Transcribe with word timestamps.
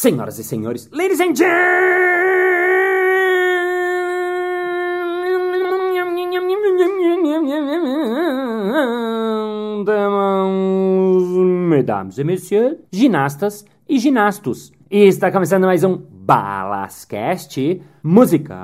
Senhoras 0.00 0.38
e 0.38 0.44
senhores, 0.44 0.88
ladies 0.90 1.20
and 1.20 1.34
gentlemen, 1.36 1.60
mesdames 11.68 12.16
e 12.16 12.24
messieurs, 12.24 12.78
ginastas 12.90 13.66
e 13.86 13.98
ginastos. 13.98 14.72
E 14.90 15.06
está 15.06 15.30
começando 15.30 15.64
mais 15.64 15.84
um 15.84 15.98
Balascast 15.98 17.82
Música. 18.02 18.56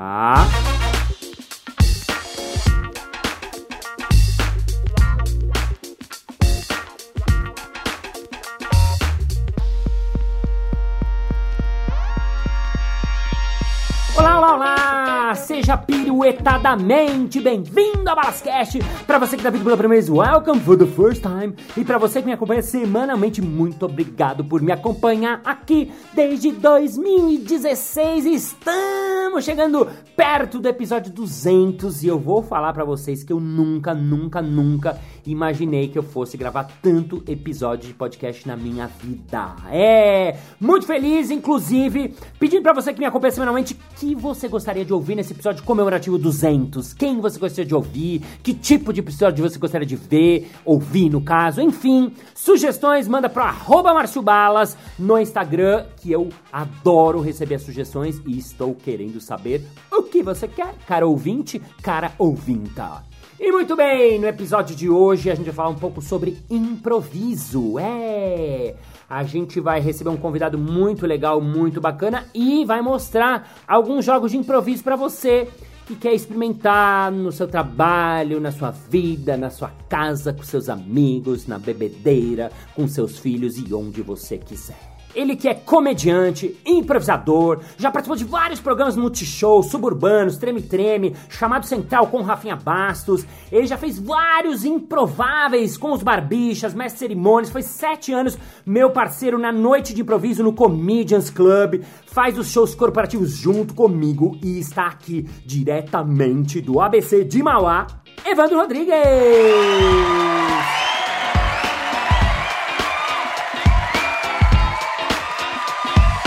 Seja 16.27 16.33
piruetadamente 16.33 17.39
bem-vindo 17.39 18.09
ao 18.09 18.15
Balascast! 18.15 18.79
Para 19.05 19.17
você 19.17 19.37
que 19.37 19.43
tá 19.43 19.49
vindo 19.49 19.63
pela 19.63 19.77
primeira 19.77 20.01
vez, 20.01 20.09
welcome 20.09 20.59
for 20.59 20.77
the 20.77 20.85
first 20.85 21.21
time! 21.21 21.55
E 21.77 21.85
para 21.85 21.97
você 21.97 22.19
que 22.19 22.27
me 22.27 22.33
acompanha 22.33 22.61
semanalmente, 22.61 23.41
muito 23.41 23.85
obrigado 23.85 24.43
por 24.43 24.61
me 24.61 24.71
acompanhar 24.71 25.39
aqui 25.45 25.91
desde 26.13 26.51
2016. 26.51 28.25
Estamos 28.25 29.45
chegando 29.45 29.87
perto 30.17 30.59
do 30.59 30.67
episódio 30.67 31.13
200 31.13 32.03
e 32.03 32.07
eu 32.07 32.19
vou 32.19 32.43
falar 32.43 32.73
para 32.73 32.83
vocês 32.83 33.23
que 33.23 33.31
eu 33.31 33.39
nunca, 33.39 33.93
nunca, 33.93 34.41
nunca 34.41 34.99
imaginei 35.31 35.87
que 35.89 35.97
eu 35.97 36.03
fosse 36.03 36.37
gravar 36.37 36.65
tanto 36.81 37.23
episódio 37.27 37.87
de 37.87 37.93
podcast 37.93 38.47
na 38.47 38.55
minha 38.55 38.87
vida. 38.87 39.55
É, 39.69 40.37
muito 40.59 40.87
feliz, 40.87 41.29
inclusive, 41.29 42.15
pedindo 42.39 42.63
para 42.63 42.73
você 42.73 42.93
que 42.93 42.99
me 42.99 43.05
acompanha 43.05 43.31
semanalmente 43.31 43.77
que 43.97 44.15
você 44.15 44.47
gostaria 44.47 44.85
de 44.85 44.93
ouvir 44.93 45.15
nesse 45.15 45.33
episódio 45.33 45.63
comemorativo 45.63 46.17
200. 46.17 46.93
Quem 46.93 47.19
você 47.19 47.37
gostaria 47.39 47.65
de 47.65 47.75
ouvir? 47.75 48.21
Que 48.41 48.53
tipo 48.53 48.93
de 48.93 49.01
episódio 49.01 49.47
você 49.47 49.59
gostaria 49.59 49.85
de 49.85 49.95
ver, 49.95 50.49
ouvir 50.63 51.09
no 51.09 51.21
caso? 51.21 51.61
Enfim, 51.61 52.13
sugestões 52.33 53.07
manda 53.07 53.27
para 53.27 53.45
arroba 53.45 53.93
Márcio 53.93 54.21
Balas 54.21 54.77
no 54.97 55.19
Instagram, 55.19 55.85
que 55.97 56.11
eu 56.11 56.29
adoro 56.51 57.21
receber 57.21 57.55
as 57.55 57.63
sugestões 57.63 58.21
e 58.25 58.37
estou 58.37 58.73
querendo 58.73 59.19
saber 59.19 59.65
o 59.91 60.03
que 60.03 60.23
você 60.23 60.47
quer, 60.47 60.73
cara 60.87 61.05
ouvinte, 61.05 61.61
cara 61.81 62.13
ouvinta. 62.17 63.03
E 63.39 63.51
muito 63.51 63.75
bem, 63.75 64.19
no 64.19 64.25
episódio 64.25 64.75
de 64.75 64.89
hoje 64.89 65.29
a 65.29 65.35
gente 65.35 65.45
vai 65.45 65.53
falar 65.53 65.69
um 65.69 65.75
pouco 65.75 66.01
sobre 66.01 66.39
improviso. 66.49 67.77
É, 67.77 68.73
a 69.07 69.23
gente 69.23 69.59
vai 69.59 69.79
receber 69.79 70.09
um 70.09 70.17
convidado 70.17 70.57
muito 70.57 71.05
legal, 71.05 71.39
muito 71.39 71.79
bacana 71.79 72.25
e 72.33 72.65
vai 72.65 72.81
mostrar 72.81 73.55
alguns 73.67 74.03
jogos 74.03 74.31
de 74.31 74.37
improviso 74.37 74.83
para 74.83 74.95
você 74.95 75.47
que 75.85 75.95
quer 75.95 76.15
experimentar 76.15 77.11
no 77.11 77.31
seu 77.31 77.47
trabalho, 77.47 78.39
na 78.39 78.51
sua 78.51 78.71
vida, 78.71 79.37
na 79.37 79.51
sua 79.51 79.71
casa, 79.87 80.33
com 80.33 80.41
seus 80.41 80.67
amigos, 80.67 81.45
na 81.45 81.59
bebedeira, 81.59 82.51
com 82.75 82.87
seus 82.87 83.19
filhos 83.19 83.55
e 83.59 83.71
onde 83.71 84.01
você 84.01 84.39
quiser. 84.39 84.86
Ele 85.15 85.35
que 85.35 85.47
é 85.47 85.53
comediante, 85.53 86.55
improvisador, 86.65 87.59
já 87.77 87.89
participou 87.89 88.17
de 88.17 88.23
vários 88.23 88.59
programas 88.59 88.95
Multishow, 88.95 89.63
Suburbanos, 89.63 90.37
Treme 90.37 90.61
Treme, 90.61 91.15
Chamado 91.29 91.65
Central 91.65 92.07
com 92.07 92.21
Rafinha 92.21 92.55
Bastos. 92.55 93.25
Ele 93.51 93.65
já 93.65 93.77
fez 93.77 93.97
vários 93.97 94.63
improváveis 94.63 95.77
com 95.77 95.91
os 95.91 96.03
Barbixas, 96.03 96.73
Mestre 96.73 96.99
Cerimônias. 96.99 97.49
Foi 97.49 97.63
sete 97.63 98.13
anos 98.13 98.37
meu 98.65 98.91
parceiro 98.91 99.37
na 99.37 99.51
noite 99.51 99.93
de 99.93 100.01
improviso 100.01 100.43
no 100.43 100.53
Comedians 100.53 101.29
Club. 101.29 101.83
Faz 102.05 102.37
os 102.37 102.51
shows 102.51 102.75
corporativos 102.75 103.35
junto 103.35 103.73
comigo 103.73 104.37
e 104.43 104.59
está 104.59 104.87
aqui 104.87 105.27
diretamente 105.45 106.61
do 106.61 106.79
ABC 106.79 107.23
de 107.23 107.41
Mauá, 107.41 107.87
Evandro 108.25 108.59
Rodrigues. 108.59 108.93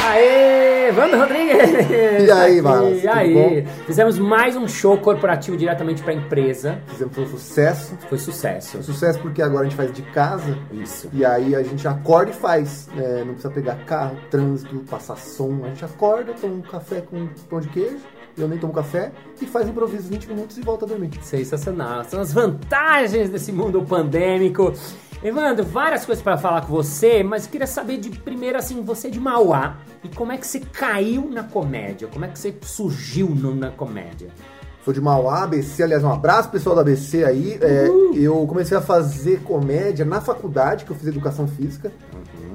Aê, 0.02 0.88
Evandro 0.88 1.18
Rodrigues! 1.20 1.90
E 2.26 2.30
aí, 2.30 2.60
Balas, 2.62 2.98
E 2.98 3.00
tudo 3.02 3.10
aí? 3.12 3.66
Fizemos 3.86 4.18
mais 4.18 4.56
um 4.56 4.66
show 4.66 4.96
corporativo 4.98 5.56
diretamente 5.56 6.02
pra 6.02 6.12
empresa. 6.12 6.80
Fizemos 6.86 7.16
um 7.18 7.26
sucesso. 7.26 7.96
Foi 8.08 8.18
sucesso. 8.18 8.82
Sucesso 8.82 9.20
porque 9.20 9.42
agora 9.42 9.66
a 9.66 9.68
gente 9.68 9.76
faz 9.76 9.92
de 9.92 10.02
casa. 10.02 10.56
Isso. 10.72 11.08
E 11.12 11.24
aí 11.24 11.54
a 11.54 11.62
gente 11.62 11.86
acorda 11.86 12.30
e 12.30 12.34
faz. 12.34 12.88
né? 12.94 13.18
não 13.24 13.34
precisa 13.34 13.50
pegar 13.52 13.76
carro, 13.84 14.16
trânsito, 14.30 14.74
passar 14.90 15.16
som. 15.16 15.60
A 15.64 15.68
gente 15.68 15.84
acorda, 15.84 16.32
toma 16.40 16.54
um 16.54 16.62
café 16.62 17.00
com 17.02 17.28
pão 17.48 17.60
de 17.60 17.68
queijo. 17.68 17.98
Eu 18.38 18.48
nem 18.48 18.58
tomo 18.58 18.72
café. 18.72 19.12
E 19.40 19.46
faz 19.46 19.68
improviso 19.68 20.08
20 20.08 20.28
minutos 20.28 20.56
e 20.56 20.62
volta 20.62 20.86
a 20.86 20.88
dormir. 20.88 21.10
Sensacional. 21.20 22.04
São 22.04 22.20
as 22.20 22.32
vantagens 22.32 23.28
desse 23.28 23.52
mundo 23.52 23.82
pandêmico. 23.82 24.72
Evandro, 25.22 25.64
várias 25.66 26.06
coisas 26.06 26.22
pra 26.22 26.38
falar 26.38 26.62
com 26.62 26.72
você, 26.72 27.22
mas 27.22 27.44
eu 27.44 27.50
queria 27.50 27.66
saber 27.66 27.98
de 27.98 28.08
primeiro 28.10 28.56
assim, 28.56 28.80
você 28.82 29.08
é 29.08 29.10
de 29.10 29.20
Mauá 29.20 29.76
e 30.02 30.08
como 30.08 30.32
é 30.32 30.38
que 30.38 30.46
você 30.46 30.60
caiu 30.60 31.28
na 31.30 31.42
comédia? 31.44 32.08
Como 32.08 32.24
é 32.24 32.28
que 32.28 32.38
você 32.38 32.54
surgiu 32.62 33.28
no- 33.28 33.54
na 33.54 33.70
comédia? 33.70 34.28
Sou 34.82 34.94
de 34.94 35.00
Mauá, 35.00 35.42
ABC. 35.42 35.82
Aliás, 35.82 36.02
um 36.02 36.10
abraço 36.10 36.48
pessoal 36.48 36.74
da 36.74 36.80
ABC 36.80 37.22
aí. 37.22 37.58
É, 37.60 37.86
eu 38.14 38.46
comecei 38.46 38.74
a 38.74 38.80
fazer 38.80 39.40
comédia 39.42 40.06
na 40.06 40.22
faculdade, 40.22 40.86
que 40.86 40.90
eu 40.90 40.96
fiz 40.96 41.06
educação 41.08 41.46
física. 41.46 41.92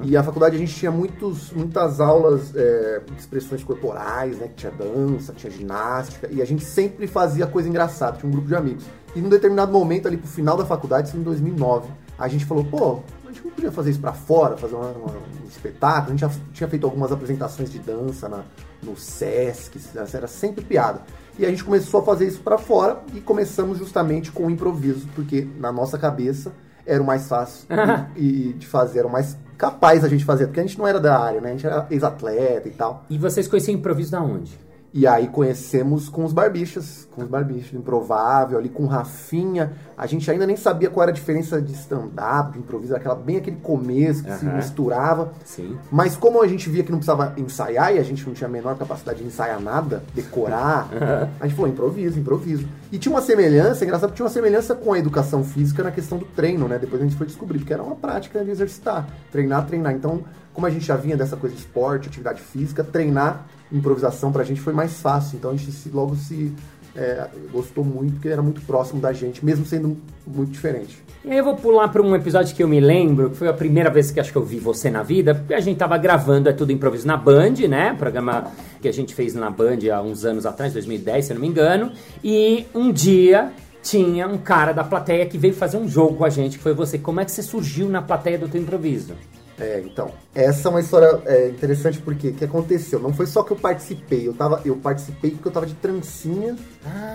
E 0.02 0.16
a 0.16 0.22
faculdade 0.24 0.56
a 0.56 0.58
gente 0.58 0.74
tinha 0.74 0.90
muitos, 0.90 1.52
muitas 1.52 2.00
aulas 2.00 2.52
é, 2.54 3.00
de 3.12 3.16
expressões 3.20 3.62
corporais, 3.62 4.36
né? 4.38 4.48
Que 4.48 4.54
tinha 4.54 4.72
dança, 4.72 5.32
tinha 5.34 5.52
ginástica. 5.52 6.28
E 6.32 6.42
a 6.42 6.44
gente 6.44 6.64
sempre 6.64 7.06
fazia 7.06 7.46
coisa 7.46 7.68
engraçada, 7.68 8.16
tinha 8.18 8.28
um 8.28 8.32
grupo 8.32 8.48
de 8.48 8.56
amigos. 8.56 8.84
E 9.14 9.20
num 9.20 9.28
determinado 9.28 9.70
momento, 9.72 10.08
ali 10.08 10.16
pro 10.16 10.26
final 10.28 10.56
da 10.56 10.66
faculdade, 10.66 11.08
isso 11.08 11.16
em 11.16 11.22
2009, 11.22 11.88
a 12.18 12.28
gente 12.28 12.44
falou, 12.44 12.64
pô, 12.64 13.00
a 13.24 13.32
gente 13.32 13.44
não 13.44 13.50
podia 13.52 13.70
fazer 13.72 13.90
isso 13.90 14.00
pra 14.00 14.12
fora, 14.12 14.56
fazer 14.56 14.74
uma- 14.74 14.90
uma- 14.90 15.12
um 15.12 15.46
espetáculo. 15.48 16.06
A 16.08 16.10
gente 16.16 16.20
já 16.20 16.30
tinha 16.52 16.68
feito 16.68 16.84
algumas 16.84 17.12
apresentações 17.12 17.70
de 17.70 17.78
dança 17.78 18.28
na, 18.28 18.42
no 18.82 18.96
Sesc, 18.96 19.78
era 20.14 20.26
sempre 20.26 20.64
piada. 20.64 21.02
E 21.38 21.44
a 21.44 21.50
gente 21.50 21.62
começou 21.64 22.00
a 22.00 22.02
fazer 22.04 22.26
isso 22.26 22.40
pra 22.40 22.56
fora 22.58 23.00
e 23.14 23.20
começamos 23.20 23.78
justamente 23.78 24.32
com 24.32 24.46
o 24.46 24.50
improviso, 24.50 25.06
porque 25.14 25.46
na 25.58 25.70
nossa 25.70 25.98
cabeça 25.98 26.52
era 26.86 27.02
o 27.02 27.06
mais 27.06 27.28
fácil 27.28 27.66
e, 28.16 28.50
e 28.50 28.52
de 28.54 28.66
fazer, 28.66 29.00
era 29.00 29.08
o 29.08 29.12
mais 29.12 29.36
capaz 29.58 30.04
a 30.04 30.08
gente 30.08 30.24
fazer, 30.24 30.46
porque 30.46 30.60
a 30.60 30.62
gente 30.62 30.78
não 30.78 30.86
era 30.86 31.00
da 31.00 31.18
área, 31.18 31.40
né? 31.40 31.48
A 31.48 31.52
gente 31.52 31.66
era 31.66 31.86
ex-atleta 31.90 32.68
e 32.68 32.70
tal. 32.72 33.04
E 33.10 33.18
vocês 33.18 33.48
conheciam 33.48 33.74
improviso 33.74 34.10
da 34.12 34.22
onde? 34.22 34.58
E 34.92 35.06
aí 35.06 35.28
conhecemos 35.28 36.08
com 36.08 36.24
os 36.24 36.32
barbichas, 36.32 37.06
com 37.14 37.22
os 37.22 37.28
barbichas, 37.28 37.74
improvável, 37.74 38.58
ali 38.58 38.68
com 38.68 38.86
Rafinha. 38.86 39.72
A 39.96 40.06
gente 40.06 40.30
ainda 40.30 40.46
nem 40.46 40.56
sabia 40.56 40.88
qual 40.88 41.02
era 41.02 41.10
a 41.10 41.14
diferença 41.14 41.60
de 41.60 41.72
stand-up, 41.72 42.52
de 42.52 42.60
improviso, 42.60 42.94
aquela, 42.94 43.14
bem 43.14 43.36
aquele 43.36 43.56
começo 43.56 44.24
que 44.24 44.32
se 44.32 44.46
misturava. 44.46 45.32
Sim. 45.44 45.76
Mas 45.90 46.16
como 46.16 46.42
a 46.42 46.46
gente 46.46 46.70
via 46.70 46.82
que 46.82 46.90
não 46.90 46.98
precisava 46.98 47.34
ensaiar 47.36 47.94
e 47.94 47.98
a 47.98 48.02
gente 48.02 48.26
não 48.26 48.32
tinha 48.32 48.48
a 48.48 48.50
menor 48.50 48.76
capacidade 48.78 49.18
de 49.18 49.26
ensaiar 49.26 49.60
nada, 49.60 50.02
decorar, 50.14 50.88
a 51.38 51.46
gente 51.46 51.56
falou 51.56 51.70
improviso, 51.70 52.18
improviso. 52.18 52.66
E 52.90 52.98
tinha 52.98 53.14
uma 53.14 53.22
semelhança, 53.22 53.84
é 53.84 53.86
engraçado 53.86 54.12
tinha 54.12 54.24
uma 54.24 54.32
semelhança 54.32 54.74
com 54.74 54.92
a 54.92 54.98
educação 54.98 55.44
física 55.44 55.82
na 55.82 55.90
questão 55.90 56.16
do 56.16 56.24
treino, 56.24 56.66
né? 56.68 56.78
Depois 56.78 57.02
a 57.02 57.04
gente 57.04 57.16
foi 57.16 57.26
descobrir, 57.26 57.58
porque 57.58 57.72
era 57.72 57.82
uma 57.82 57.96
prática 57.96 58.42
de 58.42 58.50
exercitar, 58.50 59.06
treinar, 59.30 59.66
treinar. 59.66 59.92
Então, 59.92 60.24
como 60.54 60.66
a 60.66 60.70
gente 60.70 60.86
já 60.86 60.96
vinha 60.96 61.16
dessa 61.18 61.36
coisa 61.36 61.54
de 61.54 61.60
esporte, 61.60 62.08
atividade 62.08 62.40
física, 62.40 62.82
treinar 62.82 63.46
improvisação 63.72 64.30
pra 64.32 64.44
gente 64.44 64.60
foi 64.60 64.72
mais 64.72 65.00
fácil. 65.00 65.36
Então 65.36 65.50
a 65.50 65.56
gente 65.56 65.72
se- 65.72 65.90
logo 65.90 66.14
se 66.16 66.52
é, 66.94 67.26
gostou 67.52 67.84
muito, 67.84 68.14
porque 68.14 68.28
era 68.28 68.40
muito 68.40 68.62
próximo 68.62 69.00
da 69.00 69.12
gente, 69.12 69.44
mesmo 69.44 69.66
sendo 69.66 69.96
muito 70.26 70.50
diferente. 70.52 70.96
E 71.24 71.30
aí 71.30 71.36
eu 71.38 71.44
vou 71.44 71.54
pular 71.56 71.88
para 71.88 72.00
um 72.00 72.14
episódio 72.16 72.54
que 72.56 72.62
eu 72.62 72.68
me 72.68 72.80
lembro, 72.80 73.30
que 73.30 73.36
foi 73.36 73.48
a 73.48 73.52
primeira 73.52 73.90
vez 73.90 74.10
que 74.10 74.18
acho 74.20 74.30
que 74.32 74.38
eu 74.38 74.44
vi 74.44 74.58
você 74.58 74.88
na 74.90 75.02
vida, 75.02 75.34
porque 75.34 75.52
a 75.52 75.60
gente 75.60 75.76
tava 75.76 75.98
gravando 75.98 76.48
É 76.48 76.52
Tudo 76.52 76.72
Improviso 76.72 77.06
na 77.06 77.16
Band, 77.16 77.54
né? 77.68 77.94
Programa 77.98 78.50
que 78.80 78.88
a 78.88 78.92
gente 78.92 79.14
fez 79.14 79.34
na 79.34 79.50
Band 79.50 79.78
há 79.92 80.00
uns 80.00 80.24
anos 80.24 80.46
atrás, 80.46 80.72
2010, 80.72 81.24
se 81.26 81.32
eu 81.32 81.34
não 81.34 81.40
me 81.42 81.48
engano. 81.48 81.90
E 82.24 82.66
um 82.74 82.90
dia 82.92 83.52
tinha 83.82 84.26
um 84.26 84.38
cara 84.38 84.72
da 84.72 84.82
plateia 84.84 85.26
que 85.26 85.36
veio 85.36 85.52
fazer 85.54 85.76
um 85.76 85.86
jogo 85.88 86.14
com 86.16 86.24
a 86.24 86.30
gente, 86.30 86.56
que 86.56 86.62
foi 86.62 86.72
você. 86.72 86.96
Como 86.96 87.20
é 87.20 87.24
que 87.26 87.30
você 87.32 87.42
surgiu 87.42 87.88
na 87.88 88.00
plateia 88.00 88.38
do 88.38 88.48
teu 88.48 88.60
improviso? 88.62 89.12
É, 89.58 89.80
então, 89.80 90.10
essa 90.34 90.68
é 90.68 90.70
uma 90.70 90.80
história 90.80 91.20
é, 91.24 91.48
interessante 91.48 91.98
porque 91.98 92.28
o 92.28 92.34
que 92.34 92.44
aconteceu? 92.44 93.00
Não 93.00 93.12
foi 93.12 93.26
só 93.26 93.42
que 93.42 93.52
eu 93.52 93.56
participei, 93.56 94.28
eu, 94.28 94.34
tava, 94.34 94.60
eu 94.64 94.76
participei 94.76 95.30
porque 95.30 95.48
eu 95.48 95.52
tava 95.52 95.66
de 95.66 95.74
trancinha 95.74 96.54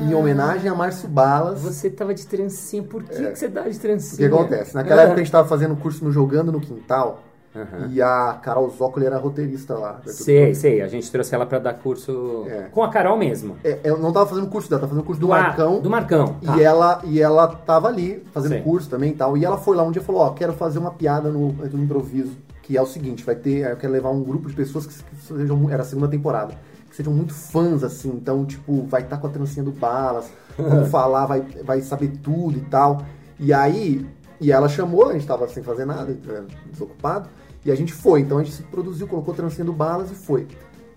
em 0.02 0.14
homenagem 0.14 0.68
a 0.70 0.74
Márcio 0.74 1.08
Balas. 1.08 1.62
Você 1.62 1.90
tava 1.90 2.14
de 2.14 2.26
trancinha, 2.26 2.82
por 2.82 3.04
que, 3.04 3.14
que 3.32 3.36
você 3.36 3.48
tava 3.48 3.70
de 3.70 3.78
O 3.78 3.80
trancinha? 3.80 4.30
que 4.30 4.36
acontece? 4.36 4.74
Naquela 4.74 5.04
época 5.04 5.22
a 5.22 5.24
gente 5.24 5.32
tava 5.32 5.48
fazendo 5.48 5.76
curso 5.76 6.04
no 6.04 6.12
Jogando 6.12 6.52
no 6.52 6.60
Quintal 6.60 7.22
Aham. 7.56 7.90
e 7.92 8.02
a 8.02 8.40
Carol 8.42 8.70
Zócoli 8.70 9.06
era 9.06 9.18
roteirista 9.18 9.74
lá. 9.76 10.00
Sei, 10.06 10.54
sei, 10.56 10.82
a 10.82 10.88
gente 10.88 11.12
trouxe 11.12 11.36
ela 11.36 11.46
pra 11.46 11.60
dar 11.60 11.74
curso 11.74 12.46
É. 12.48 12.70
com 12.72 12.82
a 12.82 12.90
Carol 12.90 13.18
mesmo. 13.18 13.58
É, 13.64 13.80
eu 13.84 13.98
não 13.98 14.14
tava 14.14 14.26
fazendo 14.28 14.48
curso 14.48 14.70
dela, 14.70 14.80
tava 14.82 14.92
fazendo 14.92 15.06
curso 15.06 15.20
do, 15.20 15.34
Ar- 15.34 15.44
Marcão. 15.48 15.80
Do 15.82 15.90
Marcão. 15.90 16.36
tá. 16.44 16.58
E 16.58 16.64
ela, 16.64 17.02
e 17.04 17.22
ela 17.22 17.48
tava 17.48 17.88
ali 17.90 18.24
fazendo 18.32 18.54
Sei. 18.54 18.62
curso 18.62 18.90
também 18.90 19.12
e 19.12 19.16
tal. 19.16 19.36
E 19.38 19.44
ela 19.44 19.58
foi 19.58 19.76
lá 19.76 19.84
um 19.84 19.92
dia 19.92 20.02
e 20.02 20.06
falou: 20.06 20.22
Ó, 20.22 20.30
quero 20.32 20.54
fazer 20.54 20.80
uma 20.80 20.92
piada 20.92 21.30
no, 21.30 21.52
no 21.52 21.84
improviso. 21.84 22.38
que 22.64 22.78
é 22.78 22.82
o 22.82 22.86
seguinte, 22.86 23.24
vai 23.24 23.36
ter, 23.36 23.70
eu 23.70 23.76
quero 23.76 23.92
levar 23.92 24.12
um 24.12 24.24
grupo 24.24 24.48
de 24.48 24.56
pessoas 24.56 24.86
que, 24.86 24.94
que 25.04 25.16
sejam, 25.28 25.70
era 25.70 25.82
a 25.82 25.86
segunda 25.86 26.08
temporada, 26.08 26.54
que 26.90 26.96
sejam 26.96 27.12
muito 27.12 27.34
fãs, 27.34 27.84
assim, 27.84 28.10
então, 28.10 28.46
tipo, 28.46 28.84
vai 28.86 29.02
estar 29.02 29.18
tá 29.18 29.22
com 29.22 29.28
a 29.28 29.30
trancinha 29.30 29.66
do 29.66 29.72
Balas, 29.72 30.32
vamos 30.58 30.88
falar, 30.92 31.26
vai, 31.26 31.42
vai 31.66 31.82
saber 31.82 32.14
tudo 32.24 32.58
e 32.58 32.62
tal. 32.62 33.02
E 33.38 33.52
aí, 33.52 34.06
e 34.40 34.52
ela 34.54 34.70
chamou, 34.70 35.10
a 35.10 35.14
gente 35.14 35.28
tava 35.28 35.48
sem 35.50 35.62
fazer 35.64 35.84
nada, 35.86 36.12
é, 36.12 36.42
desocupado, 36.72 37.28
e 37.66 37.72
a 37.72 37.76
gente 37.76 37.94
foi, 37.94 38.22
então 38.22 38.38
a 38.38 38.44
gente 38.44 38.56
se 38.56 38.64
produziu, 38.64 39.08
colocou 39.08 39.34
a 39.34 39.38
trancinha 39.38 39.66
do 39.66 39.74
Balas 39.74 40.12
e 40.12 40.16
foi. 40.16 40.48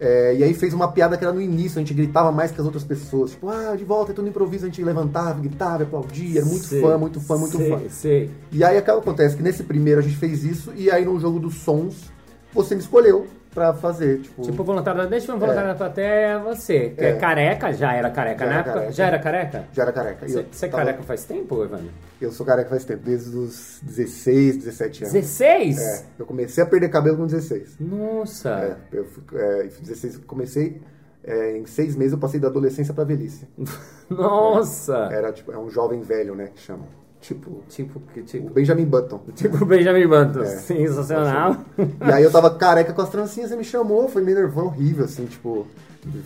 É, 0.01 0.35
e 0.37 0.43
aí 0.45 0.53
fez 0.53 0.75
uma 0.75 0.89
piada 0.91 1.17
que 1.17 1.25
era 1.25 1.33
no 1.33 1.41
início, 1.41 1.79
a 1.79 1.81
gente 1.81 1.95
gritava 1.95 2.31
mais 2.33 2.51
que 2.51 2.61
as 2.61 2.67
outras 2.67 2.83
pessoas. 2.85 3.31
Tipo, 3.31 3.49
ah, 3.49 3.75
de 3.77 3.85
volta, 3.85 4.13
é 4.13 4.15
tudo 4.15 4.29
improviso, 4.29 4.65
a 4.65 4.69
gente 4.69 4.83
levantava, 4.83 5.41
gritava, 5.41 5.85
aplaudia, 5.85 6.41
era 6.41 6.47
muito 6.47 6.65
Sei, 6.65 6.81
fã, 6.83 6.99
muito 6.99 7.21
fã, 7.21 7.37
muito 7.39 7.57
sei, 7.57 7.71
fã. 7.71 7.81
Sei. 7.89 8.31
E 8.51 8.65
aí 8.65 8.77
acaba- 8.77 8.99
acontece 8.99 9.37
que 9.37 9.43
nesse 9.43 9.63
primeiro 9.63 10.01
a 10.01 10.03
gente 10.03 10.17
fez 10.17 10.45
isso, 10.45 10.73
e 10.77 10.91
aí 10.91 11.05
no 11.05 11.19
jogo 11.21 11.39
dos 11.39 11.55
sons, 11.55 12.11
você 12.53 12.75
me 12.75 12.81
escolheu 12.81 13.27
pra 13.55 13.73
fazer. 13.75 14.21
Tipo, 14.21 14.43
Tipo, 14.43 14.65
voluntário, 14.65 15.07
deixa 15.09 15.31
eu 15.33 15.39
voluntário 15.39 15.69
da 15.71 15.75
plateia, 15.77 16.39
você. 16.41 16.91
Que 16.91 17.05
é. 17.05 17.11
É. 17.11 17.17
careca, 17.17 17.73
já 17.73 17.93
era 17.95 18.11
careca 18.11 18.45
Já 18.45 18.47
na 18.47 18.53
era 18.53 18.61
época? 18.61 18.75
careca. 18.75 18.93
Já 18.93 19.07
era 19.07 19.19
careca? 19.19 19.65
já 19.73 19.83
era 19.83 19.93
careca. 19.93 20.29
Você 20.29 20.47
você 20.51 20.67
é 20.67 20.69
tava- 20.69 20.85
careca 20.85 21.03
faz 21.05 21.25
tempo, 21.25 21.63
Evandro? 21.65 21.91
Eu 22.21 22.33
sou 22.33 22.45
careca 22.45 22.71
faz 22.71 22.85
tempo, 22.85 23.03
desde 23.05 23.37
os 23.37 23.81
16, 23.83 24.57
17 24.59 25.05
anos. 25.05 25.13
16? 25.13 25.79
É, 25.81 26.05
eu 26.19 26.27
comecei 26.27 26.63
a 26.63 26.67
perder 26.67 26.89
cabelo 26.89 27.17
com 27.19 27.27
16. 27.27 27.77
Nossa. 27.79 28.51
É, 28.93 28.97
eu 28.99 29.05
fui, 29.05 29.23
é, 29.35 29.69
16, 29.81 30.19
comecei, 30.27 30.81
é, 31.23 31.57
em 31.59 31.67
seis 31.67 31.95
meses 31.97 32.13
eu 32.13 32.19
passei 32.19 32.41
da 32.41 32.49
adolescência 32.49 32.93
pra 32.95 33.05
velhice. 33.05 33.47
Nossa. 34.11 35.09
Era 35.13 35.33
tipo, 35.33 35.53
é 35.53 35.59
um 35.59 35.69
jovem 35.71 36.01
velho, 36.01 36.35
né, 36.35 36.49
que 36.55 36.61
chama. 36.61 36.85
Tipo, 37.25 37.63
Tipo, 37.71 38.01
que 38.13 38.21
o 38.21 38.23
tipo. 38.23 38.51
Benjamin 38.51 38.85
Button. 38.85 39.19
Tipo 39.35 39.65
Benjamin 39.65 40.07
Button. 40.07 40.43
É. 40.43 40.57
Sensacional. 40.59 41.57
E 41.79 42.13
aí 42.13 42.23
eu 42.23 42.31
tava 42.31 42.51
careca 42.51 42.93
com 42.93 43.01
as 43.01 43.09
trancinhas, 43.09 43.49
você 43.49 43.57
me 43.57 43.65
chamou, 43.65 44.09
foi 44.09 44.21
meio 44.21 44.37
nervoso, 44.37 44.67
horrível, 44.67 45.07
assim, 45.07 45.25
tipo, 45.25 45.67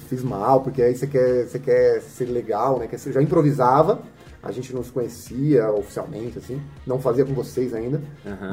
fiz 0.09 0.25
mal, 0.25 0.61
porque 0.61 0.83
aí 0.83 0.97
você 0.97 1.07
quer, 1.07 1.47
você 1.47 1.61
quer 1.61 2.01
ser 2.03 2.25
legal, 2.25 2.81
né? 2.81 2.89
Eu 2.93 3.13
já 3.13 3.23
improvisava, 3.23 4.01
a 4.43 4.51
gente 4.51 4.75
não 4.75 4.83
se 4.83 4.91
conhecia 4.91 5.71
oficialmente, 5.71 6.39
assim, 6.39 6.61
não 6.85 6.99
fazia 6.99 7.25
com 7.25 7.33
vocês 7.33 7.73
ainda, 7.75 8.03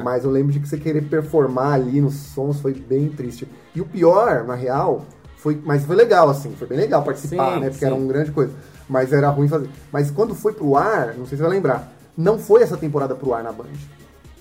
mas 0.04 0.24
eu 0.24 0.30
lembro 0.30 0.52
de 0.52 0.60
que 0.60 0.68
você 0.68 0.78
querer 0.78 1.02
performar 1.02 1.72
ali 1.72 2.00
nos 2.00 2.14
sons 2.14 2.60
foi 2.60 2.74
bem 2.74 3.08
triste. 3.08 3.48
E 3.74 3.80
o 3.80 3.84
pior, 3.84 4.44
na 4.44 4.54
real, 4.54 5.04
foi, 5.36 5.60
mas 5.64 5.84
foi 5.84 5.96
legal, 5.96 6.30
assim, 6.30 6.54
foi 6.56 6.68
bem 6.68 6.78
legal 6.78 7.02
participar, 7.02 7.54
Sim, 7.54 7.60
né? 7.60 7.66
Porque 7.70 7.80
sim. 7.80 7.86
era 7.86 7.94
uma 7.96 8.06
grande 8.06 8.30
coisa, 8.30 8.52
mas 8.88 9.12
era 9.12 9.28
ruim 9.30 9.48
fazer. 9.48 9.68
Mas 9.90 10.12
quando 10.12 10.32
foi 10.32 10.52
pro 10.52 10.76
ar, 10.76 11.08
não 11.08 11.26
sei 11.26 11.30
se 11.30 11.36
você 11.38 11.42
vai 11.42 11.50
lembrar, 11.50 11.95
não 12.16 12.38
foi 12.38 12.62
essa 12.62 12.76
temporada 12.76 13.14
pro 13.14 13.34
ar 13.34 13.42
na 13.44 13.52
Band. 13.52 13.66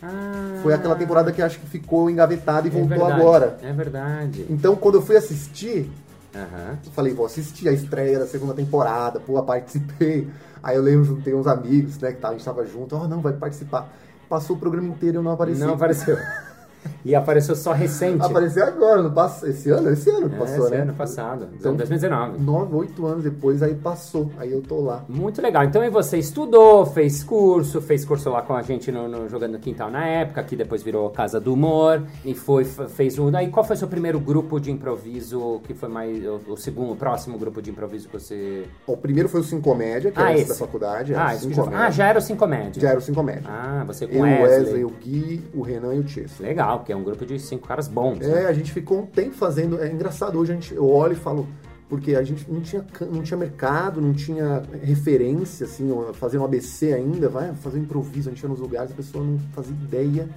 Ah, 0.01 0.60
Foi 0.62 0.74
aquela 0.74 0.95
temporada 0.95 1.31
que 1.31 1.42
acho 1.42 1.60
que 1.60 1.68
ficou 1.68 2.10
engavetada 2.10 2.68
e 2.68 2.69
é 2.69 2.74
voltou 2.74 2.89
verdade, 2.89 3.22
agora. 3.22 3.57
É 3.62 3.74
verdade. 3.74 4.45
Então, 4.50 4.75
quando 4.75 4.95
eu 4.95 5.01
fui 5.01 5.18
assistir, 5.18 5.92
Aham. 6.33 6.77
eu 6.86 6.92
falei, 6.92 7.13
vou 7.13 7.25
assistir 7.25 7.68
a 7.68 7.72
estreia 7.72 8.19
da 8.19 8.27
segunda 8.27 8.54
temporada, 8.54 9.19
pô, 9.19 9.42
participei. 9.42 10.27
Aí 10.62 10.75
eu 10.75 10.81
lembro, 10.81 11.06
juntei 11.06 11.33
uns 11.33 11.48
amigos, 11.48 11.98
né, 12.00 12.12
que 12.12 12.19
tá, 12.19 12.30
a 12.30 12.31
gente 12.33 12.45
tava 12.45 12.66
junto, 12.66 12.95
oh, 12.95 13.07
não, 13.07 13.22
vai 13.22 13.33
participar. 13.33 13.88
Passou 14.30 14.56
o 14.56 14.60
programa 14.60 14.88
inteiro 14.88 15.18
e 15.18 15.19
eu 15.19 15.24
não 15.24 15.31
apareci. 15.31 15.60
Não 15.62 15.74
apareceu. 15.74 16.18
E 17.05 17.13
apareceu 17.13 17.55
só 17.55 17.71
recente. 17.71 18.25
Apareceu 18.25 18.65
agora, 18.65 19.01
no 19.03 19.11
passo, 19.11 19.45
esse 19.45 19.69
ano? 19.69 19.91
Esse 19.91 20.09
ano 20.09 20.27
que 20.27 20.35
É, 20.35 20.39
passou, 20.39 20.65
esse 20.65 20.71
né? 20.75 20.81
ano 20.81 20.93
passado, 20.95 21.47
Então, 21.53 21.75
2019. 21.75 22.39
Nove, 22.41 22.75
oito 22.75 23.05
anos 23.05 23.23
depois, 23.23 23.61
aí 23.61 23.75
passou, 23.75 24.31
aí 24.39 24.51
eu 24.51 24.61
tô 24.61 24.81
lá. 24.81 25.05
Muito 25.07 25.39
legal. 25.41 25.63
Então, 25.63 25.83
e 25.83 25.89
você 25.89 26.17
estudou, 26.17 26.83
fez 26.85 27.23
curso, 27.23 27.79
fez 27.79 28.03
curso 28.03 28.29
lá 28.31 28.41
com 28.41 28.53
a 28.55 28.61
gente 28.63 28.91
no, 28.91 29.07
no 29.07 29.29
Jogando 29.29 29.53
no 29.53 29.59
Quintal 29.59 29.91
na 29.91 30.03
época, 30.05 30.43
que 30.43 30.55
depois 30.55 30.81
virou 30.81 31.07
Casa 31.11 31.39
do 31.39 31.53
Humor, 31.53 32.01
e 32.25 32.33
foi, 32.33 32.63
fez 32.65 33.19
um. 33.19 33.33
Aí, 33.35 33.49
qual 33.49 33.63
foi 33.63 33.75
o 33.75 33.79
seu 33.79 33.87
primeiro 33.87 34.19
grupo 34.19 34.59
de 34.59 34.71
improviso, 34.71 35.61
que 35.63 35.75
foi 35.75 35.89
mais. 35.89 36.25
O, 36.25 36.53
o 36.53 36.57
segundo, 36.57 36.93
o 36.93 36.95
próximo 36.95 37.37
grupo 37.37 37.61
de 37.61 37.69
improviso 37.69 38.07
que 38.09 38.13
você. 38.19 38.63
O 38.87 38.97
primeiro 38.97 39.29
foi 39.29 39.41
o 39.41 39.43
Cincomédia, 39.43 40.09
que 40.11 40.19
Ah, 40.19 40.31
era 40.31 40.39
esse 40.39 40.49
da 40.49 40.55
faculdade. 40.55 41.13
era 41.13 41.23
Ah, 41.29 41.33
o 41.33 41.35
isso 41.35 41.47
que 41.49 41.53
já, 41.53 41.63
ah, 41.71 41.91
já 41.91 42.07
era 42.07 42.17
o 42.17 42.21
Cincomédia. 42.21 42.81
Já 42.81 42.89
era 42.89 42.97
o 42.97 43.01
Cincomédia. 43.01 43.43
Ah, 43.47 43.83
você 43.85 44.07
com 44.07 44.17
o 44.17 44.21
Wesley. 44.21 44.43
Wesley, 44.43 44.85
o 44.85 44.89
Gui, 44.89 45.43
o 45.53 45.61
Renan 45.61 45.93
e 45.93 45.99
o 45.99 46.03
Tiesto. 46.03 46.41
Legal, 46.41 46.79
porque 46.79 46.94
é 46.95 47.00
um 47.00 47.03
grupo 47.03 47.25
de 47.25 47.39
cinco 47.39 47.68
caras 47.68 47.88
bons. 47.88 48.19
né? 48.19 48.44
É, 48.44 48.45
a 48.47 48.53
gente 48.53 48.71
ficou 48.71 49.00
um 49.00 49.06
tempo 49.06 49.36
fazendo. 49.36 49.80
É 49.81 49.92
engraçado, 49.92 50.39
hoje 50.39 50.51
a 50.51 50.56
gente, 50.56 50.74
eu 50.74 50.88
olho 50.89 51.13
e 51.13 51.15
falo, 51.15 51.47
porque 51.89 52.15
a 52.15 52.24
gente 52.24 52.50
não 52.51 52.62
tinha, 52.62 52.86
não 53.12 53.21
tinha 53.21 53.38
mercado, 53.38 54.01
não 54.01 54.13
tinha 54.13 54.63
referência, 54.81 55.65
assim, 55.65 55.92
ó, 55.92 56.12
fazendo 56.13 56.42
um 56.42 56.45
ABC 56.45 56.94
ainda, 56.94 57.30
vai 57.30 57.53
fazer 57.56 57.77
um 57.80 57.83
improviso, 57.83 58.30
a 58.30 58.31
gente 58.33 58.42
ia 58.42 58.50
nos 58.50 58.59
lugares, 58.59 58.92
a 58.92 58.95
pessoa 58.95 59.24
não 59.24 59.38
fazia 59.53 59.74
ideia 59.75 60.30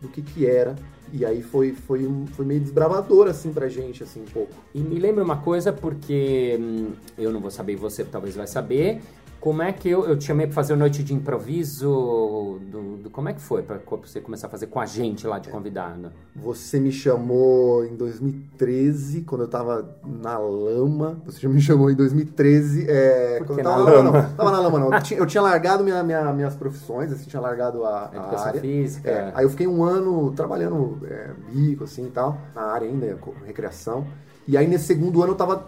do 0.00 0.08
que 0.08 0.22
que 0.22 0.46
era. 0.46 0.74
E 1.12 1.24
aí 1.24 1.40
foi, 1.42 1.72
foi, 1.72 2.06
um- 2.06 2.26
foi 2.26 2.44
meio 2.44 2.60
desbravador, 2.60 3.28
assim, 3.28 3.50
pra 3.52 3.66
gente, 3.68 4.02
assim, 4.02 4.20
um 4.20 4.26
pouco. 4.26 4.52
E 4.74 4.78
me 4.80 4.98
lembra 4.98 5.24
uma 5.24 5.38
coisa, 5.38 5.72
porque 5.72 6.58
hum, 6.60 6.90
eu 7.16 7.32
não 7.32 7.40
vou 7.40 7.50
saber, 7.50 7.72
e 7.72 7.76
você 7.76 8.04
talvez 8.04 8.36
vai 8.36 8.46
saber. 8.46 9.00
Como 9.40 9.62
é 9.62 9.72
que 9.72 9.88
eu, 9.88 10.04
eu 10.04 10.18
te 10.18 10.24
chamei 10.24 10.46
pra 10.46 10.54
fazer 10.54 10.74
noite 10.74 11.02
de 11.04 11.14
improviso? 11.14 12.58
Do, 12.70 12.96
do- 13.04 13.10
como 13.10 13.28
é 13.28 13.32
que 13.32 13.40
foi 13.40 13.62
pra 13.62 13.78
co- 13.78 13.96
você 13.98 14.20
começar 14.20 14.48
a 14.48 14.50
fazer 14.50 14.66
com 14.66 14.80
a 14.80 14.86
gente 14.86 15.26
lá 15.28 15.38
de 15.38 15.48
convidado? 15.48 16.10
Você 16.34 16.80
me 16.80 16.90
chamou 16.90 17.84
em 17.84 17.94
2013, 17.94 19.22
quando 19.22 19.42
eu 19.42 19.48
tava 19.48 19.94
na 20.04 20.36
lama. 20.38 21.18
Você 21.24 21.38
já 21.40 21.48
me 21.48 21.60
chamou 21.62 21.88
em 21.88 21.94
2013. 21.94 22.86
É, 22.88 23.38
Por 23.38 23.46
quando 23.46 23.54
que 23.56 23.60
eu 23.60 23.64
tava 23.70 23.84
na 23.84 23.90
lama? 23.90 24.10
Não, 24.22 24.32
tava 24.34 24.50
na 24.50 24.60
lama, 24.60 24.78
não. 24.80 24.92
Eu 24.94 25.02
tinha, 25.02 25.20
eu 25.20 25.26
tinha 25.26 25.42
largado 25.42 25.84
minha, 25.84 26.02
minha- 26.02 26.32
minhas 26.32 26.56
profissões, 26.56 27.12
assim, 27.12 27.24
tinha 27.28 27.40
largado 27.40 27.84
a, 27.84 28.10
a 28.12 28.16
Educação 28.16 28.46
área. 28.48 28.60
física. 28.60 29.08
É, 29.08 29.32
aí 29.34 29.44
eu 29.44 29.50
fiquei 29.50 29.68
um 29.68 29.84
ano 29.84 30.32
trabalhando 30.32 30.98
é, 31.04 31.30
bico, 31.52 31.84
assim 31.84 32.06
e 32.06 32.10
tal, 32.10 32.36
na 32.56 32.62
área 32.62 32.88
ainda, 32.88 33.16
recreação. 33.46 34.04
E 34.48 34.56
aí 34.56 34.66
nesse 34.66 34.86
segundo 34.86 35.22
ano 35.22 35.32
eu 35.32 35.36
tava, 35.36 35.66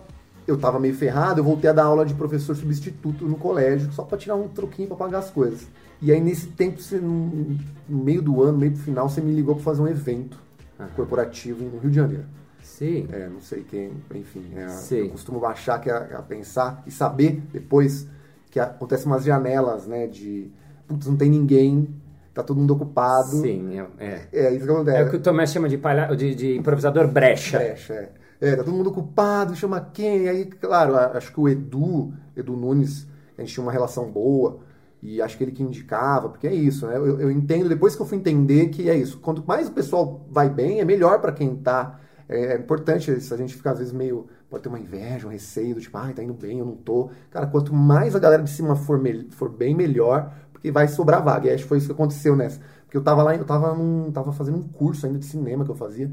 eu 0.51 0.59
tava 0.59 0.79
meio 0.79 0.95
ferrado, 0.95 1.41
eu 1.41 1.45
voltei 1.45 1.71
a 1.71 1.73
dar 1.73 1.85
aula 1.85 2.05
de 2.05 2.15
professor 2.15 2.55
substituto 2.57 3.25
no 3.27 3.37
colégio, 3.37 3.93
só 3.93 4.03
pra 4.03 4.19
tirar 4.19 4.37
um 4.37 4.49
troquinho 4.49 4.89
pra 4.89 4.97
pagar 4.97 5.19
as 5.19 5.31
coisas. 5.31 5.67
E 6.03 6.11
aí 6.13 6.21
nesse 6.21 6.47
tempo, 6.49 6.81
você, 6.81 6.97
no 6.99 7.59
meio 7.89 8.23
do 8.23 8.43
ano, 8.43 8.59
meio 8.59 8.73
pro 8.73 8.81
final, 8.83 9.09
você 9.09 9.21
me 9.21 9.33
ligou 9.35 9.55
pra 9.55 9.65
fazer 9.65 9.83
um 9.83 9.89
evento 9.89 10.39
Aham. 10.79 10.89
corporativo 10.97 11.63
no 11.65 11.79
Rio 11.79 11.91
de 11.91 11.97
Janeiro. 11.97 12.25
Sim. 12.63 13.07
É, 13.13 13.29
não 13.29 13.41
sei 13.41 13.63
quem, 13.63 13.93
enfim, 14.15 14.43
é, 14.57 14.69
Sei. 14.69 15.03
eu 15.07 15.11
costumo 15.11 15.45
achar 15.45 15.79
que 15.81 15.91
é, 15.91 16.15
a 16.15 16.23
pensar 16.23 16.83
e 16.87 16.91
saber 16.91 17.43
depois 17.53 18.07
que 18.51 18.59
acontecem 18.59 19.07
umas 19.07 19.23
janelas, 19.25 19.87
né, 19.87 20.07
de 20.07 20.51
putz, 20.89 21.07
não 21.07 21.17
tem 21.17 21.29
ninguém, 21.31 21.89
tá 22.33 22.43
todo 22.43 22.59
mundo 22.59 22.73
ocupado. 22.75 23.43
Sim, 23.43 23.79
é. 23.79 23.87
É, 24.33 24.47
É 24.47 24.55
isso 24.55 24.65
que 24.65 24.71
acontece. 24.73 24.97
É 24.97 25.03
o 25.05 25.11
que 25.11 25.17
o 25.17 25.21
Tomé 25.21 25.47
chama 25.47 25.69
de, 25.69 25.77
palha... 25.77 26.15
de, 26.17 26.35
de 26.35 26.57
improvisador 26.57 27.07
brecha. 27.07 27.59
Brecha, 27.59 27.93
é. 27.95 28.13
É, 28.41 28.57
tá 28.57 28.65
todo 28.65 28.75
mundo 28.75 28.89
ocupado, 28.89 29.55
chama 29.55 29.81
quem? 29.81 30.29
Aí, 30.29 30.47
claro, 30.47 30.97
acho 30.97 31.33
que 31.33 31.39
o 31.39 31.49
Edu, 31.49 32.15
Edu 32.35 32.57
Nunes, 32.57 33.07
a 33.37 33.43
gente 33.43 33.53
tinha 33.53 33.63
uma 33.63 33.73
relação 33.73 34.11
boa, 34.11 34.61
e 35.03 35.21
acho 35.21 35.37
que 35.37 35.45
ele 35.45 35.53
que 35.53 35.63
indicava, 35.63 36.29
porque 36.29 36.47
é 36.47 36.55
isso, 36.55 36.87
né? 36.87 36.97
Eu, 36.97 37.21
eu 37.21 37.31
entendo, 37.31 37.69
depois 37.69 37.95
que 37.95 38.03
eu 38.03 38.07
fui 38.07 38.19
entender 38.19 38.69
que 38.69 38.89
é 38.89 38.97
isso. 38.97 39.19
Quanto 39.19 39.47
mais 39.47 39.69
o 39.69 39.73
pessoal 39.73 40.27
vai 40.31 40.49
bem, 40.49 40.81
é 40.81 40.85
melhor 40.85 41.21
pra 41.21 41.33
quem 41.33 41.55
tá. 41.57 42.01
É, 42.29 42.55
é 42.55 42.57
importante 42.57 43.11
isso, 43.11 43.33
a 43.35 43.37
gente 43.37 43.55
fica 43.55 43.73
às 43.73 43.79
vezes 43.79 43.93
meio. 43.93 44.27
Pode 44.49 44.63
ter 44.63 44.69
uma 44.69 44.81
inveja, 44.81 45.27
um 45.27 45.31
receio, 45.31 45.75
do 45.75 45.81
tipo, 45.81 45.97
ai, 45.97 46.13
tá 46.13 46.23
indo 46.23 46.35
bem, 46.35 46.59
eu 46.59 46.67
não 46.67 46.77
tô. 46.77 47.11
Cara, 47.31 47.47
quanto 47.47 47.75
mais 47.75 48.17
a 48.17 48.19
galera 48.19 48.43
de 48.43 48.51
cima 48.51 48.75
for, 48.75 49.01
for 49.31 49.49
bem, 49.49 49.75
melhor, 49.75 50.33
porque 50.53 50.73
vai 50.73 50.89
sobrar 50.89 51.23
vaga. 51.23 51.49
E 51.49 51.55
acho 51.55 51.63
que 51.63 51.69
foi 51.69 51.79
isso 51.79 51.87
que 51.87 51.93
aconteceu 51.93 52.35
nessa. 52.35 52.61
Porque 52.85 52.97
eu 52.97 53.03
tava 53.03 53.23
lá, 53.23 53.37
eu 53.37 53.45
tava, 53.45 53.75
num, 53.75 54.11
tava 54.11 54.33
fazendo 54.33 54.59
um 54.59 54.63
curso 54.63 55.07
ainda 55.07 55.19
de 55.19 55.27
cinema 55.27 55.65
que 55.65 55.71
eu 55.71 55.77
fazia 55.77 56.11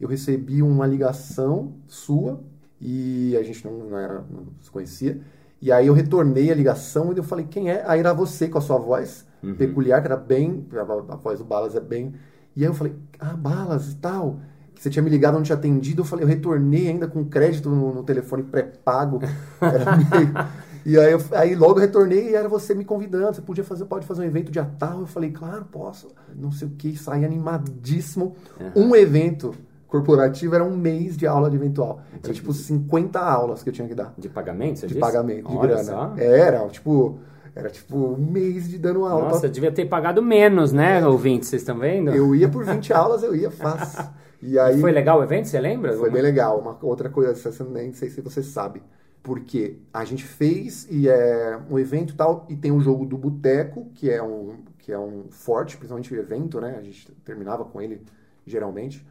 eu 0.00 0.08
recebi 0.08 0.62
uma 0.62 0.86
ligação 0.86 1.74
sua 1.86 2.40
e 2.80 3.36
a 3.38 3.42
gente 3.42 3.64
não, 3.64 3.90
não 3.90 3.98
era, 3.98 4.24
não 4.30 4.46
se 4.60 4.70
conhecia. 4.70 5.20
E 5.60 5.72
aí 5.72 5.86
eu 5.86 5.94
retornei 5.94 6.50
a 6.50 6.54
ligação 6.54 7.12
e 7.12 7.16
eu 7.16 7.22
falei, 7.22 7.46
quem 7.48 7.70
é? 7.70 7.82
Aí 7.86 8.00
era 8.00 8.12
você 8.12 8.48
com 8.48 8.58
a 8.58 8.60
sua 8.60 8.78
voz 8.78 9.24
peculiar, 9.56 10.00
que 10.00 10.06
era 10.06 10.16
bem, 10.16 10.66
a, 10.72 11.12
a 11.12 11.16
voz 11.16 11.38
do 11.38 11.44
Balas 11.44 11.74
é 11.74 11.80
bem. 11.80 12.14
E 12.56 12.62
aí 12.62 12.68
eu 12.68 12.74
falei, 12.74 12.94
ah, 13.18 13.36
Balas 13.36 13.92
e 13.92 13.96
tal. 13.96 14.40
Que 14.74 14.82
você 14.82 14.90
tinha 14.90 15.02
me 15.02 15.08
ligado, 15.10 15.34
não 15.34 15.42
tinha 15.42 15.56
atendido. 15.56 16.02
Eu 16.02 16.04
falei, 16.04 16.24
eu 16.24 16.28
retornei 16.28 16.88
ainda 16.88 17.06
com 17.06 17.24
crédito 17.24 17.70
no, 17.70 17.94
no 17.94 18.02
telefone 18.02 18.42
pré-pago. 18.42 19.20
Era 19.60 19.96
meio... 19.96 20.64
E 20.86 20.98
aí, 20.98 21.12
eu, 21.12 21.20
aí 21.32 21.54
logo 21.54 21.80
retornei 21.80 22.32
e 22.32 22.34
era 22.34 22.46
você 22.46 22.74
me 22.74 22.84
convidando. 22.84 23.34
Você 23.34 23.40
podia 23.40 23.64
fazer, 23.64 23.86
pode 23.86 24.04
fazer 24.04 24.20
um 24.20 24.24
evento 24.24 24.52
dia 24.52 24.70
tal? 24.78 25.00
Eu 25.00 25.06
falei, 25.06 25.30
claro, 25.30 25.64
posso. 25.64 26.08
Não 26.36 26.52
sei 26.52 26.68
o 26.68 26.72
que, 26.72 26.94
saí 26.94 27.24
animadíssimo. 27.24 28.36
Um 28.76 28.94
evento 28.94 29.54
corporativo 29.94 30.54
era 30.56 30.64
um 30.64 30.76
mês 30.76 31.16
de 31.16 31.24
aula 31.26 31.48
de 31.48 31.54
eventual. 31.56 32.00
Era 32.22 32.32
tipo 32.32 32.52
50 32.52 33.20
aulas 33.20 33.62
que 33.62 33.68
eu 33.68 33.72
tinha 33.72 33.86
que 33.86 33.94
dar. 33.94 34.12
De 34.18 34.28
pagamento, 34.28 34.80
você 34.80 34.86
De 34.88 34.94
disse? 34.94 35.00
pagamento, 35.00 35.48
de 35.48 35.56
Olha 35.56 35.68
grana. 35.68 35.84
só. 35.84 36.14
Era, 36.16 36.68
tipo, 36.68 37.18
era 37.54 37.70
tipo 37.70 37.96
um 37.96 38.16
mês 38.16 38.68
de 38.68 38.76
dando 38.78 39.04
aula. 39.04 39.28
Nossa, 39.28 39.48
devia 39.48 39.70
ter 39.70 39.84
pagado 39.84 40.20
menos, 40.20 40.72
né, 40.72 41.06
ouvintes? 41.06 41.48
Vocês 41.48 41.62
estão 41.62 41.78
vendo? 41.78 42.10
Eu 42.10 42.34
ia 42.34 42.48
por 42.48 42.64
20 42.64 42.90
aulas, 42.92 43.22
eu 43.22 43.36
ia 43.36 43.50
fácil. 43.52 44.04
E 44.42 44.58
aí 44.58 44.80
Foi 44.80 44.90
legal 44.90 45.20
o 45.20 45.22
evento, 45.22 45.46
você 45.46 45.60
lembra? 45.60 45.92
foi 45.96 46.10
bem 46.10 46.20
legal. 46.22 46.58
Uma 46.58 46.76
outra 46.82 47.08
coisa, 47.08 47.30
essa 47.30 47.62
eu 47.62 47.70
nem 47.70 47.92
sei 47.92 48.10
se 48.10 48.20
você 48.20 48.42
sabe. 48.42 48.82
Porque 49.22 49.78
a 49.92 50.04
gente 50.04 50.24
fez 50.24 50.86
e 50.90 51.08
é 51.08 51.58
um 51.70 51.78
evento 51.78 52.12
e 52.12 52.16
tal, 52.16 52.44
e 52.48 52.56
tem 52.56 52.70
o 52.72 52.80
jogo 52.80 53.06
do 53.06 53.16
Boteco, 53.16 53.86
que 53.94 54.10
é 54.10 54.22
um 54.22 54.56
que 54.76 54.92
é 54.92 54.98
um 54.98 55.24
forte, 55.30 55.78
principalmente 55.78 56.12
o 56.12 56.18
evento, 56.18 56.60
né? 56.60 56.76
A 56.78 56.82
gente 56.82 57.10
terminava 57.24 57.64
com 57.64 57.80
ele 57.80 58.02
geralmente. 58.46 59.06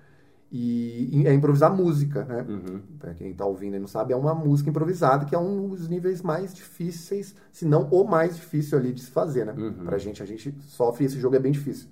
E 0.55 1.23
é 1.25 1.33
improvisar 1.33 1.75
música, 1.75 2.23
né? 2.25 2.45
Uhum. 2.47 2.79
Pra 2.99 3.11
quem 3.15 3.33
tá 3.33 3.43
ouvindo 3.43 3.75
e 3.75 3.79
não 3.79 3.87
sabe, 3.87 4.13
é 4.13 4.15
uma 4.15 4.35
música 4.35 4.69
improvisada 4.69 5.25
que 5.25 5.33
é 5.33 5.39
um 5.39 5.69
dos 5.69 5.89
níveis 5.89 6.21
mais 6.21 6.53
difíceis, 6.53 7.33
se 7.51 7.65
não 7.65 7.87
o 7.89 8.03
mais 8.03 8.35
difícil 8.35 8.77
ali 8.77 8.93
de 8.93 9.01
se 9.01 9.09
fazer, 9.09 9.47
né? 9.47 9.53
Uhum. 9.57 9.83
Pra 9.83 9.97
gente, 9.97 10.21
a 10.21 10.25
gente 10.27 10.53
sofre, 10.67 11.05
esse 11.05 11.19
jogo 11.19 11.35
é 11.35 11.39
bem 11.39 11.51
difícil. 11.51 11.87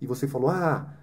E 0.00 0.06
você 0.06 0.28
falou, 0.28 0.48
ah, 0.48 0.94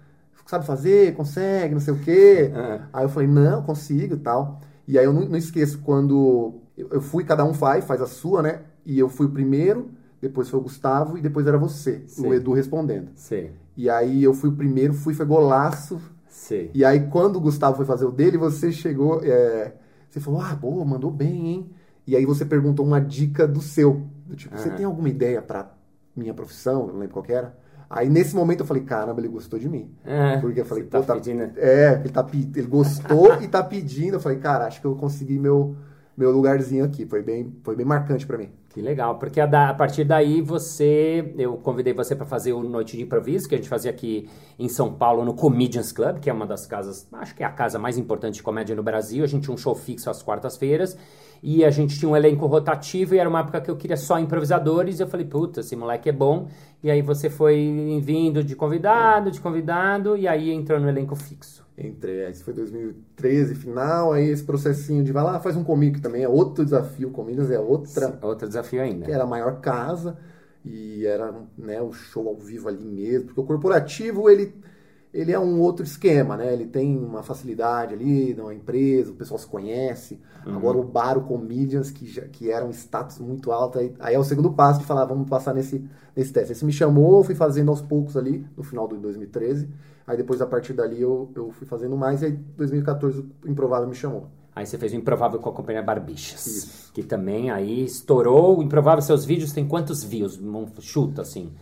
sabe 0.46 0.64
fazer, 0.64 1.14
consegue, 1.14 1.74
não 1.74 1.82
sei 1.82 1.92
o 1.92 1.98
quê. 1.98 2.50
Uhum. 2.50 2.86
Aí 2.90 3.04
eu 3.04 3.10
falei, 3.10 3.28
não, 3.28 3.62
consigo 3.62 4.14
e 4.14 4.18
tal. 4.18 4.62
E 4.88 4.98
aí 4.98 5.04
eu 5.04 5.12
não, 5.12 5.28
não 5.28 5.36
esqueço 5.36 5.80
quando 5.80 6.62
eu 6.78 7.02
fui, 7.02 7.24
cada 7.24 7.44
um 7.44 7.52
faz, 7.52 7.84
faz 7.84 8.00
a 8.00 8.06
sua, 8.06 8.40
né? 8.40 8.62
E 8.86 8.98
eu 8.98 9.10
fui 9.10 9.26
o 9.26 9.30
primeiro, 9.30 9.90
depois 10.18 10.48
foi 10.48 10.58
o 10.58 10.62
Gustavo 10.62 11.18
e 11.18 11.20
depois 11.20 11.46
era 11.46 11.58
você, 11.58 12.04
Sim. 12.06 12.26
o 12.26 12.32
Edu 12.32 12.54
respondendo. 12.54 13.10
Sim. 13.16 13.50
E 13.76 13.90
aí 13.90 14.22
eu 14.24 14.32
fui 14.32 14.48
o 14.48 14.52
primeiro, 14.52 14.94
fui, 14.94 15.12
foi 15.12 15.26
golaço. 15.26 16.00
Sim. 16.32 16.70
E 16.72 16.82
aí 16.82 17.08
quando 17.08 17.36
o 17.36 17.40
Gustavo 17.40 17.76
foi 17.76 17.84
fazer 17.84 18.06
o 18.06 18.10
dele, 18.10 18.38
você 18.38 18.72
chegou, 18.72 19.20
é, 19.22 19.74
você 20.08 20.18
falou, 20.18 20.40
ah, 20.40 20.54
boa, 20.54 20.82
mandou 20.82 21.10
bem, 21.10 21.46
hein? 21.48 21.70
E 22.06 22.16
aí 22.16 22.24
você 22.24 22.44
perguntou 22.44 22.86
uma 22.86 23.00
dica 23.00 23.46
do 23.46 23.60
seu. 23.60 24.06
Tipo, 24.34 24.56
uhum. 24.56 24.62
você 24.62 24.70
tem 24.70 24.86
alguma 24.86 25.10
ideia 25.10 25.42
para 25.42 25.70
minha 26.16 26.32
profissão? 26.32 26.86
Não 26.86 26.98
lembro 26.98 27.12
qual 27.12 27.26
era. 27.28 27.54
Aí 27.88 28.08
nesse 28.08 28.34
momento 28.34 28.60
eu 28.60 28.66
falei, 28.66 28.82
caramba, 28.82 29.20
ele 29.20 29.28
gostou 29.28 29.58
de 29.58 29.68
mim. 29.68 29.94
É, 30.06 30.38
Porque 30.38 30.60
eu 30.60 30.64
falei, 30.64 30.84
tá 30.84 31.00
pô, 31.00 31.04
tá, 31.04 31.14
pedindo. 31.14 31.42
É, 31.56 32.00
ele, 32.00 32.08
tá, 32.08 32.26
ele 32.32 32.66
gostou 32.66 33.42
e 33.42 33.46
tá 33.46 33.62
pedindo. 33.62 34.14
Eu 34.14 34.20
falei, 34.20 34.38
cara, 34.38 34.66
acho 34.66 34.80
que 34.80 34.86
eu 34.86 34.96
consegui 34.96 35.38
meu, 35.38 35.76
meu 36.16 36.30
lugarzinho 36.30 36.82
aqui. 36.82 37.04
Foi 37.04 37.22
bem, 37.22 37.54
foi 37.62 37.76
bem 37.76 37.84
marcante 37.84 38.26
para 38.26 38.38
mim. 38.38 38.50
Que 38.72 38.80
legal, 38.80 39.18
porque 39.18 39.38
a, 39.38 39.44
da, 39.44 39.68
a, 39.68 39.74
partir 39.74 40.02
daí 40.02 40.40
você, 40.40 41.34
eu 41.36 41.58
convidei 41.58 41.92
você 41.92 42.16
para 42.16 42.24
fazer 42.24 42.54
o 42.54 42.62
Noite 42.62 42.96
de 42.96 43.02
Improviso, 43.02 43.46
que 43.46 43.54
a 43.54 43.58
gente 43.58 43.68
fazia 43.68 43.90
aqui 43.90 44.30
em 44.58 44.66
São 44.66 44.94
Paulo 44.94 45.26
no 45.26 45.34
Comedians 45.34 45.92
Club, 45.92 46.20
que 46.20 46.30
é 46.30 46.32
uma 46.32 46.46
das 46.46 46.66
casas, 46.66 47.06
acho 47.12 47.34
que 47.34 47.42
é 47.42 47.46
a 47.46 47.50
casa 47.50 47.78
mais 47.78 47.98
importante 47.98 48.36
de 48.36 48.42
comédia 48.42 48.74
no 48.74 48.82
Brasil. 48.82 49.24
A 49.24 49.26
gente 49.26 49.42
tinha 49.42 49.54
um 49.54 49.58
show 49.58 49.74
fixo 49.74 50.08
às 50.08 50.22
quartas-feiras 50.22 50.96
e 51.42 51.66
a 51.66 51.70
gente 51.70 51.98
tinha 51.98 52.10
um 52.10 52.16
elenco 52.16 52.46
rotativo 52.46 53.14
e 53.14 53.18
era 53.18 53.28
uma 53.28 53.40
época 53.40 53.60
que 53.60 53.70
eu 53.70 53.76
queria 53.76 53.96
só 53.98 54.18
improvisadores. 54.18 55.00
E 55.00 55.02
eu 55.02 55.06
falei, 55.06 55.26
puta, 55.26 55.60
esse 55.60 55.76
moleque 55.76 56.08
é 56.08 56.12
bom. 56.12 56.48
E 56.82 56.90
aí 56.90 57.02
você 57.02 57.28
foi 57.28 58.00
vindo 58.02 58.42
de 58.42 58.56
convidado, 58.56 59.30
de 59.30 59.38
convidado, 59.38 60.16
e 60.16 60.26
aí 60.26 60.50
entrou 60.50 60.80
no 60.80 60.88
elenco 60.88 61.14
fixo. 61.14 61.62
Entrei, 61.86 62.30
isso 62.30 62.44
foi 62.44 62.54
2013, 62.54 63.54
final, 63.54 64.12
aí 64.12 64.28
esse 64.28 64.44
processinho 64.44 65.02
de 65.02 65.12
vai 65.12 65.22
lá, 65.22 65.40
faz 65.40 65.56
um 65.56 65.64
comigo, 65.64 65.96
que 65.96 66.00
também 66.00 66.22
é 66.22 66.28
outro 66.28 66.64
desafio, 66.64 67.10
Comidas 67.10 67.50
é 67.50 67.58
outra... 67.58 68.08
Sim, 68.08 68.18
outro 68.22 68.46
desafio 68.46 68.80
ainda. 68.80 69.04
Que 69.04 69.12
era 69.12 69.24
a 69.24 69.26
maior 69.26 69.60
casa, 69.60 70.16
e 70.64 71.04
era 71.06 71.34
né, 71.58 71.80
o 71.82 71.92
show 71.92 72.28
ao 72.28 72.36
vivo 72.36 72.68
ali 72.68 72.84
mesmo, 72.84 73.26
porque 73.26 73.40
o 73.40 73.44
corporativo, 73.44 74.30
ele 74.30 74.54
ele 75.12 75.30
é 75.30 75.38
um 75.38 75.60
outro 75.60 75.84
esquema, 75.84 76.38
né? 76.38 76.52
Ele 76.52 76.66
tem 76.66 76.96
uma 76.96 77.22
facilidade 77.22 77.92
ali, 77.92 78.32
numa 78.34 78.54
empresa, 78.54 79.10
o 79.10 79.14
pessoal 79.14 79.38
se 79.38 79.46
conhece. 79.46 80.18
Uhum. 80.46 80.56
Agora 80.56 80.78
o 80.78 80.82
bar, 80.82 81.18
o 81.18 81.22
comedians, 81.22 81.90
que, 81.90 82.06
já, 82.06 82.22
que 82.22 82.50
era 82.50 82.64
um 82.64 82.70
status 82.70 83.18
muito 83.18 83.52
alto, 83.52 83.78
aí, 83.78 83.92
aí, 84.00 84.14
é 84.14 84.18
o 84.18 84.24
segundo 84.24 84.50
passo 84.54 84.80
de 84.80 84.86
falar, 84.86 85.04
vamos 85.04 85.28
passar 85.28 85.54
nesse, 85.54 85.84
nesse 86.16 86.32
teste. 86.32 86.52
Esse 86.52 86.64
me 86.64 86.72
chamou, 86.72 87.22
fui 87.22 87.34
fazendo 87.34 87.70
aos 87.70 87.82
poucos 87.82 88.16
ali, 88.16 88.46
no 88.56 88.62
final 88.62 88.88
de 88.88 88.96
2013. 88.96 89.68
Aí 90.06 90.16
depois, 90.16 90.40
a 90.42 90.46
partir 90.46 90.72
dali, 90.72 91.00
eu, 91.00 91.30
eu 91.34 91.50
fui 91.52 91.66
fazendo 91.66 91.96
mais, 91.96 92.22
e 92.22 92.26
aí 92.26 92.32
2014 92.32 93.20
o 93.44 93.48
Improvável 93.48 93.88
me 93.88 93.94
chamou. 93.94 94.28
Aí 94.54 94.66
você 94.66 94.76
fez 94.76 94.92
o 94.92 94.96
Improvável 94.96 95.40
com 95.40 95.48
a 95.48 95.52
companhia 95.52 95.82
Barbichas. 95.82 96.46
Isso. 96.46 96.92
Que 96.92 97.02
também 97.02 97.50
aí 97.50 97.84
estourou. 97.84 98.58
O 98.58 98.62
Improvável, 98.62 99.00
seus 99.00 99.24
vídeos 99.24 99.52
tem 99.52 99.66
quantos 99.66 100.04
views? 100.04 100.38
Chuta, 100.80 101.22
assim. 101.22 101.52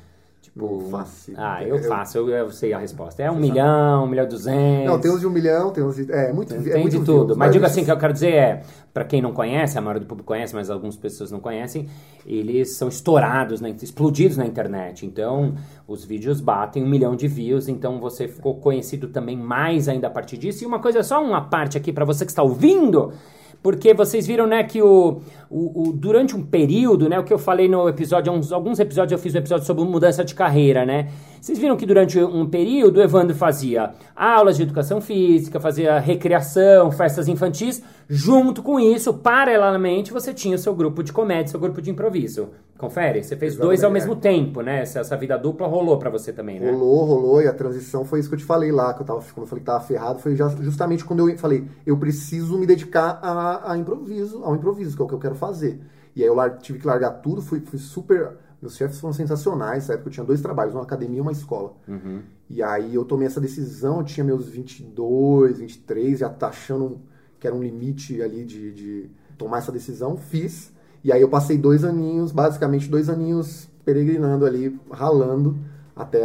Tipo, 0.53 0.81
faço. 0.91 1.33
Ah, 1.37 1.63
eu, 1.63 1.77
eu 1.77 1.83
faço, 1.85 2.19
eu, 2.19 2.29
eu, 2.29 2.51
sei 2.51 2.73
a 2.73 2.79
resposta. 2.79 3.23
É 3.23 3.31
um 3.31 3.37
milhão, 3.37 4.05
um 4.05 4.07
milhão 4.09 4.25
e 4.25 4.29
duzentos. 4.29 4.87
Não, 4.87 5.01
tem 5.01 5.11
uns 5.11 5.21
de 5.21 5.27
um 5.27 5.31
milhão, 5.31 5.71
tem 5.71 5.85
uns 5.85 5.95
de. 5.95 6.11
É, 6.11 6.33
muito 6.33 6.49
Tem, 6.49 6.73
é 6.73 6.79
muito 6.79 6.99
de 6.99 7.05
tudo. 7.05 7.29
Mas, 7.29 7.39
mas 7.39 7.53
digo 7.53 7.65
assim, 7.65 7.85
que 7.85 7.91
eu 7.91 7.97
quero 7.97 8.13
dizer 8.13 8.35
é, 8.35 8.63
para 8.93 9.05
quem 9.05 9.23
não 9.23 9.33
conhece, 9.33 9.79
a 9.79 9.81
maioria 9.81 10.01
do 10.01 10.07
público 10.07 10.27
conhece, 10.27 10.55
mas 10.55 10.69
algumas 10.69 10.97
pessoas 10.97 11.31
não 11.31 11.39
conhecem, 11.39 11.89
eles 12.27 12.77
são 12.77 12.89
estourados, 12.89 13.61
né, 13.61 13.75
explodidos 13.81 14.37
na 14.37 14.45
internet. 14.45 15.07
Então, 15.07 15.55
os 15.87 16.05
vídeos 16.05 16.41
batem 16.41 16.83
um 16.83 16.89
milhão 16.89 17.15
de 17.15 17.29
views, 17.29 17.69
então 17.69 18.01
você 18.01 18.27
ficou 18.27 18.57
conhecido 18.57 19.07
também 19.07 19.37
mais 19.37 19.89
ainda 19.89 20.09
a 20.09 20.11
partir 20.11 20.37
disso. 20.37 20.65
E 20.65 20.67
uma 20.67 20.81
coisa, 20.81 21.03
só 21.05 21.23
uma 21.23 21.43
parte 21.43 21.79
aqui 21.79 21.93
para 21.93 22.05
você 22.05 22.25
que 22.25 22.33
está 22.33 22.43
ouvindo 22.43 23.13
porque 23.63 23.93
vocês 23.93 24.27
viram, 24.27 24.47
né, 24.47 24.63
que 24.65 24.81
o, 24.81 25.21
o, 25.51 25.89
o, 25.89 25.93
durante 25.93 26.35
um 26.35 26.43
período, 26.43 27.09
né, 27.09 27.19
o 27.19 27.25
que 27.25 27.33
eu 27.33 27.39
falei 27.39 27.69
no 27.69 27.89
episódio, 27.89 28.33
uns, 28.33 28.53
alguns 28.53 28.79
episódios 28.79 29.13
eu 29.13 29.19
fiz 29.19 29.35
um 29.35 29.39
episódio 29.39 29.67
sobre 29.67 29.85
mudança 29.85 30.25
de 30.25 30.35
carreira, 30.35 30.87
né? 30.87 31.09
Vocês 31.41 31.59
viram 31.59 31.77
que 31.77 31.87
durante 31.87 32.19
um 32.19 32.47
período 32.47 32.99
o 32.99 33.03
Evandro 33.03 33.35
fazia 33.35 33.93
aulas 34.15 34.57
de 34.57 34.63
educação 34.63 35.01
física, 35.01 35.59
fazia 35.59 35.99
recreação, 35.99 36.91
festas 36.91 37.29
infantis. 37.29 37.83
Junto 38.13 38.61
com 38.61 38.81
isso, 38.81 39.15
paralelamente, 39.15 40.13
você 40.13 40.35
tinha 40.35 40.57
o 40.57 40.59
seu 40.59 40.75
grupo 40.75 41.01
de 41.01 41.13
comédia, 41.13 41.53
seu 41.53 41.61
grupo 41.61 41.81
de 41.81 41.93
improviso. 41.93 42.49
Confere? 42.77 43.23
Você 43.23 43.37
fez 43.37 43.53
Exatamente. 43.53 43.69
dois 43.69 43.85
ao 43.85 43.91
mesmo 43.93 44.17
tempo, 44.17 44.63
né? 44.63 44.81
Essa, 44.81 44.99
essa 44.99 45.17
vida 45.17 45.39
dupla 45.39 45.69
rolou 45.69 45.97
para 45.97 46.11
você 46.11 46.33
também, 46.33 46.59
né? 46.59 46.73
Rolou, 46.73 47.05
rolou. 47.05 47.41
E 47.41 47.47
a 47.47 47.53
transição 47.53 48.05
foi 48.05 48.19
isso 48.19 48.29
que 48.29 48.35
eu 48.35 48.39
te 48.41 48.45
falei 48.45 48.73
lá, 48.73 48.93
que 48.93 49.03
eu 49.03 49.07
tava, 49.07 49.21
quando 49.21 49.43
eu 49.43 49.47
falei 49.47 49.61
que 49.61 49.67
tava 49.67 49.85
ferrado, 49.85 50.19
foi 50.19 50.35
justamente 50.35 51.05
quando 51.05 51.29
eu 51.29 51.39
falei, 51.39 51.69
eu 51.87 51.97
preciso 51.97 52.59
me 52.59 52.67
dedicar 52.67 53.21
a, 53.23 53.73
a 53.73 53.79
improviso, 53.79 54.43
ao 54.43 54.57
improviso, 54.57 54.97
que 54.97 55.03
é 55.03 55.05
o 55.05 55.09
que 55.09 55.15
eu 55.15 55.21
quero 55.21 55.37
fazer. 55.37 55.81
E 56.17 56.23
aí 56.25 56.29
eu 56.29 56.37
tive 56.59 56.81
que 56.81 56.87
largar 56.89 57.11
tudo, 57.21 57.41
fui, 57.41 57.61
fui 57.61 57.79
super 57.79 58.33
meus 58.61 58.77
chefes 58.77 59.01
foram 59.01 59.15
sensacionais. 59.15 59.85
Nessa 59.85 59.95
época 59.95 60.09
eu 60.09 60.13
tinha 60.13 60.27
dois 60.27 60.41
trabalhos, 60.41 60.75
uma 60.75 60.83
academia 60.83 61.19
e 61.19 61.21
uma 61.21 61.33
escola. 61.33 61.75
Uhum. 61.87 62.23
E 62.49 62.61
aí 62.61 62.95
eu 62.95 63.05
tomei 63.05 63.29
essa 63.29 63.41
decisão, 63.41 63.99
eu 63.99 64.05
tinha 64.05 64.25
meus 64.25 64.49
22, 64.49 65.61
23, 65.61 66.19
já 66.19 66.29
tá 66.29 66.49
achando 66.49 67.01
que 67.41 67.47
era 67.47 67.57
um 67.57 67.63
limite 67.63 68.23
ali 68.23 68.45
de, 68.45 68.73
de 68.73 69.11
tomar 69.37 69.59
essa 69.59 69.73
decisão. 69.73 70.17
Fiz. 70.17 70.73
E 71.03 71.11
aí 71.11 71.23
eu 71.23 71.29
passei 71.29 71.57
dois 71.57 71.83
aninhos, 71.83 72.31
basicamente 72.31 72.89
dois 72.89 73.09
aninhos 73.09 73.69
peregrinando 73.85 74.45
ali, 74.45 74.79
ralando 74.93 75.57
até, 75.97 76.23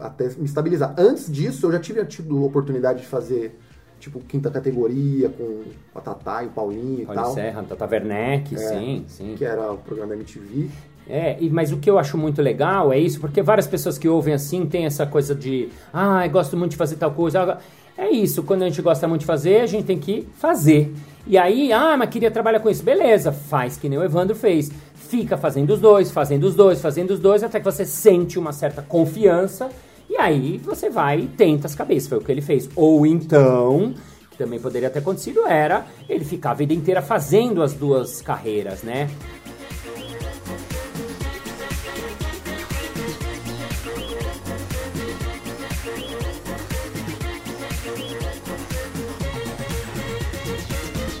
até 0.00 0.28
me 0.30 0.44
estabilizar. 0.44 0.94
Antes 0.96 1.30
disso, 1.30 1.66
eu 1.66 1.72
já 1.72 1.80
tive 1.80 2.04
tido 2.06 2.44
oportunidade 2.44 3.00
de 3.00 3.06
fazer 3.06 3.58
tipo 3.98 4.18
quinta 4.20 4.50
categoria 4.50 5.28
com 5.28 5.62
a 5.94 6.00
Tatá 6.00 6.42
e 6.42 6.46
o 6.46 6.50
Paulinho 6.50 7.06
Paulo 7.06 7.20
e 7.20 7.22
tal. 7.22 7.34
Serra, 7.34 7.62
Tata 7.62 7.88
Werneck, 7.88 8.54
é, 8.54 8.58
sim, 8.58 9.04
sim. 9.06 9.34
Que 9.36 9.44
era 9.44 9.72
o 9.72 9.78
programa 9.78 10.10
da 10.10 10.14
MTV. 10.16 10.68
É, 11.08 11.36
mas 11.50 11.72
o 11.72 11.78
que 11.78 11.90
eu 11.90 11.98
acho 11.98 12.16
muito 12.16 12.40
legal 12.40 12.92
é 12.92 12.98
isso, 12.98 13.20
porque 13.20 13.42
várias 13.42 13.66
pessoas 13.66 13.98
que 13.98 14.08
ouvem 14.08 14.34
assim 14.34 14.66
tem 14.66 14.86
essa 14.86 15.04
coisa 15.04 15.34
de, 15.34 15.68
ah, 15.92 16.26
gosto 16.28 16.56
muito 16.56 16.72
de 16.72 16.76
fazer 16.76 16.96
tal 16.96 17.12
coisa. 17.12 17.58
É 17.96 18.10
isso, 18.10 18.42
quando 18.42 18.62
a 18.62 18.68
gente 18.68 18.80
gosta 18.80 19.06
muito 19.06 19.20
de 19.20 19.26
fazer, 19.26 19.60
a 19.60 19.66
gente 19.66 19.84
tem 19.84 19.98
que 19.98 20.26
fazer. 20.38 20.92
E 21.26 21.38
aí, 21.38 21.72
ah, 21.72 21.96
mas 21.96 22.10
queria 22.10 22.30
trabalhar 22.30 22.60
com 22.60 22.68
isso. 22.68 22.82
Beleza, 22.82 23.30
faz 23.30 23.76
que 23.76 23.88
nem 23.88 23.98
o 23.98 24.02
Evandro 24.02 24.34
fez. 24.34 24.70
Fica 24.94 25.36
fazendo 25.36 25.70
os 25.70 25.80
dois, 25.80 26.10
fazendo 26.10 26.44
os 26.44 26.54
dois, 26.54 26.80
fazendo 26.80 27.12
os 27.12 27.20
dois, 27.20 27.42
até 27.44 27.58
que 27.58 27.64
você 27.64 27.84
sente 27.84 28.38
uma 28.38 28.52
certa 28.52 28.82
confiança. 28.82 29.68
E 30.08 30.16
aí 30.16 30.58
você 30.58 30.90
vai 30.90 31.20
e 31.20 31.26
tenta 31.26 31.66
as 31.66 31.74
cabeças. 31.74 32.08
Foi 32.08 32.18
o 32.18 32.20
que 32.22 32.32
ele 32.32 32.40
fez. 32.40 32.68
Ou 32.74 33.06
então, 33.06 33.94
que 34.30 34.38
também 34.38 34.58
poderia 34.58 34.90
ter 34.90 34.98
acontecido, 34.98 35.46
era 35.46 35.86
ele 36.08 36.24
ficar 36.24 36.52
a 36.52 36.54
vida 36.54 36.72
inteira 36.72 37.02
fazendo 37.02 37.62
as 37.62 37.74
duas 37.74 38.20
carreiras, 38.22 38.82
né? 38.82 39.08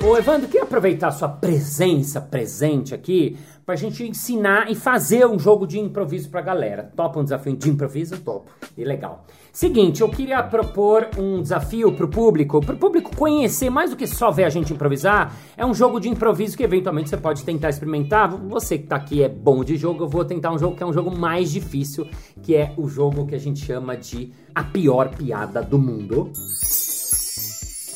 Ô 0.04 0.18
Evandro, 0.18 0.48
queria 0.48 0.64
aproveitar 0.64 1.08
a 1.08 1.12
sua 1.12 1.28
presença 1.28 2.20
presente 2.20 2.92
aqui 2.92 3.38
pra 3.64 3.76
gente 3.76 4.02
ensinar 4.02 4.68
e 4.68 4.74
fazer 4.74 5.24
um 5.28 5.38
jogo 5.38 5.64
de 5.64 5.78
improviso 5.78 6.28
pra 6.28 6.40
galera. 6.40 6.90
Topa 6.96 7.20
um 7.20 7.22
desafio 7.22 7.56
de 7.56 7.70
improviso? 7.70 8.18
Top. 8.18 8.50
E 8.76 8.82
legal. 8.82 9.24
Seguinte, 9.52 10.00
eu 10.00 10.08
queria 10.08 10.42
propor 10.42 11.08
um 11.16 11.40
desafio 11.40 11.92
pro 11.92 12.08
público, 12.08 12.60
pro 12.60 12.76
público 12.76 13.14
conhecer 13.14 13.70
mais 13.70 13.90
do 13.90 13.96
que 13.96 14.08
só 14.08 14.32
ver 14.32 14.42
a 14.42 14.50
gente 14.50 14.72
improvisar. 14.72 15.36
É 15.56 15.64
um 15.64 15.72
jogo 15.72 16.00
de 16.00 16.08
improviso 16.08 16.56
que 16.56 16.64
eventualmente 16.64 17.08
você 17.08 17.16
pode 17.16 17.44
tentar 17.44 17.70
experimentar. 17.70 18.28
Você 18.28 18.78
que 18.78 18.88
tá 18.88 18.96
aqui 18.96 19.22
é 19.22 19.28
bom 19.28 19.62
de 19.62 19.76
jogo, 19.76 20.02
eu 20.02 20.08
vou 20.08 20.24
tentar 20.24 20.50
um 20.50 20.58
jogo 20.58 20.74
que 20.76 20.82
é 20.82 20.86
um 20.86 20.92
jogo 20.92 21.16
mais 21.16 21.48
difícil, 21.52 22.08
que 22.42 22.56
é 22.56 22.74
o 22.76 22.88
jogo 22.88 23.24
que 23.24 23.36
a 23.36 23.40
gente 23.40 23.64
chama 23.64 23.96
de 23.96 24.32
a 24.52 24.64
pior 24.64 25.10
piada 25.10 25.62
do 25.62 25.78
mundo. 25.78 26.32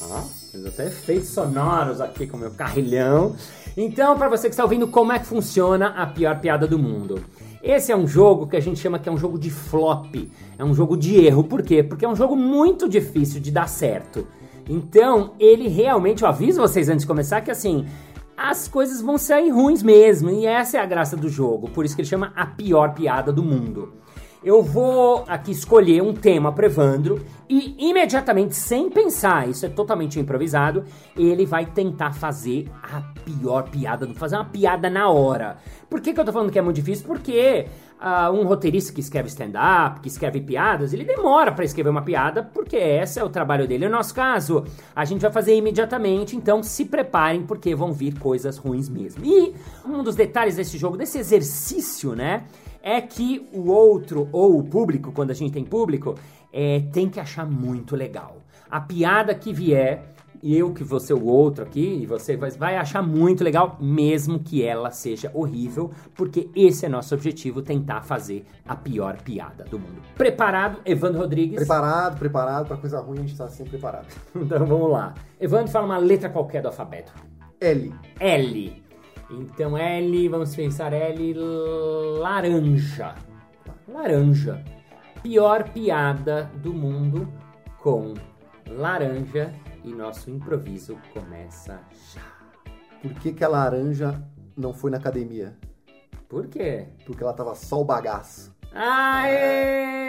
Ah. 0.09 0.46
Fiz 0.57 0.65
até 0.65 0.87
efeitos 0.87 1.29
sonoros 1.29 2.01
aqui 2.01 2.27
com 2.27 2.39
o 2.39 2.41
meu 2.41 2.51
carrilhão. 2.51 3.37
Então, 3.77 4.17
para 4.17 4.27
você 4.27 4.49
que 4.49 4.55
está 4.55 4.63
ouvindo, 4.63 4.89
como 4.89 5.13
é 5.13 5.19
que 5.19 5.27
funciona 5.27 5.89
a 5.89 6.07
pior 6.07 6.41
piada 6.41 6.67
do 6.67 6.79
mundo? 6.79 7.23
Esse 7.63 7.93
é 7.93 7.97
um 7.97 8.07
jogo 8.07 8.47
que 8.47 8.57
a 8.57 8.61
gente 8.61 8.81
chama 8.81 8.99
que 8.99 9.07
é 9.07 9.13
um 9.13 9.19
jogo 9.19 9.39
de 9.39 9.51
flop, 9.51 10.15
é 10.59 10.65
um 10.65 10.73
jogo 10.73 10.97
de 10.97 11.15
erro. 11.17 11.45
Por 11.45 11.63
quê? 11.63 11.83
Porque 11.83 12.07
é 12.07 12.09
um 12.09 12.17
jogo 12.17 12.35
muito 12.35 12.89
difícil 12.89 13.39
de 13.39 13.51
dar 13.51 13.69
certo. 13.69 14.27
Então, 14.67 15.35
ele 15.39 15.69
realmente, 15.69 16.23
eu 16.23 16.29
aviso 16.29 16.59
vocês 16.59 16.89
antes 16.89 17.03
de 17.03 17.07
começar 17.07 17.43
que 17.43 17.51
assim, 17.51 17.85
as 18.35 18.67
coisas 18.67 19.03
vão 19.03 19.19
sair 19.19 19.51
ruins 19.51 19.83
mesmo, 19.83 20.31
e 20.31 20.47
essa 20.47 20.79
é 20.79 20.81
a 20.81 20.87
graça 20.87 21.19
do 21.19 21.29
jogo. 21.29 21.69
Por 21.69 21.85
isso 21.85 21.95
que 21.95 22.01
ele 22.01 22.09
chama 22.09 22.33
a 22.35 22.47
pior 22.47 22.95
piada 22.95 23.31
do 23.31 23.43
mundo. 23.43 23.93
Eu 24.45 24.63
vou 24.63 25.25
aqui 25.27 25.51
escolher 25.51 26.03
um 26.03 26.13
tema 26.13 26.53
pro 26.53 26.67
Evandro 26.67 27.25
e 27.49 27.75
imediatamente, 27.79 28.55
sem 28.55 28.91
pensar, 28.91 29.49
isso 29.49 29.65
é 29.65 29.69
totalmente 29.69 30.21
improvisado, 30.21 30.85
ele 31.17 31.47
vai 31.47 31.65
tentar 31.67 32.13
fazer 32.13 32.71
a 32.83 33.01
pior 33.25 33.69
piada, 33.71 34.07
fazer 34.15 34.37
uma 34.37 34.45
piada 34.45 34.91
na 34.91 35.09
hora. 35.09 35.57
Por 35.89 36.01
que, 36.01 36.13
que 36.13 36.21
eu 36.21 36.25
tô 36.25 36.33
falando 36.33 36.51
que 36.51 36.59
é 36.59 36.63
muito 36.63 36.77
difícil? 36.77 37.07
Porque 37.07 37.67
uh, 38.01 38.33
um 38.33 38.45
roteirista 38.45 38.93
que 38.93 39.01
escreve 39.01 39.29
stand-up, 39.29 40.01
que 40.01 40.09
escreve 40.09 40.41
piadas, 40.41 40.93
ele 40.93 41.05
demora 41.05 41.53
para 41.53 41.65
escrever 41.65 41.91
uma 41.91 42.03
piada, 42.03 42.43
porque 42.43 42.77
esse 42.77 43.19
é 43.19 43.25
o 43.25 43.29
trabalho 43.29 43.67
dele. 43.67 43.87
No 43.87 43.97
nosso 43.97 44.15
caso, 44.15 44.65
a 44.95 45.05
gente 45.05 45.23
vai 45.23 45.31
fazer 45.33 45.57
imediatamente, 45.57 46.37
então 46.37 46.63
se 46.63 46.85
preparem, 46.85 47.43
porque 47.43 47.75
vão 47.75 47.93
vir 47.93 48.19
coisas 48.19 48.59
ruins 48.59 48.89
mesmo. 48.89 49.25
E 49.25 49.55
um 49.85 50.03
dos 50.03 50.17
detalhes 50.17 50.57
desse 50.57 50.77
jogo, 50.77 50.97
desse 50.97 51.19
exercício, 51.19 52.15
né? 52.15 52.45
É 52.87 53.01
que 53.01 53.49
o 53.53 53.69
outro, 53.69 54.29
ou 54.31 54.61
o 54.61 54.63
público, 54.63 55.11
quando 55.11 55.33
a 55.33 55.35
gente 55.35 55.53
tem 55.53 55.65
público, 55.65 56.15
é, 56.53 56.79
tem 56.93 57.11
que 57.11 57.19
achar 57.19 57.45
muito 57.45 57.97
legal. 57.97 58.37
A 58.71 58.81
piada 58.81 59.35
que 59.35 59.53
vier, 59.53 60.15
eu 60.41 60.73
que 60.73 60.85
vou 60.85 61.01
ser 61.01 61.15
o 61.15 61.25
outro 61.25 61.65
aqui, 61.65 61.85
e 61.85 62.07
você 62.07 62.37
vai 62.37 62.77
achar 62.77 63.03
muito 63.03 63.43
legal, 63.43 63.77
mesmo 63.81 64.39
que 64.39 64.63
ela 64.63 64.93
seja 64.93 65.33
horrível, 65.35 65.91
porque 66.15 66.49
esse 66.55 66.87
é 66.87 66.89
nosso 66.89 67.13
objetivo, 67.13 67.61
tentar 67.61 68.03
fazer 68.03 68.47
a 68.65 68.77
pior 68.77 69.21
piada 69.21 69.65
do 69.65 69.81
mundo. 69.81 70.01
Preparado, 70.15 70.79
Evandro 70.85 71.23
Rodrigues? 71.23 71.57
Preparado, 71.57 72.17
preparado, 72.21 72.69
para 72.69 72.77
coisa 72.77 73.01
ruim 73.01 73.19
a 73.19 73.23
gente 73.23 73.33
está 73.33 73.49
sempre 73.49 73.71
preparado. 73.71 74.07
então 74.33 74.65
vamos 74.65 74.93
lá. 74.93 75.13
Evandro, 75.41 75.73
fala 75.73 75.87
uma 75.87 75.99
letra 75.99 76.29
qualquer 76.29 76.63
do 76.63 76.69
alfabeto. 76.69 77.13
L. 77.61 77.93
L. 78.21 78.86
Então 79.31 79.77
L, 79.77 80.29
vamos 80.29 80.55
pensar 80.55 80.93
L, 80.93 81.35
laranja. 82.21 83.15
Laranja. 83.89 84.65
Pior 85.23 85.69
piada 85.71 86.51
do 86.63 86.73
mundo 86.73 87.29
com 87.79 88.15
laranja 88.69 89.53
e 89.83 89.93
nosso 89.93 90.31
improviso 90.31 90.97
começa 91.13 91.81
já. 92.15 92.23
Por 93.03 93.15
que, 93.15 93.33
que 93.33 93.45
a 93.45 93.49
laranja 93.49 94.23
não 94.57 94.73
foi 94.73 94.91
na 94.91 94.99
academia? 94.99 95.57
Por 96.29 96.47
quê? 96.47 96.89
Porque 97.05 97.23
ela 97.23 97.33
tava 97.33 97.55
só 97.55 97.81
o 97.81 97.85
bagaço. 97.85 98.55
Aê! 98.73 100.07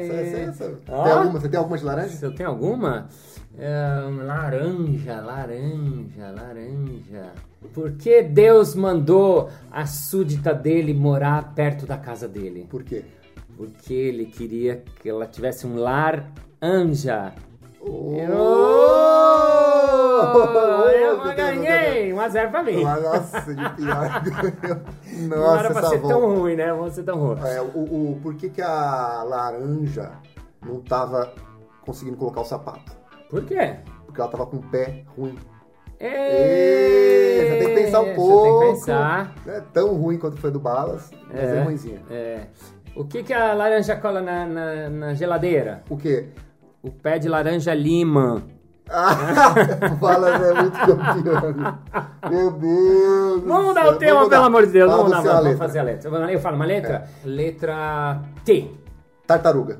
essa, 0.00 0.14
essa, 0.14 0.36
essa. 0.36 0.68
Tem 0.84 1.12
alguma? 1.12 1.40
Você 1.40 1.48
tem 1.48 1.58
alguma 1.58 1.78
de 1.78 1.84
laranja? 1.84 2.26
Eu 2.26 2.34
tenho 2.34 2.48
alguma? 2.48 3.08
Laranja, 4.24 5.20
laranja, 5.20 6.30
laranja. 6.30 7.32
Por 7.74 7.92
que 7.92 8.22
Deus 8.22 8.74
mandou 8.74 9.50
a 9.70 9.84
súdita 9.86 10.54
dele 10.54 10.94
morar 10.94 11.52
perto 11.54 11.86
da 11.86 11.98
casa 11.98 12.26
dele? 12.26 12.66
Por 12.70 12.82
quê? 12.82 13.04
Porque 13.56 13.92
ele 13.92 14.24
queria 14.26 14.82
que 15.00 15.08
ela 15.08 15.26
tivesse 15.26 15.66
um 15.66 15.76
lar 15.76 16.24
anja. 16.60 17.34
Oh! 17.80 18.16
oh! 18.32 18.90
Eu 20.88 21.34
ganhei! 21.34 22.12
1x0 22.12 22.50
pra 22.50 22.62
mim. 22.62 22.82
Nossa, 22.82 23.40
de 23.54 23.70
pior. 23.76 24.22
Nossa, 25.28 25.36
Não 25.36 25.56
era 25.56 25.70
pra 25.70 25.88
ser 25.88 25.98
volta. 25.98 26.14
tão 26.18 26.34
ruim, 26.34 26.56
né? 26.56 26.72
Vamos 26.72 26.94
ser 26.94 27.02
tão 27.02 27.18
ruim. 27.18 27.38
É, 27.46 27.60
o, 27.60 27.66
o, 27.66 28.20
por 28.22 28.34
que, 28.34 28.48
que 28.48 28.62
a 28.62 29.22
laranja 29.22 30.12
não 30.64 30.80
tava 30.80 31.32
conseguindo 31.82 32.16
colocar 32.16 32.40
o 32.40 32.44
sapato? 32.44 32.99
Por 33.30 33.44
quê? 33.44 33.76
Porque 34.04 34.20
ela 34.20 34.30
tava 34.30 34.46
com 34.46 34.56
o 34.56 34.62
pé 34.62 35.04
ruim. 35.16 35.38
Ei, 36.00 37.36
você 37.38 37.58
tem 37.58 37.68
que 37.68 37.82
pensar 37.82 38.00
um 38.00 38.14
pouco. 38.14 38.40
Você 38.40 38.50
tem 38.50 38.58
que 38.58 38.80
pensar. 38.80 39.34
Não 39.46 39.54
é 39.54 39.60
tão 39.60 39.94
ruim 39.94 40.18
quanto 40.18 40.36
foi 40.38 40.50
do 40.50 40.58
Balas, 40.58 41.10
mas 41.28 41.38
é, 41.38 41.56
é 41.58 41.62
ruimzinha. 41.62 42.02
É. 42.10 42.46
O 42.96 43.04
que, 43.04 43.22
que 43.22 43.32
a 43.32 43.52
laranja 43.54 43.94
cola 43.96 44.20
na, 44.20 44.46
na, 44.46 44.90
na 44.90 45.14
geladeira? 45.14 45.84
O 45.88 45.96
quê? 45.96 46.30
O 46.82 46.90
pé 46.90 47.18
de 47.18 47.28
laranja 47.28 47.72
lima. 47.74 48.42
Ah, 48.88 49.54
o 49.92 49.96
Balas 49.96 50.42
é 50.42 50.54
muito 50.54 50.78
campeão. 50.78 51.78
Meu 52.28 52.50
Deus. 52.50 53.42
Vamos 53.44 53.64
mudar 53.66 53.88
o 53.88 53.96
tema, 53.96 54.28
pelo 54.28 54.44
amor 54.44 54.66
de 54.66 54.72
Deus. 54.72 54.90
Vamos, 54.90 55.10
vamos, 55.10 55.24
vamos 55.24 55.58
fazer 55.58 55.78
a 55.78 55.82
letra. 55.82 56.10
Eu 56.32 56.40
falo 56.40 56.56
uma 56.56 56.64
letra? 56.64 57.04
É. 57.24 57.28
Letra 57.28 58.22
T. 58.44 58.70
Tartaruga. 59.26 59.78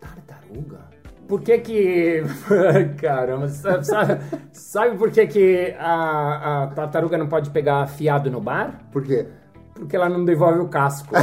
Tartaruga? 0.00 0.87
Por 1.28 1.42
que 1.42 1.58
que... 1.58 2.22
Caramba, 2.98 3.48
sabe, 3.48 3.86
sabe, 3.86 4.18
sabe 4.50 4.96
por 4.96 5.10
que 5.10 5.26
que 5.26 5.76
a, 5.78 6.64
a 6.64 6.66
tartaruga 6.68 7.18
não 7.18 7.28
pode 7.28 7.50
pegar 7.50 7.86
fiado 7.86 8.30
no 8.30 8.40
bar? 8.40 8.80
Por 8.90 9.04
quê? 9.04 9.26
Porque 9.74 9.94
ela 9.94 10.08
não 10.08 10.24
devolve 10.24 10.60
o 10.60 10.68
casco. 10.68 11.14
é 11.14 11.20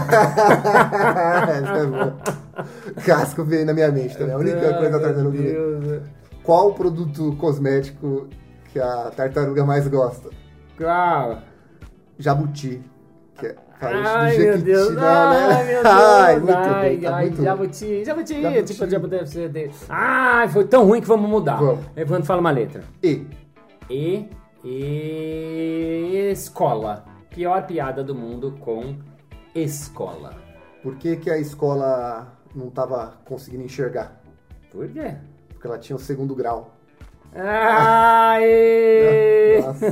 casco 3.02 3.44
veio 3.44 3.66
na 3.66 3.74
minha 3.74 3.92
mente 3.92 4.16
também. 4.16 4.34
A 4.34 4.38
única 4.38 4.74
coisa 4.76 4.92
da 4.92 5.00
tartaruga. 5.00 5.42
Deus. 5.42 6.04
Qual 6.44 6.70
o 6.70 6.74
produto 6.76 7.36
cosmético 7.38 8.30
que 8.72 8.80
a 8.80 9.12
tartaruga 9.16 9.66
mais 9.66 9.88
gosta? 9.88 10.30
Qual? 10.78 11.40
Jabuti. 12.20 12.82
Ai, 13.82 14.38
meu 14.38 14.58
Deus. 14.58 14.96
Né? 14.96 15.02
Ai, 15.02 15.66
meu 15.66 15.84
Deus. 15.84 15.86
Ai, 15.86 16.40
muito 16.40 16.54
ai, 16.54 16.98
bem, 16.98 17.08
ai, 17.08 17.26
muito 17.26 17.44
jabuti, 17.44 18.06
jabuti, 18.06 18.42
jabuti. 18.42 18.74
Tipo, 18.74 18.90
jabuti. 18.90 19.72
Ai, 19.90 20.48
foi 20.50 20.66
tão 20.66 20.86
ruim 20.86 21.02
que 21.02 21.08
vamos 21.08 21.30
mudar. 21.30 21.58
Vamos. 21.58 21.86
Evandro, 21.96 22.26
fala 22.26 22.40
uma 22.40 22.52
letra. 22.52 22.84
E. 23.04 23.26
E. 23.90 24.30
E. 24.64 26.30
Escola. 26.32 27.06
Pior 27.30 27.66
piada 27.68 28.04
do 28.04 28.16
mundo 28.16 28.56
com 28.62 28.96
escola. 29.54 30.34
Por 30.82 30.96
que, 30.96 31.18
que 31.18 31.30
a 31.30 31.38
escola 31.38 32.34
não 32.56 32.70
estava 32.70 33.18
conseguindo 33.26 33.64
enxergar? 33.64 34.22
Por 34.72 34.88
quê? 34.88 35.16
Porque 35.50 35.68
ela 35.68 35.78
tinha 35.78 35.96
o 35.96 36.00
segundo 36.00 36.34
grau. 36.34 36.76
Aê! 37.38 39.26
Nossa, 39.66 39.92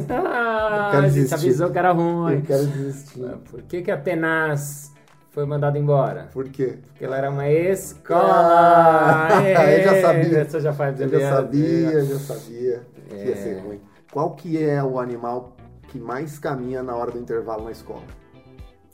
quero 0.91 1.05
a 1.05 1.09
gente 1.09 1.33
avisou 1.33 1.69
que 1.69 1.77
era 1.77 1.91
ruim. 1.91 2.35
Eu 2.35 2.41
quero 2.41 2.65
desistir. 2.67 3.21
Por 3.49 3.61
que, 3.63 3.81
que 3.81 3.91
a 3.91 3.97
Tenaz 3.97 4.93
foi 5.31 5.45
mandada 5.45 5.77
embora? 5.77 6.29
Por 6.31 6.47
quê? 6.49 6.77
Porque 6.81 7.03
ela 7.03 7.17
era 7.17 7.29
uma 7.29 7.49
escola. 7.49 9.27
Ah, 9.29 9.43
eu 9.69 9.83
já 9.83 10.01
sabia. 10.01 10.45
Você 10.45 10.61
já 10.61 10.71
faz 10.71 11.01
Eu 11.01 11.09
já 11.09 11.29
sabia, 11.29 11.91
eu 11.91 12.05
já 12.05 12.19
sabia 12.19 12.81
que 13.09 13.15
ia 13.15 13.35
ser 13.35 13.59
ruim. 13.59 13.81
Qual 14.11 14.31
que 14.35 14.63
é 14.63 14.81
o 14.81 14.99
animal 14.99 15.57
que 15.89 15.99
mais 15.99 16.39
caminha 16.39 16.81
na 16.81 16.95
hora 16.95 17.11
do 17.11 17.19
intervalo 17.19 17.65
na 17.65 17.71
escola? 17.71 18.03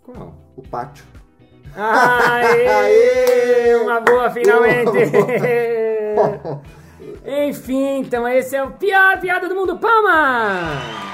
Qual? 0.01 0.33
O 0.55 0.61
pátio. 0.63 1.05
Aê! 1.75 2.65
Aê! 3.69 3.75
Uma 3.75 4.01
boa, 4.01 4.29
finalmente! 4.31 4.89
Enfim, 7.25 7.99
então 7.99 8.27
esse 8.27 8.55
é 8.55 8.63
o 8.63 8.71
pior 8.71 9.19
piada 9.19 9.49
do 9.49 9.55
mundo, 9.55 9.77
palmas! 9.77 11.09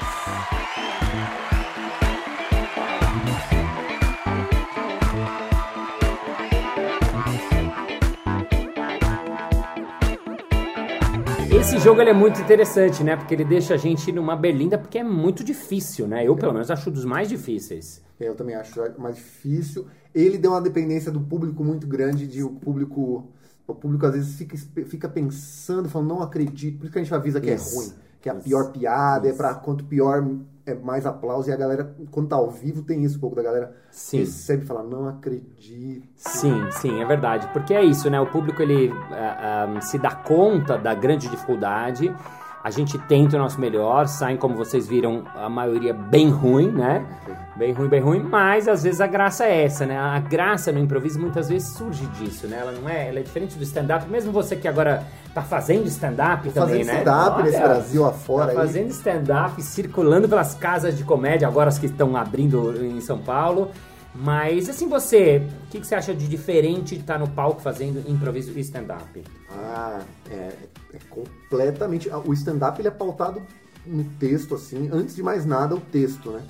Esse 11.52 11.78
jogo 11.78 12.00
é 12.00 12.12
muito 12.12 12.40
interessante, 12.40 13.02
né? 13.02 13.16
Porque 13.16 13.34
ele 13.34 13.44
deixa 13.44 13.74
a 13.74 13.76
gente 13.76 14.12
numa 14.12 14.36
berlinda, 14.36 14.78
porque 14.78 14.98
é 14.98 15.02
muito 15.02 15.42
difícil, 15.42 16.06
né? 16.06 16.24
Eu, 16.24 16.36
pelo 16.36 16.52
menos, 16.52 16.70
acho 16.70 16.90
dos 16.92 17.04
mais 17.04 17.28
difíceis. 17.28 18.04
Eu 18.20 18.36
também 18.36 18.54
acho 18.54 18.80
mais 18.98 19.16
difícil. 19.16 19.86
Ele 20.14 20.38
deu 20.38 20.52
uma 20.52 20.60
dependência 20.60 21.10
do 21.10 21.20
público 21.20 21.64
muito 21.64 21.86
grande, 21.86 22.26
de 22.26 22.42
o 22.44 22.50
público 22.50 23.28
o 23.66 23.74
público 23.74 24.06
às 24.06 24.12
vezes 24.12 24.36
fica, 24.36 24.56
fica 24.84 25.08
pensando, 25.08 25.88
falando, 25.88 26.08
não 26.08 26.22
acredito. 26.22 26.78
Por 26.78 26.84
isso 26.84 26.92
que 26.92 26.98
a 26.98 27.02
gente 27.02 27.14
avisa 27.14 27.40
que 27.40 27.50
Isso. 27.50 27.74
é 27.74 27.78
ruim, 27.78 27.92
que 28.20 28.28
é 28.28 28.32
a 28.32 28.36
pior 28.36 28.70
piada, 28.70 29.26
Isso. 29.26 29.34
é 29.34 29.36
pra 29.36 29.54
quanto 29.54 29.84
pior 29.84 30.24
é 30.64 30.74
mais 30.74 31.06
aplauso. 31.06 31.48
E 31.48 31.52
a 31.52 31.56
galera, 31.56 31.94
quando 32.10 32.28
tá 32.28 32.36
ao 32.36 32.50
vivo, 32.50 32.82
tem 32.82 33.04
isso 33.04 33.16
um 33.16 33.20
pouco 33.20 33.36
da 33.36 33.42
galera 33.42 33.74
Sim. 33.90 34.18
recebe 34.18 34.64
e 34.64 34.66
fala, 34.66 34.82
não 34.82 35.08
acredito. 35.08 36.06
Sim, 36.16 36.68
sim, 36.72 37.00
é 37.00 37.04
verdade. 37.04 37.48
Porque 37.52 37.74
é 37.74 37.84
isso, 37.84 38.10
né? 38.10 38.20
O 38.20 38.26
público 38.26 38.62
ele 38.62 38.88
uh, 38.88 39.82
se 39.82 39.98
dá 39.98 40.14
conta 40.14 40.76
da 40.76 40.94
grande 40.94 41.28
dificuldade. 41.28 42.14
A 42.66 42.70
gente 42.70 42.98
tenta 42.98 43.36
o 43.36 43.38
nosso 43.38 43.60
melhor, 43.60 44.08
saem, 44.08 44.36
como 44.36 44.56
vocês 44.56 44.88
viram, 44.88 45.22
a 45.36 45.48
maioria 45.48 45.94
bem 45.94 46.30
ruim, 46.30 46.68
né? 46.68 47.06
Bem 47.54 47.72
ruim, 47.72 47.88
bem 47.88 48.00
ruim, 48.00 48.18
mas 48.18 48.66
às 48.66 48.82
vezes 48.82 49.00
a 49.00 49.06
graça 49.06 49.44
é 49.44 49.62
essa, 49.62 49.86
né? 49.86 49.96
A 49.96 50.18
graça 50.18 50.72
no 50.72 50.80
improviso 50.80 51.20
muitas 51.20 51.48
vezes 51.48 51.68
surge 51.68 52.04
disso, 52.06 52.48
né? 52.48 52.58
Ela 52.60 52.72
não 52.72 52.88
é, 52.88 53.08
ela 53.08 53.20
é 53.20 53.22
diferente 53.22 53.56
do 53.56 53.62
stand-up. 53.62 54.10
Mesmo 54.10 54.32
você 54.32 54.56
que 54.56 54.66
agora 54.66 55.04
tá 55.32 55.42
fazendo 55.42 55.86
stand-up 55.86 56.50
também, 56.50 56.82
fazendo 56.82 56.86
né? 56.86 56.98
stand-up 57.02 57.42
nesse 57.44 57.60
Brasil 57.60 58.04
afora. 58.04 58.52
Tá 58.52 58.54
fazendo 58.54 58.90
stand-up, 58.90 59.62
circulando 59.62 60.28
pelas 60.28 60.56
casas 60.56 60.98
de 60.98 61.04
comédia, 61.04 61.46
agora 61.46 61.68
as 61.68 61.78
que 61.78 61.86
estão 61.86 62.16
abrindo 62.16 62.84
em 62.84 63.00
São 63.00 63.18
Paulo. 63.18 63.70
Mas, 64.18 64.68
assim, 64.68 64.88
você, 64.88 65.46
o 65.66 65.70
que, 65.70 65.80
que, 65.80 65.86
você 65.86 65.94
acha 65.94 66.14
de 66.14 66.26
diferente 66.26 66.94
de 66.94 67.02
estar 67.02 67.18
no 67.18 67.28
palco 67.28 67.60
fazendo 67.60 68.02
improviso 68.10 68.56
e 68.56 68.60
stand-up? 68.60 69.22
Ah, 69.50 70.00
é, 70.30 70.52
é 70.94 70.98
completamente... 71.10 72.08
O 72.24 72.32
stand-up, 72.32 72.80
ele 72.80 72.88
é 72.88 72.90
pautado 72.90 73.42
no 73.84 74.04
texto, 74.18 74.54
assim, 74.54 74.88
antes 74.92 75.14
de 75.14 75.22
mais 75.22 75.44
nada, 75.44 75.74
o 75.74 75.80
texto, 75.80 76.30
né? 76.30 76.42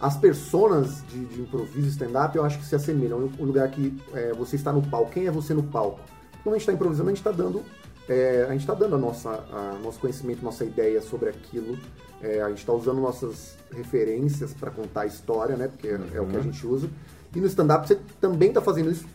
As 0.00 0.16
personas 0.18 1.02
de, 1.08 1.24
de 1.24 1.40
improviso 1.40 1.88
stand-up 1.88 2.36
eu 2.36 2.44
acho 2.44 2.58
que 2.58 2.66
se 2.66 2.74
assemelham. 2.74 3.30
O 3.38 3.44
lugar 3.44 3.70
que 3.70 3.96
é, 4.12 4.32
você 4.34 4.56
está 4.56 4.70
no 4.70 4.82
palco. 4.82 5.12
Quem 5.12 5.26
é 5.26 5.30
você 5.30 5.54
no 5.54 5.62
palco? 5.62 6.00
Quando 6.42 6.56
a 6.56 6.58
gente 6.58 6.62
está 6.62 6.72
improvisando, 6.74 7.08
a 7.08 7.12
gente 7.14 7.20
está 7.20 7.30
dando, 7.30 7.62
é, 8.06 8.46
a 8.46 8.52
gente 8.52 8.66
tá 8.66 8.74
dando 8.74 8.96
a 8.96 8.98
nossa, 8.98 9.30
a, 9.30 9.78
nosso 9.82 9.98
conhecimento, 9.98 10.44
nossa 10.44 10.64
ideia 10.64 11.00
sobre 11.00 11.30
aquilo. 11.30 11.78
É, 12.20 12.42
a 12.42 12.48
gente 12.50 12.58
está 12.58 12.72
usando 12.72 13.00
nossas 13.00 13.56
referências 13.74 14.52
para 14.52 14.70
contar 14.70 15.02
a 15.02 15.06
história, 15.06 15.56
né? 15.56 15.68
Porque 15.68 15.88
é 15.88 16.20
o 16.20 16.26
que 16.26 16.36
a 16.36 16.40
gente 16.40 16.66
usa. 16.66 16.90
E 17.34 17.40
no 17.40 17.46
stand-up 17.46 17.86
você 17.86 17.98
também 18.20 18.48
está 18.48 18.60
fazendo 18.60 18.90
isso, 18.90 19.06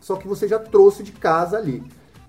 só 0.00 0.16
que 0.16 0.28
você 0.28 0.46
já 0.46 0.58
trouxe 0.58 1.02
de 1.02 1.12
casa 1.12 1.56
ali. 1.56 1.82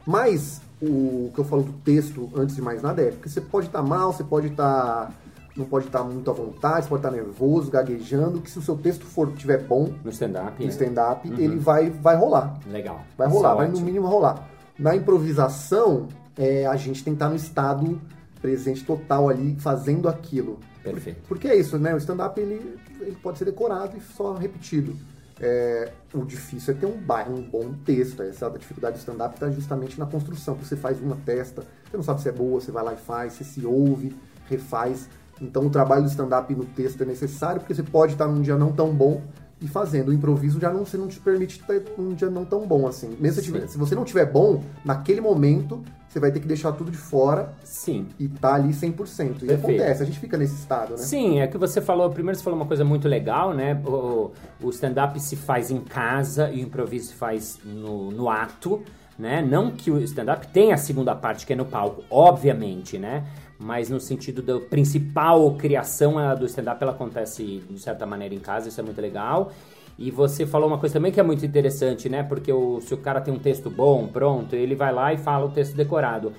Mas 0.06 0.62
o 0.82 1.32
que 1.34 1.40
eu 1.40 1.44
falo 1.44 1.64
do 1.64 1.74
texto, 1.74 2.30
antes 2.36 2.56
de 2.56 2.62
mais 2.62 2.82
nada, 2.82 3.02
é 3.02 3.12
porque 3.12 3.30
você 3.30 3.42
pode 3.42 3.68
estar 3.68 3.82
tá 3.82 3.88
mal, 3.88 4.14
você 4.14 4.24
pode 4.24 4.48
estar. 4.48 5.08
Tá, 5.08 5.12
não 5.56 5.66
pode 5.66 5.88
estar 5.88 6.00
tá 6.00 6.06
muito 6.06 6.30
à 6.30 6.34
vontade, 6.34 6.84
você 6.84 6.90
pode 6.90 7.00
estar 7.00 7.10
tá 7.10 7.16
nervoso, 7.16 7.72
gaguejando, 7.72 8.42
que 8.42 8.50
se 8.50 8.60
o 8.60 8.62
seu 8.62 8.76
texto 8.78 9.06
for 9.06 9.32
tiver 9.34 9.64
bom 9.64 9.92
no 10.04 10.12
stand-up, 10.12 10.60
no 10.60 10.66
é. 10.66 10.72
stand-up, 10.72 11.28
uhum. 11.28 11.38
ele 11.38 11.58
vai, 11.58 11.90
vai 11.90 12.16
rolar. 12.16 12.60
Legal. 12.68 13.02
Vai 13.18 13.28
rolar, 13.28 13.56
vai 13.56 13.68
no 13.68 13.80
mínimo 13.82 14.08
rolar. 14.08 14.48
Na 14.78 14.96
improvisação, 14.96 16.08
é, 16.38 16.68
a 16.68 16.76
gente 16.76 17.04
tem 17.04 17.14
que 17.14 17.16
estar 17.16 17.30
no 17.30 17.36
estado 17.36 18.00
presente 18.40 18.86
total 18.86 19.30
ali, 19.30 19.56
fazendo 19.60 20.08
aquilo. 20.08 20.60
Perfeito. 20.84 21.22
Porque 21.28 21.48
é 21.48 21.56
isso, 21.56 21.78
né? 21.80 21.94
O 21.94 21.98
stand-up 21.98 22.40
ele, 22.40 22.78
ele 23.02 23.18
pode 23.22 23.40
ser 23.40 23.46
decorado 23.46 23.98
e 23.98 24.02
só 24.02 24.34
repetido. 24.34 24.96
É, 25.40 25.92
o 26.14 26.26
difícil 26.26 26.74
é 26.74 26.78
ter 26.78 26.86
um, 26.86 26.98
um 27.34 27.42
bom 27.42 27.74
texto. 27.86 28.22
Essa 28.24 28.50
dificuldade 28.50 28.98
do 28.98 29.00
stand-up 29.00 29.36
está 29.36 29.50
justamente 29.52 30.00
na 30.00 30.06
construção. 30.06 30.56
Você 30.56 30.76
faz 30.76 31.00
uma 31.02 31.16
testa, 31.18 31.64
você 31.90 31.98
não 31.98 32.04
sabe 32.04 32.22
se 32.22 32.30
é 32.30 32.32
boa, 32.32 32.60
você 32.60 32.72
vai 32.72 32.84
lá 32.84 32.94
e 32.94 32.98
faz, 32.98 33.34
você 33.34 33.44
se 33.44 33.66
ouve, 33.66 34.16
refaz. 34.50 35.10
Então 35.40 35.66
o 35.68 35.70
trabalho 35.70 36.04
do 36.04 36.10
stand-up 36.10 36.54
no 36.56 36.66
texto 36.66 37.02
é 37.02 37.06
necessário, 37.06 37.62
porque 37.62 37.74
você 37.74 37.84
pode 37.84 38.14
estar 38.14 38.28
num 38.28 38.42
dia 38.42 38.58
não 38.58 38.72
tão 38.72 38.94
bom 38.94 39.22
e 39.62 39.68
fazendo. 39.68 40.10
O 40.10 40.14
improviso 40.14 40.60
já 40.60 40.72
não, 40.72 40.86
você 40.86 40.98
não 40.98 41.08
te 41.08 41.20
permite 41.20 41.60
ter 41.64 41.84
um 41.98 42.14
dia 42.14 42.30
não 42.30 42.46
tão 42.46 42.68
bom 42.68 42.88
assim. 42.88 43.16
Mesmo 43.20 43.42
se, 43.42 43.52
tiver, 43.52 43.68
se 43.68 43.78
você 43.78 43.96
não 43.96 44.04
tiver 44.04 44.26
bom, 44.26 44.64
naquele 44.86 45.20
momento, 45.20 45.84
você 46.08 46.20
vai 46.20 46.32
ter 46.32 46.40
que 46.40 46.48
deixar 46.48 46.72
tudo 46.72 46.92
de 46.92 46.98
fora. 46.98 47.54
Sim. 47.64 48.08
E 48.20 48.28
tá 48.28 48.56
ali 48.56 48.70
100%. 48.70 48.90
E 48.90 48.96
Perfeito. 48.96 49.60
acontece, 49.60 50.04
a 50.04 50.06
gente 50.06 50.20
fica 50.20 50.38
nesse 50.38 50.56
estado, 50.56 50.92
né? 50.92 50.98
Sim, 50.98 51.40
é 51.40 51.48
que 51.48 51.58
você 51.58 51.82
falou, 51.82 52.10
primeiro 52.10 52.38
você 52.38 52.44
falou 52.44 52.60
uma 52.60 52.66
coisa 52.66 52.84
muito 52.84 53.08
legal, 53.08 53.54
né? 53.54 53.82
O, 53.86 54.32
o 54.62 54.70
stand-up 54.70 55.20
se 55.20 55.36
faz 55.36 55.72
em 55.72 55.82
casa 55.82 56.50
e 56.50 56.64
o 56.64 56.68
improviso 56.68 57.08
se 57.08 57.14
faz 57.14 57.60
no, 57.64 58.12
no 58.12 58.30
ato, 58.30 58.82
né? 59.18 59.42
Não 59.42 59.72
que 59.72 59.90
o 59.90 60.00
stand-up 60.00 60.48
tenha 60.48 60.76
a 60.76 60.78
segunda 60.78 61.16
parte, 61.16 61.46
que 61.46 61.54
é 61.54 61.56
no 61.56 61.66
palco, 61.66 62.04
obviamente, 62.10 62.98
né? 62.98 63.26
Mas 63.60 63.90
no 63.90 64.00
sentido 64.00 64.42
da 64.42 64.60
principal 64.60 65.56
criação 65.56 66.16
do 66.38 66.46
stand-up, 66.46 66.82
ela 66.82 66.92
acontece 66.92 67.64
de 67.70 67.80
certa 67.80 68.06
maneira 68.06 68.36
em 68.36 68.40
casa, 68.40 68.70
isso 68.70 68.80
é 68.80 68.84
muito 68.84 69.02
legal. 69.02 69.52
E 69.98 70.12
você 70.12 70.46
falou 70.46 70.68
uma 70.68 70.78
coisa 70.78 70.94
também 70.94 71.12
que 71.12 71.20
é 71.20 71.24
muito 71.24 71.44
interessante, 71.44 72.08
né? 72.08 72.22
Porque 72.22 72.54
o, 72.54 72.80
se 72.82 72.94
o 72.94 72.98
cara 72.98 73.20
tem 73.20 73.34
um 73.34 73.40
texto 73.40 73.70
bom, 73.70 74.08
pronto, 74.08 74.56
ele 74.56 74.76
vai 74.76 74.94
lá 74.94 75.12
e 75.12 75.18
fala 75.18 75.46
o 75.46 75.50
texto 75.50 75.76
decorado. 75.76 76.34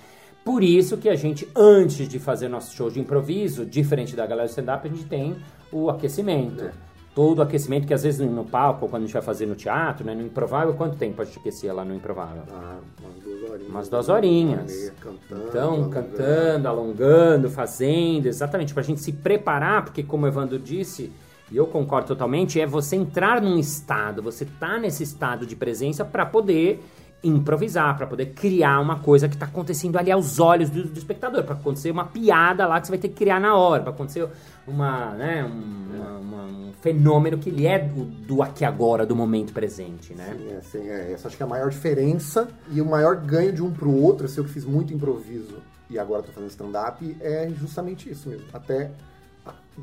Por 0.45 0.63
isso 0.63 0.97
que 0.97 1.09
a 1.09 1.17
gente, 1.17 1.47
antes 1.57 2.09
de 2.09 2.19
fazer 2.21 2.49
nosso 2.49 2.75
show 2.75 2.89
de 2.89 3.01
improviso, 3.01 3.67
diferente 3.67 4.15
da 4.15 4.25
galera 4.25 4.47
do 4.47 4.51
stand-up, 4.51 4.87
a 4.87 4.91
gente 4.91 5.05
tem 5.05 5.37
o 5.73 5.91
aquecimento. 5.91 6.65
É. 6.65 6.88
Todo 7.19 7.41
o 7.41 7.43
aquecimento 7.43 7.85
que 7.85 7.93
às 7.93 8.05
vezes 8.05 8.21
no 8.31 8.45
palco, 8.45 8.89
quando 8.89 9.03
a 9.03 9.07
gente 9.07 9.13
vai 9.13 9.23
fazer 9.23 9.45
no 9.45 9.57
teatro, 9.57 10.07
né, 10.07 10.15
no 10.15 10.23
improvável, 10.23 10.73
quanto 10.75 10.97
tempo 10.97 11.17
pode 11.17 11.37
aquecer 11.37 11.75
lá 11.75 11.85
no 11.85 11.93
improvável? 11.93 12.45
Ah, 12.49 12.79
umas 13.03 13.19
duas 13.25 13.43
horinhas. 13.43 13.69
Umas 13.69 13.89
duas 13.89 14.09
horinhas. 14.09 14.73
Meia, 14.73 14.95
cantando, 15.01 15.49
então, 15.49 15.73
alongando. 15.73 15.91
cantando, 15.91 16.69
alongando, 16.69 17.51
fazendo, 17.51 18.27
exatamente, 18.27 18.73
para 18.73 18.85
a 18.85 18.87
gente 18.87 19.01
se 19.01 19.13
preparar, 19.13 19.85
porque 19.85 20.05
como 20.05 20.27
o 20.27 20.29
Evandro 20.29 20.61
disse, 20.61 21.11
e 21.51 21.57
eu 21.57 21.67
concordo 21.67 22.07
totalmente, 22.07 22.61
é 22.61 22.67
você 22.67 22.95
entrar 22.95 23.43
num 23.43 23.59
estado, 23.59 24.23
você 24.23 24.45
tá 24.45 24.79
nesse 24.79 25.03
estado 25.03 25.45
de 25.45 25.57
presença 25.57 26.05
para 26.05 26.25
poder 26.25 26.81
improvisar, 27.23 27.97
para 27.97 28.07
poder 28.07 28.27
criar 28.27 28.81
uma 28.81 29.01
coisa 29.01 29.29
que 29.29 29.35
está 29.35 29.47
acontecendo 29.47 29.99
ali 29.99 30.11
aos 30.11 30.39
olhos 30.39 30.71
do, 30.71 30.85
do 30.85 30.99
espectador, 30.99 31.43
para 31.43 31.55
acontecer 31.55 31.91
uma 31.91 32.05
piada 32.05 32.67
lá 32.67 32.81
que 32.81 32.87
você 32.87 32.93
vai 32.93 32.99
ter 32.99 33.09
que 33.09 33.15
criar 33.15 33.41
na 33.41 33.57
hora, 33.57 33.83
para 33.83 33.93
acontecer 33.93 34.29
uma, 34.67 35.15
né, 35.15 35.45
um, 35.45 35.97
uma, 35.97 36.19
uma, 36.19 36.45
um 36.45 36.73
fenômeno 36.81 37.39
que 37.39 37.49
ele 37.51 37.67
é 37.67 37.79
do, 37.79 38.05
do, 38.05 38.43
aqui 38.43 38.65
agora, 38.65 39.05
do 39.05 39.17
momento 39.17 39.53
presente, 39.53 40.15
né? 40.15 40.37
Sim, 40.37 40.51
é, 40.51 40.61
sim, 40.61 40.89
é. 40.89 41.13
Essa 41.13 41.27
acho 41.29 41.37
que 41.37 41.43
é 41.43 41.47
a 41.47 41.49
maior 41.49 41.71
diferença 41.71 42.49
e 42.71 42.81
o 42.81 42.87
maior 42.87 43.17
ganho 43.17 43.53
de 43.53 43.63
um 43.63 43.73
pro 43.73 43.91
outro, 43.91 44.27
assim, 44.27 44.39
eu 44.39 44.45
que 44.45 44.51
fiz 44.51 44.65
muito 44.65 44.95
improviso 44.95 45.57
e 45.91 45.99
agora 45.99 46.21
estou 46.21 46.35
fazendo 46.35 46.51
stand-up, 46.51 47.17
é 47.21 47.51
justamente 47.51 48.11
isso 48.11 48.29
mesmo. 48.29 48.47
Até 48.53 48.91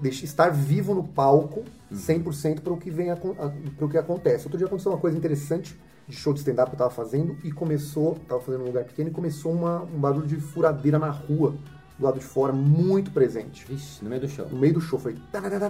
estar 0.04 0.50
vivo 0.50 0.93
no 0.93 1.04
palco 1.04 1.63
100% 1.91 2.62
para 2.62 2.74
o 2.74 2.78
que 2.78 2.91
vem 2.91 3.13
para 3.15 3.86
o 3.86 3.89
que 3.89 3.98
acontece. 3.98 4.45
Outro 4.45 4.58
dia 4.58 4.67
aconteceu 4.67 4.91
uma 4.91 5.00
coisa 5.00 5.17
interessante 5.17 5.76
de 6.07 6.15
show 6.15 6.33
de 6.33 6.39
stand-up 6.39 6.69
que 6.69 6.75
eu 6.75 6.85
estava 6.85 6.91
fazendo 6.91 7.37
e 7.43 7.51
começou, 7.51 8.17
estava 8.21 8.41
fazendo 8.41 8.63
um 8.63 8.67
lugar 8.67 8.83
pequeno 8.83 9.09
e 9.09 9.11
começou 9.11 9.51
uma, 9.51 9.81
um 9.83 9.99
barulho 9.99 10.27
de 10.27 10.37
furadeira 10.37 10.99
na 10.99 11.09
rua 11.09 11.55
do 11.97 12.05
lado 12.05 12.19
de 12.19 12.25
fora, 12.25 12.51
muito 12.51 13.11
presente. 13.11 13.65
Vixe, 13.65 14.03
no 14.03 14.09
meio 14.09 14.21
do 14.21 14.27
show. 14.27 14.47
No 14.49 14.57
meio 14.57 14.73
do 14.73 14.81
show, 14.81 14.99
foi 14.99 15.15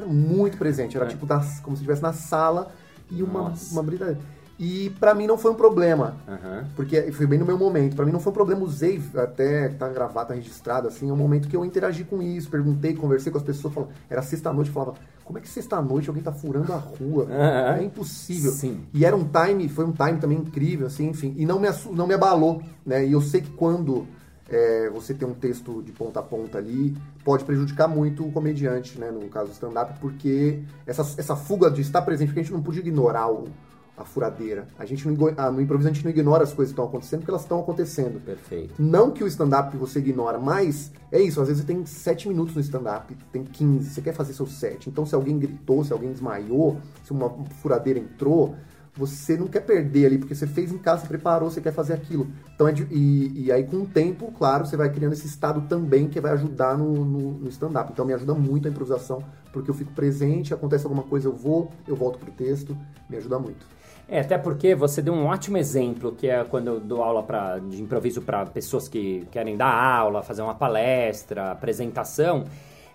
muito 0.08 0.58
presente. 0.58 0.98
Era 0.98 1.06
é. 1.06 1.10
tipo 1.10 1.26
das, 1.26 1.60
como 1.60 1.76
se 1.76 1.82
estivesse 1.82 2.02
na 2.02 2.14
sala 2.14 2.72
e 3.12 3.22
uma, 3.22 3.54
uma 3.72 3.84
brincadeira. 3.84 4.20
E 4.58 4.90
para 5.00 5.14
mim 5.14 5.28
não 5.28 5.38
foi 5.38 5.52
um 5.52 5.56
problema, 5.56 6.16
uhum. 6.28 6.66
porque 6.76 7.12
foi 7.12 7.28
bem 7.28 7.38
no 7.38 7.46
meu 7.46 7.58
momento. 7.58 7.96
Para 7.96 8.06
mim 8.06 8.12
não 8.12 8.22
foi 8.22 8.32
um 8.32 8.34
problema, 8.34 8.64
usei 8.64 9.02
até 9.16 9.68
tá 9.70 9.90
gravado, 9.90 10.30
tá 10.30 10.34
registrado 10.34 10.88
assim, 10.88 11.10
é 11.10 11.14
um 11.14 11.18
momento 11.18 11.50
que 11.50 11.56
eu 11.56 11.66
interagi 11.66 12.06
com 12.06 12.22
isso, 12.22 12.50
perguntei, 12.50 12.94
conversei 12.94 13.32
com 13.32 13.38
as 13.38 13.44
pessoas, 13.44 13.74
falava, 13.74 13.92
era 14.10 14.22
sexta-noite, 14.22 14.72
falava, 14.72 14.94
como 15.26 15.38
é 15.38 15.42
que 15.42 15.50
sexta-noite 15.50 16.08
alguém 16.08 16.24
tá 16.24 16.32
furando 16.32 16.72
a 16.72 16.78
rua? 16.78 17.26
Uhum. 17.26 17.80
É 17.80 17.84
impossível. 17.84 18.52
Sim. 18.52 18.86
E 18.94 19.04
era 19.04 19.16
um 19.16 19.28
time, 19.28 19.68
foi 19.68 19.84
um 19.84 19.92
time 19.92 20.20
também 20.20 20.38
incrível, 20.38 20.88
assim, 20.88 21.10
enfim, 21.10 21.34
e 21.38 21.46
não 21.46 21.60
me, 21.60 21.68
não 21.92 22.08
me 22.08 22.14
abalou, 22.14 22.62
né? 22.86 23.06
E 23.06 23.12
eu 23.12 23.22
sei 23.22 23.42
que 23.42 23.50
quando 23.52 24.08
é, 24.50 24.90
você 24.90 25.14
tem 25.14 25.28
um 25.28 25.34
texto 25.34 25.82
de 25.82 25.92
ponta 25.92 26.20
a 26.20 26.24
ponta 26.24 26.58
ali, 26.58 26.96
pode 27.24 27.44
prejudicar 27.44 27.88
muito 27.88 28.26
o 28.26 28.32
comediante, 28.32 29.00
né? 29.00 29.12
No 29.12 29.28
caso 29.28 29.48
do 29.48 29.54
stand-up, 29.54 30.00
porque 30.00 30.60
essa, 30.86 31.02
essa 31.18 31.36
fuga 31.36 31.70
de 31.70 31.82
estar 31.82 32.02
presente, 32.04 32.30
porque 32.30 32.40
a 32.40 32.44
gente 32.44 32.54
não 32.54 32.62
podia 32.62 32.82
ignorar 32.82 33.30
o 33.30 33.50
a 33.98 34.04
furadeira. 34.04 34.68
A 34.78 34.86
gente 34.86 35.08
não, 35.08 35.34
ah, 35.38 35.50
no 35.50 35.62
improviso 35.62 35.90
a 35.90 35.94
gente 35.94 36.04
não 36.04 36.12
ignora 36.12 36.44
as 36.44 36.54
coisas 36.54 36.72
que 36.72 36.74
estão 36.74 36.86
acontecendo 36.86 37.20
porque 37.20 37.32
elas 37.32 37.44
estão 37.44 37.60
acontecendo. 37.60 38.20
Perfeito. 38.24 38.74
Não 38.78 39.12
que 39.12 39.24
o 39.24 39.28
stand-up 39.28 39.76
você 39.78 40.00
ignora, 40.00 40.38
mas 40.38 40.92
é 41.12 41.22
isso. 41.22 41.40
Às 41.42 41.48
vezes 41.48 41.64
você 41.64 41.68
tem 41.68 41.86
7 41.86 42.28
minutos 42.28 42.56
no 42.56 42.62
stand-up, 42.62 43.16
tem 43.32 43.44
15, 43.44 43.90
você 43.90 44.02
quer 44.02 44.14
fazer 44.14 44.34
seu 44.34 44.46
set. 44.46 44.90
Então 44.90 45.06
se 45.06 45.16
alguém 45.16 45.40
gritou, 45.40 45.84
se 45.84 45.94
alguém 45.94 46.12
desmaiou, 46.12 46.78
se 47.04 47.12
uma 47.12 47.30
furadeira 47.62 48.00
entrou, 48.00 48.56
você 48.98 49.36
não 49.36 49.48
quer 49.48 49.60
perder 49.62 50.06
ali, 50.06 50.18
porque 50.18 50.34
você 50.34 50.48
fez 50.48 50.72
em 50.72 50.78
casa, 50.78 51.02
você 51.02 51.08
preparou, 51.08 51.50
você 51.50 51.60
quer 51.60 51.74
fazer 51.74 51.94
aquilo. 51.94 52.28
Então 52.54 52.68
é 52.68 52.72
de, 52.72 52.88
e, 52.90 53.46
e, 53.46 53.52
aí 53.52 53.64
com 53.66 53.78
o 53.78 53.86
tempo, 53.86 54.32
claro, 54.38 54.66
você 54.66 54.78
vai 54.78 54.90
criando 54.90 55.12
esse 55.12 55.28
estado 55.28 55.62
também 55.68 56.08
que 56.08 56.20
vai 56.22 56.32
ajudar 56.32 56.78
no, 56.78 56.94
no, 57.04 57.32
no 57.32 57.50
stand-up. 57.50 57.92
Então 57.92 58.06
me 58.06 58.14
ajuda 58.14 58.34
muito 58.34 58.68
a 58.68 58.72
improvisação, 58.72 59.22
porque 59.52 59.70
eu 59.70 59.76
fico 59.76 59.92
presente, 59.92 60.54
acontece 60.54 60.86
alguma 60.86 61.04
coisa, 61.04 61.28
eu 61.28 61.34
vou, 61.34 61.72
eu 61.86 61.96
volto 61.96 62.20
pro 62.20 62.32
texto, 62.32 62.78
me 63.10 63.18
ajuda 63.18 63.38
muito. 63.38 63.66
É, 64.08 64.20
até 64.20 64.38
porque 64.38 64.76
você 64.76 65.02
deu 65.02 65.14
um 65.14 65.26
ótimo 65.26 65.58
exemplo, 65.58 66.14
que 66.14 66.30
é 66.30 66.44
quando 66.44 66.68
eu 66.68 66.80
dou 66.80 67.04
aula 67.04 67.24
pra, 67.24 67.58
de 67.58 67.82
improviso 67.82 68.22
para 68.22 68.46
pessoas 68.46 68.88
que 68.88 69.28
querem 69.32 69.58
dar 69.58 69.74
aula, 69.74 70.22
fazer 70.22 70.42
uma 70.42 70.56
palestra, 70.56 71.52
apresentação. 71.52 72.46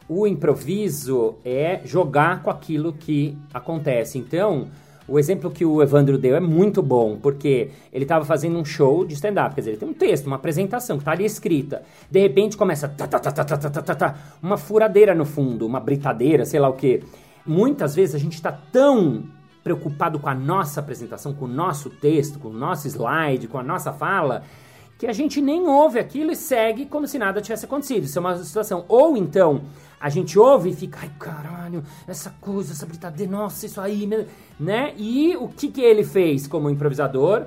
O 0.09 0.27
improviso 0.27 1.37
é 1.45 1.81
jogar 1.85 2.43
com 2.43 2.51
aquilo 2.51 2.93
que 2.93 3.37
acontece. 3.53 4.19
Então, 4.19 4.69
o 5.11 5.19
exemplo 5.19 5.51
que 5.51 5.65
o 5.65 5.83
Evandro 5.83 6.17
deu 6.17 6.37
é 6.37 6.41
muito 6.41 6.81
bom, 6.81 7.19
porque 7.21 7.71
ele 7.93 8.05
estava 8.05 8.25
fazendo 8.25 8.57
um 8.57 8.65
show 8.65 9.05
de 9.05 9.15
stand-up, 9.15 9.55
quer 9.55 9.61
dizer, 9.61 9.71
ele 9.73 9.81
tem 9.81 9.89
um 9.89 9.93
texto, 9.93 10.27
uma 10.27 10.37
apresentação 10.37 10.97
que 10.97 11.03
está 11.03 11.11
ali 11.11 11.25
escrita. 11.25 11.83
De 12.09 12.21
repente 12.21 12.57
começa 12.57 12.89
tá, 12.89 13.09
tá, 13.09 13.19
tá, 13.19 14.15
uma 14.41 14.57
furadeira 14.57 15.13
no 15.13 15.25
fundo, 15.25 15.67
uma 15.67 15.81
britadeira, 15.81 16.47
sei 16.47 16.61
lá 16.61 16.69
o 16.69 16.75
que. 16.75 17.03
Muitas 17.45 17.97
vezes 17.97 18.15
a 18.15 18.19
gente 18.19 18.35
está 18.35 18.53
tão 18.53 19.25
preocupado 19.65 20.21
com 20.21 20.29
a 20.29 20.35
nossa 20.35 20.79
apresentação, 20.79 21.35
com 21.35 21.47
o 21.47 21.49
nosso 21.49 21.91
texto, 21.91 22.39
com 22.39 22.49
o 22.49 22.53
nosso 22.53 22.87
slide, 22.87 23.49
com 23.49 23.59
a 23.59 23.63
nossa 23.65 23.93
fala, 23.93 24.45
que 25.01 25.07
a 25.07 25.15
gente 25.15 25.41
nem 25.41 25.67
ouve 25.67 25.99
aquilo 25.99 26.31
e 26.31 26.37
segue 26.37 26.85
como 26.85 27.09
se 27.09 27.19
nada 27.19 27.41
tivesse 27.41 27.65
acontecido. 27.65 28.05
Isso 28.05 28.19
é 28.19 28.21
uma 28.21 28.37
situação. 28.37 28.85
Ou 28.87 29.17
então, 29.17 29.63
a 29.99 30.11
gente 30.11 30.39
ouve 30.39 30.69
e 30.69 30.75
fica, 30.75 30.99
ai 31.01 31.11
caralho, 31.19 31.83
essa 32.07 32.35
coisa, 32.39 32.73
essa 32.73 32.85
britadeira, 32.85 33.33
nossa, 33.33 33.65
isso 33.65 33.81
aí, 33.81 34.07
né? 34.61 34.93
E 34.99 35.35
o 35.39 35.49
que, 35.49 35.69
que 35.69 35.81
ele 35.81 36.05
fez 36.05 36.47
como 36.47 36.69
improvisador? 36.69 37.45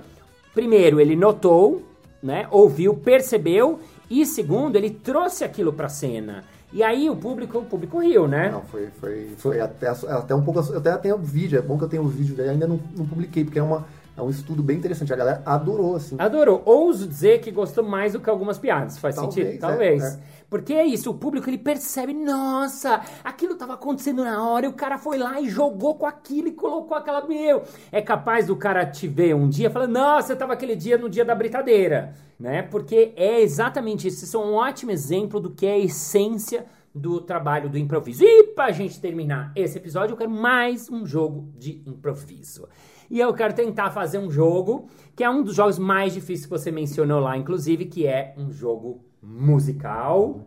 Primeiro, 0.51 0.99
ele 0.99 1.15
notou, 1.15 1.83
né? 2.23 2.47
Ouviu, 2.49 2.95
percebeu, 2.95 3.79
e 4.09 4.25
segundo, 4.25 4.75
ele 4.75 4.89
trouxe 4.89 5.43
aquilo 5.43 5.71
pra 5.71 5.89
cena. 5.89 6.43
E 6.71 6.81
aí 6.81 7.07
o 7.07 7.15
público, 7.15 7.59
o 7.59 7.65
público 7.65 7.99
riu, 7.99 8.27
né? 8.27 8.49
Não, 8.49 8.63
foi, 8.63 8.87
foi, 8.99 9.27
foi 9.37 9.59
até, 9.59 9.89
até 9.89 10.33
um 10.33 10.41
pouco. 10.41 10.59
Eu 10.59 10.79
até 10.79 10.97
tenho 10.97 11.19
vídeo, 11.19 11.59
é 11.59 11.61
bom 11.61 11.77
que 11.77 11.83
eu 11.83 11.89
tenho 11.89 12.01
o 12.01 12.07
vídeo, 12.07 12.35
ainda 12.49 12.65
não, 12.65 12.79
não 12.97 13.05
publiquei, 13.05 13.43
porque 13.43 13.59
é 13.59 13.63
uma, 13.63 13.85
É 14.15 14.21
um 14.21 14.29
estudo 14.29 14.61
bem 14.61 14.77
interessante. 14.77 15.11
A 15.11 15.15
galera 15.15 15.41
adorou, 15.45 15.95
assim. 15.95 16.15
Adorou. 16.19 16.61
Ouso 16.65 17.07
dizer 17.07 17.41
que 17.41 17.49
gostou 17.51 17.83
mais 17.83 18.13
do 18.13 18.19
que 18.19 18.29
algumas 18.29 18.59
piadas. 18.59 18.97
Faz 18.97 19.15
Talvez, 19.15 19.33
sentido? 19.33 19.55
é, 19.55 19.57
Talvez. 19.57 20.03
é. 20.03 20.19
Porque 20.53 20.71
é 20.71 20.85
isso, 20.85 21.09
o 21.09 21.15
público 21.15 21.49
ele 21.49 21.57
percebe, 21.57 22.13
nossa, 22.13 23.01
aquilo 23.23 23.55
tava 23.55 23.73
acontecendo 23.73 24.23
na 24.23 24.47
hora, 24.47 24.67
e 24.67 24.69
o 24.69 24.73
cara 24.73 24.99
foi 24.99 25.17
lá 25.17 25.41
e 25.41 25.49
jogou 25.49 25.95
com 25.95 26.05
aquilo 26.05 26.47
e 26.47 26.51
colocou 26.51 26.95
aquela. 26.95 27.25
Meu, 27.25 27.63
é 27.91 28.03
capaz 28.03 28.45
do 28.45 28.55
cara 28.55 28.85
te 28.85 29.07
ver 29.07 29.33
um 29.33 29.49
dia 29.49 29.71
falando, 29.71 29.93
nossa, 29.93 30.33
eu 30.33 30.37
tava 30.37 30.53
aquele 30.53 30.75
dia 30.75 30.95
no 30.95 31.09
dia 31.09 31.25
da 31.25 31.33
britadeira, 31.33 32.13
né? 32.39 32.61
Porque 32.61 33.13
é 33.15 33.41
exatamente 33.41 34.07
isso. 34.07 34.25
Isso 34.25 34.37
é 34.37 34.39
um 34.39 34.53
ótimo 34.53 34.91
exemplo 34.91 35.39
do 35.39 35.49
que 35.49 35.65
é 35.65 35.73
a 35.73 35.79
essência 35.79 36.67
do 36.93 37.19
trabalho 37.19 37.67
do 37.67 37.77
improviso. 37.79 38.23
E 38.23 38.43
pra 38.53 38.71
gente 38.71 39.01
terminar 39.01 39.51
esse 39.55 39.79
episódio, 39.79 40.13
eu 40.13 40.17
quero 40.17 40.29
mais 40.29 40.87
um 40.87 41.03
jogo 41.03 41.49
de 41.57 41.81
improviso. 41.87 42.67
E 43.09 43.19
eu 43.19 43.33
quero 43.33 43.53
tentar 43.53 43.91
fazer 43.91 44.17
um 44.17 44.31
jogo 44.31 44.87
que 45.15 45.23
é 45.23 45.29
um 45.29 45.43
dos 45.43 45.55
jogos 45.55 45.77
mais 45.77 46.13
difíceis 46.13 46.45
que 46.45 46.49
você 46.49 46.71
mencionou 46.71 47.19
lá, 47.19 47.37
inclusive, 47.37 47.85
que 47.85 48.07
é 48.07 48.33
um 48.37 48.51
jogo 48.51 49.01
musical. 49.21 50.41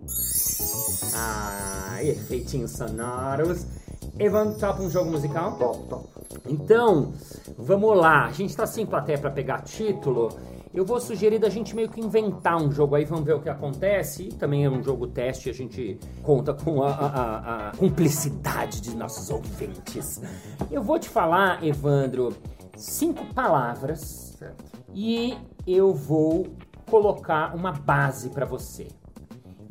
Ah, 1.14 1.98
efeitinhos 2.02 2.72
sonoros. 2.72 3.66
Evan, 4.18 4.52
topa 4.52 4.82
um 4.82 4.90
jogo 4.90 5.10
musical? 5.10 5.56
Top, 5.58 5.88
top. 5.88 6.08
Então, 6.48 7.12
vamos 7.56 7.96
lá. 7.96 8.26
A 8.26 8.32
gente 8.32 8.56
tá 8.56 8.66
sem 8.66 8.84
plateia 8.86 9.18
pra 9.18 9.30
pegar 9.30 9.62
título. 9.62 10.28
Eu 10.76 10.84
vou 10.84 11.00
sugerir 11.00 11.38
da 11.38 11.48
gente 11.48 11.74
meio 11.74 11.88
que 11.88 12.00
inventar 12.00 12.60
um 12.62 12.70
jogo 12.70 12.94
aí, 12.94 13.04
vamos 13.06 13.24
ver 13.24 13.34
o 13.34 13.40
que 13.40 13.48
acontece. 13.48 14.24
E 14.24 14.28
também 14.34 14.64
é 14.66 14.70
um 14.70 14.82
jogo 14.82 15.06
teste, 15.06 15.48
a 15.48 15.52
gente 15.54 15.98
conta 16.22 16.52
com 16.52 16.82
a, 16.82 16.90
a- 16.90 17.06
a- 17.06 17.68
a 17.68 17.72
cumplicidade 17.76 18.82
de 18.82 18.94
nossos 18.94 19.30
ouvintes. 19.30 20.20
Eu 20.70 20.82
vou 20.82 20.98
te 20.98 21.08
falar, 21.08 21.64
Evandro, 21.64 22.36
cinco 22.76 23.24
palavras 23.32 24.36
Certo. 24.38 24.64
e 24.94 25.34
eu 25.66 25.94
vou 25.94 26.46
colocar 26.90 27.56
uma 27.56 27.72
base 27.72 28.28
pra 28.28 28.44
você. 28.44 28.88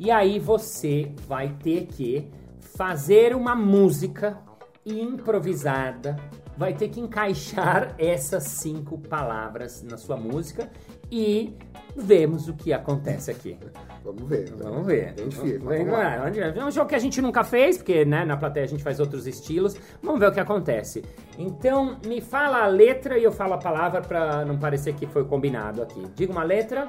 E 0.00 0.10
aí 0.10 0.40
você 0.40 1.12
vai 1.28 1.50
ter 1.62 1.86
que 1.86 2.28
fazer 2.76 3.34
uma 3.34 3.54
música 3.54 4.38
improvisada, 4.86 6.16
vai 6.56 6.72
ter 6.72 6.88
que 6.88 7.00
encaixar 7.00 7.94
essas 7.98 8.44
cinco 8.44 8.96
palavras 8.98 9.82
na 9.82 9.96
sua 9.96 10.16
música 10.16 10.70
e 11.10 11.54
vemos 11.96 12.48
o 12.48 12.54
que 12.54 12.72
acontece 12.72 13.30
aqui. 13.30 13.58
Vamos 14.04 14.22
ver. 14.28 14.52
Vamos 14.56 14.86
ver. 14.86 15.14
Bem 15.14 15.28
difícil, 15.28 15.60
Vamos 15.60 15.86
vamos. 15.86 16.38
É 16.38 16.64
um 16.64 16.70
jogo 16.70 16.88
que 16.88 16.94
a 16.94 16.98
gente 16.98 17.20
nunca 17.20 17.42
fez, 17.42 17.78
porque 17.78 18.04
né, 18.04 18.24
na 18.24 18.36
plateia 18.36 18.64
a 18.64 18.68
gente 18.68 18.82
faz 18.82 19.00
outros 19.00 19.26
estilos. 19.26 19.76
Vamos 20.00 20.20
ver 20.20 20.28
o 20.28 20.32
que 20.32 20.38
acontece. 20.38 21.04
Então, 21.36 21.98
me 22.06 22.20
fala 22.20 22.62
a 22.62 22.66
letra 22.66 23.18
e 23.18 23.24
eu 23.24 23.32
falo 23.32 23.54
a 23.54 23.58
palavra 23.58 24.00
pra 24.00 24.44
não 24.44 24.58
parecer 24.58 24.94
que 24.94 25.06
foi 25.06 25.24
combinado 25.24 25.82
aqui. 25.82 26.00
Diga 26.14 26.32
uma 26.32 26.44
letra. 26.44 26.88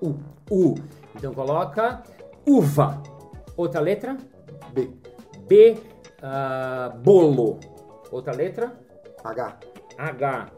U. 0.00 0.14
U. 0.50 0.74
Então 1.14 1.34
coloca 1.34 2.02
uva. 2.46 3.02
Outra 3.56 3.80
letra. 3.80 4.16
B. 4.72 4.90
B. 5.46 5.76
ah, 6.24 6.88
bolo. 6.88 7.58
Outra 8.10 8.34
letra. 8.34 8.72
H. 9.22 9.58
H. 9.98 10.52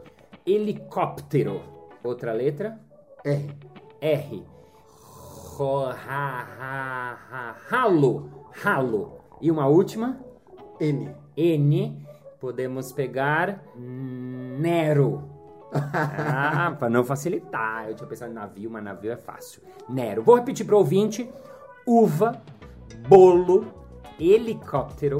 Helicóptero. 0.45 1.61
Outra 2.03 2.31
letra. 2.31 2.79
R. 3.23 3.55
R. 4.01 4.45
Ro, 5.57 5.87
ha, 5.87 6.47
ha, 6.59 7.17
ha, 7.31 7.55
ralo. 7.67 8.47
Ralo. 8.51 9.19
E 9.41 9.51
uma 9.51 9.67
última. 9.67 10.17
N. 10.79 11.13
N. 11.35 12.07
Podemos 12.39 12.91
pegar 12.91 13.63
Nero. 13.75 15.35
Ah, 15.69 16.73
pra 16.79 16.89
não 16.89 17.03
facilitar. 17.03 17.89
Eu 17.89 17.95
tinha 17.95 18.07
pensado 18.07 18.31
em 18.31 18.33
navio, 18.33 18.69
mas 18.71 18.83
navio 18.83 19.11
é 19.11 19.17
fácil. 19.17 19.61
Nero. 19.89 20.23
Vou 20.23 20.35
repetir 20.35 20.65
pro 20.65 20.77
ouvinte. 20.77 21.29
Uva, 21.85 22.41
bolo, 23.07 23.65
helicóptero, 24.19 25.17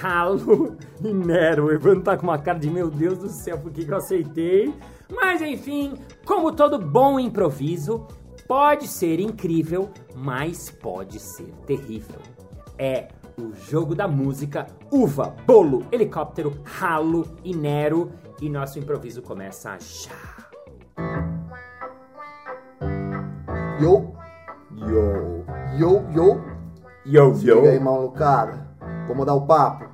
ralo 0.00 0.76
e 1.02 1.12
Nero. 1.12 1.66
O 1.66 1.72
Evandro 1.72 2.02
tá 2.02 2.16
com 2.16 2.24
uma 2.24 2.38
cara 2.38 2.58
de 2.58 2.70
meu 2.70 2.90
Deus 2.90 3.18
do 3.18 3.28
céu, 3.28 3.58
por 3.58 3.70
que, 3.72 3.84
que 3.84 3.92
eu 3.92 3.96
aceitei? 3.96 4.74
Mas 5.10 5.42
enfim, 5.42 5.94
como 6.24 6.52
todo 6.52 6.78
bom 6.78 7.18
improviso, 7.18 8.06
pode 8.46 8.88
ser 8.88 9.20
incrível, 9.20 9.90
mas 10.14 10.70
pode 10.70 11.18
ser 11.18 11.52
terrível. 11.66 12.20
É 12.78 13.08
o 13.38 13.52
jogo 13.54 13.94
da 13.94 14.06
música 14.08 14.66
Uva, 14.90 15.34
Bolo, 15.46 15.86
Helicóptero, 15.90 16.60
Ralo 16.64 17.26
e 17.44 17.54
Nero. 17.54 18.12
E 18.40 18.48
nosso 18.48 18.78
improviso 18.78 19.22
começa 19.22 19.78
já. 19.78 20.10
Yo. 23.80 24.14
Yo. 24.76 25.44
Yo, 25.78 26.04
yo. 26.12 26.52
Yo, 27.04 27.64
E 27.64 27.68
aí, 27.68 27.80
malucada? 27.80 28.71
Vou 29.12 29.18
mandar 29.18 29.34
o 29.34 29.42
papo. 29.42 29.84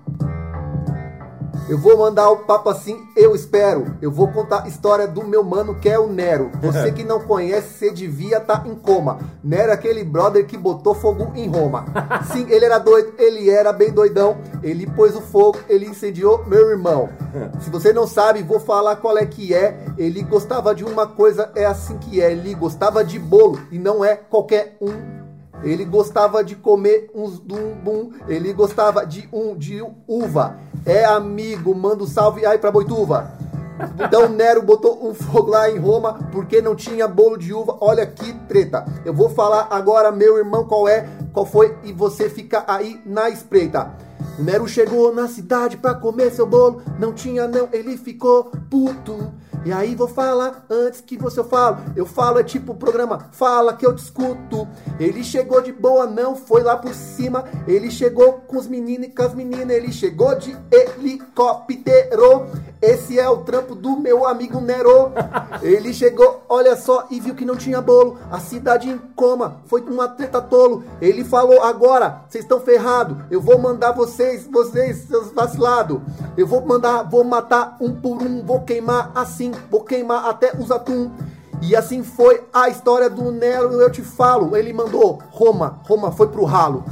Eu 1.68 1.76
vou 1.76 1.98
mandar 1.98 2.30
o 2.30 2.36
papo 2.44 2.70
assim, 2.70 2.96
eu 3.16 3.34
espero. 3.34 3.96
Eu 4.00 4.12
vou 4.12 4.28
contar 4.28 4.62
a 4.62 4.68
história 4.68 5.08
do 5.08 5.24
meu 5.24 5.42
mano 5.42 5.74
que 5.74 5.88
é 5.88 5.98
o 5.98 6.06
Nero. 6.06 6.52
Você 6.62 6.92
que 6.92 7.02
não 7.02 7.18
conhece, 7.18 7.74
você 7.74 7.90
devia 7.90 8.38
estar 8.38 8.64
em 8.64 8.76
coma. 8.76 9.18
Nero 9.42 9.72
é 9.72 9.74
aquele 9.74 10.04
brother 10.04 10.46
que 10.46 10.56
botou 10.56 10.94
fogo 10.94 11.32
em 11.34 11.48
Roma. 11.48 11.84
Sim, 12.32 12.46
ele 12.48 12.64
era 12.64 12.78
doido, 12.78 13.12
ele 13.18 13.50
era 13.50 13.72
bem 13.72 13.90
doidão. 13.90 14.38
Ele 14.62 14.86
pôs 14.86 15.16
o 15.16 15.20
fogo, 15.20 15.58
ele 15.68 15.86
incendiou 15.86 16.46
meu 16.46 16.70
irmão. 16.70 17.08
Se 17.60 17.70
você 17.70 17.92
não 17.92 18.06
sabe, 18.06 18.40
vou 18.40 18.60
falar 18.60 18.96
qual 18.96 19.18
é 19.18 19.26
que 19.26 19.52
é. 19.52 19.78
Ele 19.98 20.22
gostava 20.22 20.72
de 20.72 20.84
uma 20.84 21.08
coisa, 21.08 21.50
é 21.56 21.66
assim 21.66 21.98
que 21.98 22.20
é. 22.20 22.30
Ele 22.30 22.54
gostava 22.54 23.04
de 23.04 23.18
bolo 23.18 23.60
e 23.72 23.80
não 23.80 24.04
é 24.04 24.14
qualquer 24.14 24.76
um. 24.80 25.17
Ele 25.62 25.84
gostava 25.84 26.42
de 26.44 26.56
comer 26.56 27.10
uns 27.14 27.38
dumbum. 27.38 28.12
Ele 28.28 28.52
gostava 28.52 29.04
de 29.04 29.28
um 29.32 29.56
de 29.56 29.84
uva. 30.06 30.58
É 30.86 31.04
amigo, 31.04 31.74
manda 31.74 32.04
um 32.04 32.06
salve 32.06 32.46
aí 32.46 32.58
pra 32.58 32.70
Boituva. 32.70 33.32
Então 33.98 34.28
Nero 34.30 34.62
botou 34.62 35.06
um 35.06 35.14
fogo 35.14 35.50
lá 35.50 35.70
em 35.70 35.78
Roma 35.78 36.14
porque 36.32 36.60
não 36.60 36.74
tinha 36.74 37.06
bolo 37.06 37.36
de 37.36 37.52
uva. 37.52 37.76
Olha 37.80 38.06
que 38.06 38.32
treta. 38.48 38.84
Eu 39.04 39.14
vou 39.14 39.30
falar 39.30 39.68
agora, 39.70 40.10
meu 40.10 40.38
irmão, 40.38 40.64
qual 40.64 40.88
é, 40.88 41.08
qual 41.32 41.46
foi 41.46 41.76
e 41.84 41.92
você 41.92 42.28
fica 42.28 42.64
aí 42.66 43.00
na 43.04 43.28
espreita. 43.28 43.92
Nero 44.38 44.68
chegou 44.68 45.12
na 45.12 45.26
cidade 45.26 45.76
pra 45.76 45.94
comer 45.94 46.30
seu 46.30 46.46
bolo. 46.46 46.82
Não 46.98 47.12
tinha 47.12 47.48
não, 47.48 47.68
ele 47.72 47.96
ficou 47.96 48.52
puto. 48.70 49.32
E 49.68 49.72
aí 49.72 49.94
vou 49.94 50.08
falar 50.08 50.64
antes 50.70 51.02
que 51.02 51.18
você 51.18 51.44
fala. 51.44 51.84
Eu 51.94 52.06
falo 52.06 52.38
é 52.38 52.42
tipo 52.42 52.72
o 52.72 52.74
programa, 52.74 53.28
fala 53.32 53.76
que 53.76 53.84
eu 53.84 53.94
te 53.94 54.02
escuto. 54.02 54.66
Ele 54.98 55.22
chegou 55.22 55.60
de 55.60 55.72
boa, 55.72 56.06
não 56.06 56.34
foi 56.34 56.62
lá 56.62 56.74
por 56.74 56.94
cima. 56.94 57.44
Ele 57.66 57.90
chegou 57.90 58.32
com 58.48 58.56
os 58.56 58.66
meninos 58.66 59.08
e 59.08 59.10
com 59.10 59.22
as 59.22 59.34
meninas. 59.34 59.76
Ele 59.76 59.92
chegou 59.92 60.34
de 60.36 60.56
helicóptero. 60.72 62.46
Esse 62.80 63.18
é 63.18 63.28
o 63.28 63.38
trampo 63.38 63.74
do 63.74 63.98
meu 63.98 64.26
amigo 64.26 64.58
Nero. 64.58 65.12
Ele 65.60 65.92
chegou, 65.92 66.44
olha 66.48 66.74
só, 66.74 67.06
e 67.10 67.20
viu 67.20 67.34
que 67.34 67.44
não 67.44 67.56
tinha 67.56 67.82
bolo. 67.82 68.18
A 68.30 68.38
cidade 68.38 68.88
em 68.88 68.96
coma, 69.16 69.60
foi 69.66 69.82
uma 69.82 70.08
treta 70.08 70.40
tolo. 70.40 70.84
Ele 71.00 71.24
falou: 71.24 71.62
agora, 71.62 72.22
vocês 72.28 72.44
estão 72.44 72.60
ferrados. 72.60 73.18
Eu 73.30 73.40
vou 73.40 73.58
mandar 73.58 73.92
vocês, 73.92 74.46
vocês, 74.46 75.08
seus 75.08 75.32
vacilados. 75.32 76.00
Eu 76.36 76.46
vou 76.46 76.64
mandar, 76.64 77.02
vou 77.02 77.24
matar 77.24 77.76
um 77.80 77.92
por 77.92 78.22
um, 78.22 78.44
vou 78.44 78.62
queimar 78.62 79.10
assim, 79.14 79.50
vou 79.70 79.82
queimar 79.82 80.26
até 80.26 80.52
os 80.56 80.70
atum. 80.70 81.10
E 81.60 81.74
assim 81.74 82.04
foi 82.04 82.46
a 82.52 82.68
história 82.68 83.10
do 83.10 83.32
Nero, 83.32 83.72
eu 83.80 83.90
te 83.90 84.02
falo. 84.02 84.56
Ele 84.56 84.72
mandou 84.72 85.20
Roma, 85.30 85.80
Roma 85.84 86.12
foi 86.12 86.28
pro 86.28 86.44
ralo. 86.44 86.84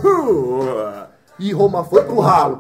E 1.38 1.52
Roma 1.52 1.84
foi 1.84 2.02
pro 2.04 2.18
ralo. 2.18 2.58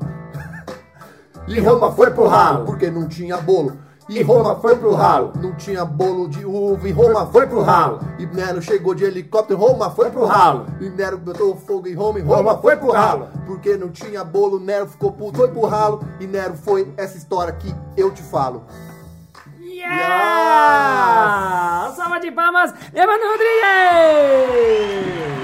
E 1.48 1.60
Roma 1.60 1.92
foi 1.92 2.10
pro 2.10 2.26
ralo, 2.26 2.64
porque 2.64 2.90
não 2.90 3.08
tinha 3.08 3.36
bolo. 3.38 3.72
E 4.08 4.22
Roma 4.22 4.54
foi 4.56 4.76
pro 4.76 4.94
ralo, 4.94 5.32
não 5.42 5.56
tinha 5.56 5.84
bolo 5.84 6.28
de 6.28 6.44
uva. 6.44 6.88
E 6.88 6.92
Roma 6.92 7.26
foi 7.26 7.44
pro 7.46 7.60
ralo. 7.60 7.98
E 8.20 8.26
Nero 8.26 8.62
chegou 8.62 8.94
de 8.94 9.04
helicóptero, 9.04 9.58
Roma 9.58 9.90
foi 9.90 10.10
pro 10.10 10.24
ralo. 10.24 10.66
E 10.80 10.88
Nero 10.88 11.18
botou 11.18 11.56
fogo 11.56 11.88
em 11.88 11.94
Roma, 11.94 12.20
e 12.20 12.22
Roma 12.22 12.56
foi 12.58 12.76
pro 12.76 12.92
ralo. 12.92 13.26
Porque 13.44 13.76
não 13.76 13.88
tinha 13.88 14.22
bolo, 14.22 14.60
Nero 14.60 14.86
ficou 14.86 15.10
puto, 15.10 15.38
foi 15.38 15.48
pro 15.48 15.66
ralo. 15.66 16.04
E 16.20 16.26
Nero 16.26 16.54
foi 16.54 16.92
essa 16.96 17.16
história 17.16 17.52
que 17.52 17.74
eu 17.96 18.12
te 18.12 18.22
falo. 18.22 18.62
Yeah! 19.86 21.92
Salva 21.96 22.18
de 22.20 22.30
palmas, 22.32 22.72
Evandro 22.94 23.28
Rodrigues! 23.30 23.56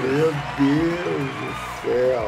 Meu 0.03 0.31
Deus 0.59 1.29
do 1.39 1.49
céu. 1.81 2.25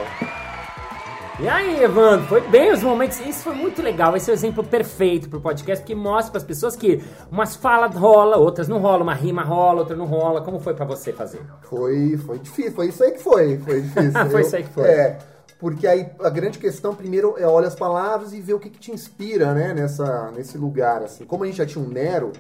E 1.38 1.50
aí, 1.50 1.84
Evandro, 1.84 2.26
foi 2.28 2.40
bem 2.42 2.72
os 2.72 2.82
momentos. 2.82 3.20
Isso 3.20 3.44
foi 3.44 3.54
muito 3.54 3.82
legal. 3.82 4.16
Esse 4.16 4.32
é 4.32 4.34
o 4.34 4.36
exemplo 4.36 4.64
perfeito 4.64 5.28
pro 5.30 5.42
podcast, 5.42 5.84
porque 5.84 5.94
mostra 5.94 6.32
para 6.32 6.38
as 6.38 6.46
pessoas 6.46 6.78
que 6.78 7.04
umas 7.30 7.58
falas 7.58 7.94
rola, 7.94 8.38
outras 8.38 8.70
não 8.70 8.80
rola, 8.80 9.04
uma 9.04 9.14
rima 9.14 9.44
rola, 9.44 9.80
outra 9.82 9.98
não 9.98 10.06
rola. 10.06 10.40
Como 10.42 10.60
foi 10.60 10.74
para 10.74 10.86
você 10.86 11.12
fazer? 11.12 11.42
Foi, 11.64 12.16
foi 12.26 12.40
difícil, 12.40 12.72
foi 12.72 12.88
isso 12.88 13.04
aí 13.04 13.12
que 13.12 13.20
foi. 13.22 13.58
Foi 13.60 13.82
difícil. 13.92 14.14
Foi 14.14 14.34
Eu- 14.34 14.40
isso 14.40 14.56
aí 14.56 14.64
que 14.64 14.74
foi. 14.74 14.88
É. 14.88 15.18
Porque 15.66 15.88
aí 15.88 16.12
a 16.24 16.30
grande 16.30 16.60
questão, 16.60 16.94
primeiro, 16.94 17.34
é 17.40 17.48
olha 17.48 17.68
as 17.68 17.74
palavras 17.74 18.34
e 18.34 18.40
vê 18.40 18.54
o 18.54 18.60
que, 18.60 18.70
que 18.70 18.78
te 18.78 18.92
inspira, 18.92 19.52
né, 19.52 19.74
nessa, 19.74 20.30
nesse 20.30 20.60
lugar, 20.60 21.02
assim. 21.02 21.26
Como 21.26 21.44
a 21.44 21.48
gente 21.48 21.58
já 21.58 21.66
tinha 21.66 21.84
um 21.84 21.88
Nero, 21.88 22.32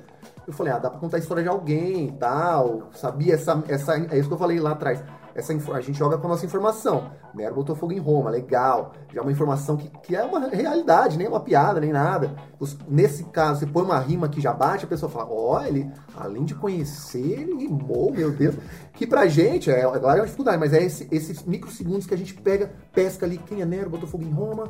eu 0.45 0.53
falei, 0.53 0.71
ah, 0.71 0.77
dá 0.77 0.91
pra 0.91 0.99
contar 0.99 1.17
a 1.17 1.19
história 1.19 1.41
de 1.41 1.49
alguém 1.49 2.09
e 2.09 2.11
tal. 2.11 2.91
Sabia 2.93 3.33
essa, 3.33 3.63
essa. 3.67 3.97
É 4.11 4.19
isso 4.19 4.27
que 4.27 4.33
eu 4.35 4.38
falei 4.38 4.59
lá 4.59 4.73
atrás. 4.73 5.03
Essa, 5.36 5.52
a 5.74 5.82
gente 5.82 5.98
joga 6.00 6.17
com 6.17 6.28
a 6.28 6.30
nossa 6.30 6.45
informação. 6.45 7.12
Nero 7.34 7.54
botou 7.56 7.76
fogo 7.76 7.91
em 7.91 8.00
Roma, 8.00 8.30
legal. 8.30 8.93
Já 9.13 9.19
é 9.19 9.21
uma 9.21 9.32
informação 9.32 9.76
que, 9.76 9.89
que 10.02 10.15
é 10.15 10.24
uma 10.24 10.48
realidade, 10.48 11.17
nem 11.17 11.28
uma 11.28 11.41
piada, 11.41 11.82
nem 11.82 11.91
nada. 11.91 12.34
Os- 12.58 12.78
nesse 12.88 13.26
caso, 13.26 13.60
você 13.60 13.65
põe 13.65 13.84
uma 13.84 14.00
rima 14.00 14.30
que 14.30 14.39
já 14.39 14.54
bate, 14.54 14.86
a 14.86 14.88
pessoa 14.88 15.12
fala, 15.12 15.28
ó, 15.30 15.62
ele, 15.65 15.91
além 16.17 16.45
de 16.45 16.56
conhecer, 16.56 17.41
ele 17.41 17.54
rimou, 17.67 18.12
meu 18.13 18.32
Deus. 18.32 18.56
Que 18.93 19.06
pra 19.06 19.28
gente, 19.28 19.69
é, 19.69 19.82
é 19.82 20.00
claro, 20.00 20.17
é 20.17 20.21
uma 20.21 20.26
dificuldade, 20.26 20.58
mas 20.58 20.71
é 20.71 20.82
esse- 20.84 21.08
esses 21.12 21.43
microsegundos 21.43 22.06
que 22.08 22.13
a 22.13 22.17
gente 22.17 22.34
pega, 22.34 22.71
pesca 22.93 23.26
ali, 23.26 23.38
quem 23.38 23.62
é 23.62 23.65
Nero, 23.65 23.89
botou 23.89 24.08
fogo 24.08 24.24
em 24.24 24.32
Roma. 24.32 24.69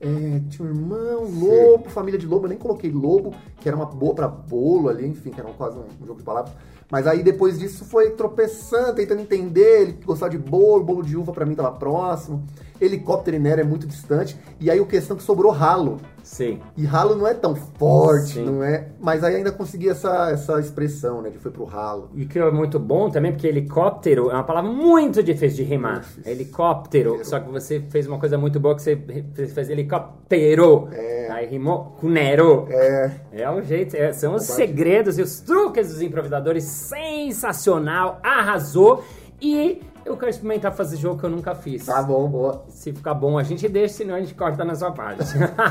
É, 0.00 0.40
tinha 0.50 0.66
um 0.66 0.70
irmão, 0.70 1.24
lobo, 1.24 1.88
família 1.88 2.18
de 2.18 2.26
lobo, 2.26 2.44
eu 2.44 2.50
nem 2.50 2.58
coloquei 2.58 2.90
lobo, 2.90 3.32
que 3.58 3.66
era 3.68 3.74
uma 3.76 3.86
boa 3.86 4.14
pra 4.14 4.28
bolo 4.28 4.88
ali, 4.90 5.06
enfim, 5.06 5.30
que 5.30 5.40
era 5.40 5.50
quase 5.54 5.78
um, 5.78 5.84
um 6.02 6.06
jogo 6.06 6.18
de 6.18 6.24
palavras. 6.24 6.52
Mas 6.90 7.06
aí 7.06 7.22
depois 7.22 7.58
disso 7.58 7.84
foi 7.84 8.10
tropeçando, 8.10 8.94
tentando 8.94 9.20
entender, 9.20 9.82
ele 9.82 9.98
gostava 10.04 10.30
de 10.30 10.38
bolo, 10.38 10.84
bolo 10.84 11.02
de 11.02 11.16
uva 11.16 11.32
pra 11.32 11.44
mim 11.44 11.54
tava 11.54 11.72
próximo. 11.72 12.44
Helicóptero 12.80 13.36
e 13.36 13.40
Nero 13.40 13.60
é 13.62 13.64
muito 13.64 13.86
distante. 13.86 14.36
E 14.60 14.70
aí 14.70 14.78
o 14.80 14.86
questão 14.86 15.16
que 15.16 15.22
sobrou 15.22 15.50
ralo. 15.50 15.96
Sim. 16.22 16.60
E 16.76 16.84
ralo 16.84 17.14
não 17.14 17.26
é 17.26 17.32
tão 17.32 17.54
forte, 17.54 18.34
Sim. 18.34 18.44
não 18.44 18.62
é? 18.62 18.88
Mas 19.00 19.24
aí 19.24 19.36
ainda 19.36 19.50
consegui 19.52 19.88
essa, 19.88 20.30
essa 20.30 20.58
expressão, 20.60 21.22
né? 21.22 21.30
Que 21.30 21.38
foi 21.38 21.50
pro 21.50 21.64
ralo. 21.64 22.10
E 22.14 22.26
que 22.26 22.38
é 22.38 22.50
muito 22.50 22.78
bom 22.78 23.08
também, 23.08 23.32
porque 23.32 23.46
helicóptero 23.46 24.30
é 24.30 24.34
uma 24.34 24.42
palavra 24.44 24.70
muito 24.70 25.22
difícil 25.22 25.58
de 25.58 25.62
rimar. 25.62 26.04
Helicóptero. 26.24 27.20
Só 27.24 27.40
que 27.40 27.50
você 27.50 27.80
fez 27.88 28.06
uma 28.06 28.18
coisa 28.18 28.36
muito 28.36 28.60
boa 28.60 28.74
que 28.74 28.82
você 28.82 28.96
fez, 29.34 29.70
helicóptero. 29.70 30.88
Aí 31.30 31.46
rimou 31.46 31.96
com 32.00 32.08
Nero. 32.08 32.66
É. 32.70 33.10
É 33.32 33.50
o 33.50 33.62
jeito, 33.62 33.94
é- 33.96 34.12
são 34.12 34.34
os 34.34 34.42
segredos 34.44 35.18
e 35.18 35.22
os 35.22 35.40
truques 35.40 35.88
dos 35.88 36.02
improvisadores. 36.02 36.64
Sensacional, 36.76 38.20
arrasou. 38.22 39.04
E 39.40 39.82
eu 40.04 40.16
quero 40.16 40.30
experimentar 40.30 40.72
fazer 40.72 40.96
jogo 40.96 41.18
que 41.18 41.26
eu 41.26 41.30
nunca 41.30 41.54
fiz. 41.54 41.86
Tá 41.86 42.02
bom, 42.02 42.28
boa. 42.28 42.64
Se 42.68 42.92
ficar 42.92 43.14
bom, 43.14 43.38
a 43.38 43.42
gente 43.42 43.68
deixa, 43.68 43.94
senão 43.94 44.14
a 44.14 44.20
gente 44.20 44.34
corta 44.34 44.64
na 44.64 44.74
sua 44.74 44.92
parte. 44.92 45.24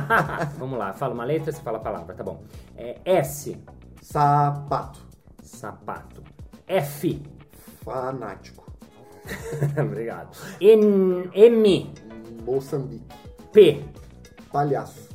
Vamos 0.60 0.78
lá, 0.78 0.94
fala 0.94 1.14
uma 1.14 1.24
letra, 1.24 1.52
você 1.52 1.62
fala 1.62 1.78
a 1.78 1.82
palavra, 1.82 2.14
tá 2.14 2.24
bom. 2.24 2.44
É 2.76 3.00
S, 3.06 3.58
Sapato. 4.02 5.00
sapato. 5.42 6.22
F, 6.68 7.22
Fanático. 7.84 8.66
obrigado. 9.82 10.38
N, 10.60 11.30
M, 11.34 11.94
Moçambique. 12.46 13.06
P. 13.52 13.84
Palhaço. 14.52 15.10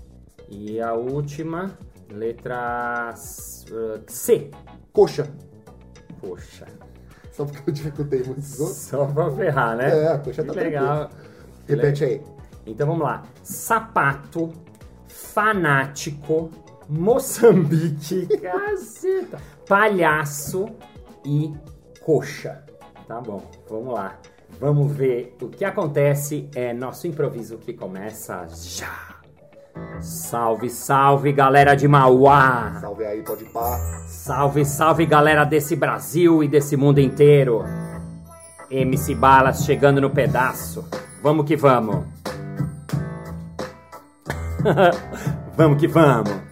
E 0.49 0.81
a 0.81 0.95
última, 0.95 1.79
letra 2.11 3.15
uh, 3.15 4.03
C. 4.07 4.51
Coxa. 4.93 5.31
Poxa, 6.21 6.67
Só 7.33 7.45
porque 7.45 7.71
eu 7.71 7.73
dificultei 7.73 8.23
muitos 8.25 8.59
outros. 8.61 8.77
só 8.79 9.07
pra 9.07 9.31
ferrar, 9.31 9.77
né? 9.77 9.89
É, 10.05 10.09
a 10.09 10.19
coxa 10.19 10.45
tá 10.45 10.53
legal. 10.53 11.11
Repete 11.67 12.05
aí. 12.05 12.23
Então 12.67 12.87
vamos 12.87 13.03
lá. 13.05 13.23
Sapato, 13.43 14.53
fanático, 15.09 16.51
Moçambique, 16.89 18.27
caceta, 18.39 19.39
palhaço 19.67 20.67
e 21.25 21.55
coxa. 22.01 22.65
Tá 23.07 23.21
bom, 23.21 23.43
vamos 23.69 23.95
lá. 23.95 24.19
Vamos 24.59 24.93
ver 24.93 25.37
o 25.41 25.49
que 25.49 25.65
acontece. 25.65 26.49
É 26.55 26.73
nosso 26.73 27.07
improviso 27.07 27.57
que 27.59 27.73
começa 27.73 28.47
já. 28.49 29.10
Salve, 30.01 30.71
salve, 30.71 31.33
galera 31.33 31.75
de 31.75 31.87
Mauá! 31.87 32.79
Salve 32.81 33.05
aí, 33.05 33.23
pode 33.23 33.45
pá. 33.45 33.79
Salve, 34.07 34.65
salve 34.65 35.05
galera 35.07 35.45
desse 35.45 35.77
Brasil 35.77 36.43
e 36.43 36.49
desse 36.49 36.77
mundo 36.77 37.01
inteiro. 37.01 37.65
MC 38.71 39.15
Balas 39.15 39.65
chegando 39.65 40.01
no 40.01 40.11
pedaço. 40.11 40.89
Vamos 41.23 41.45
que 41.45 41.57
vamos. 41.57 42.05
vamos 45.57 45.79
que 45.79 45.87
vamos. 45.87 46.50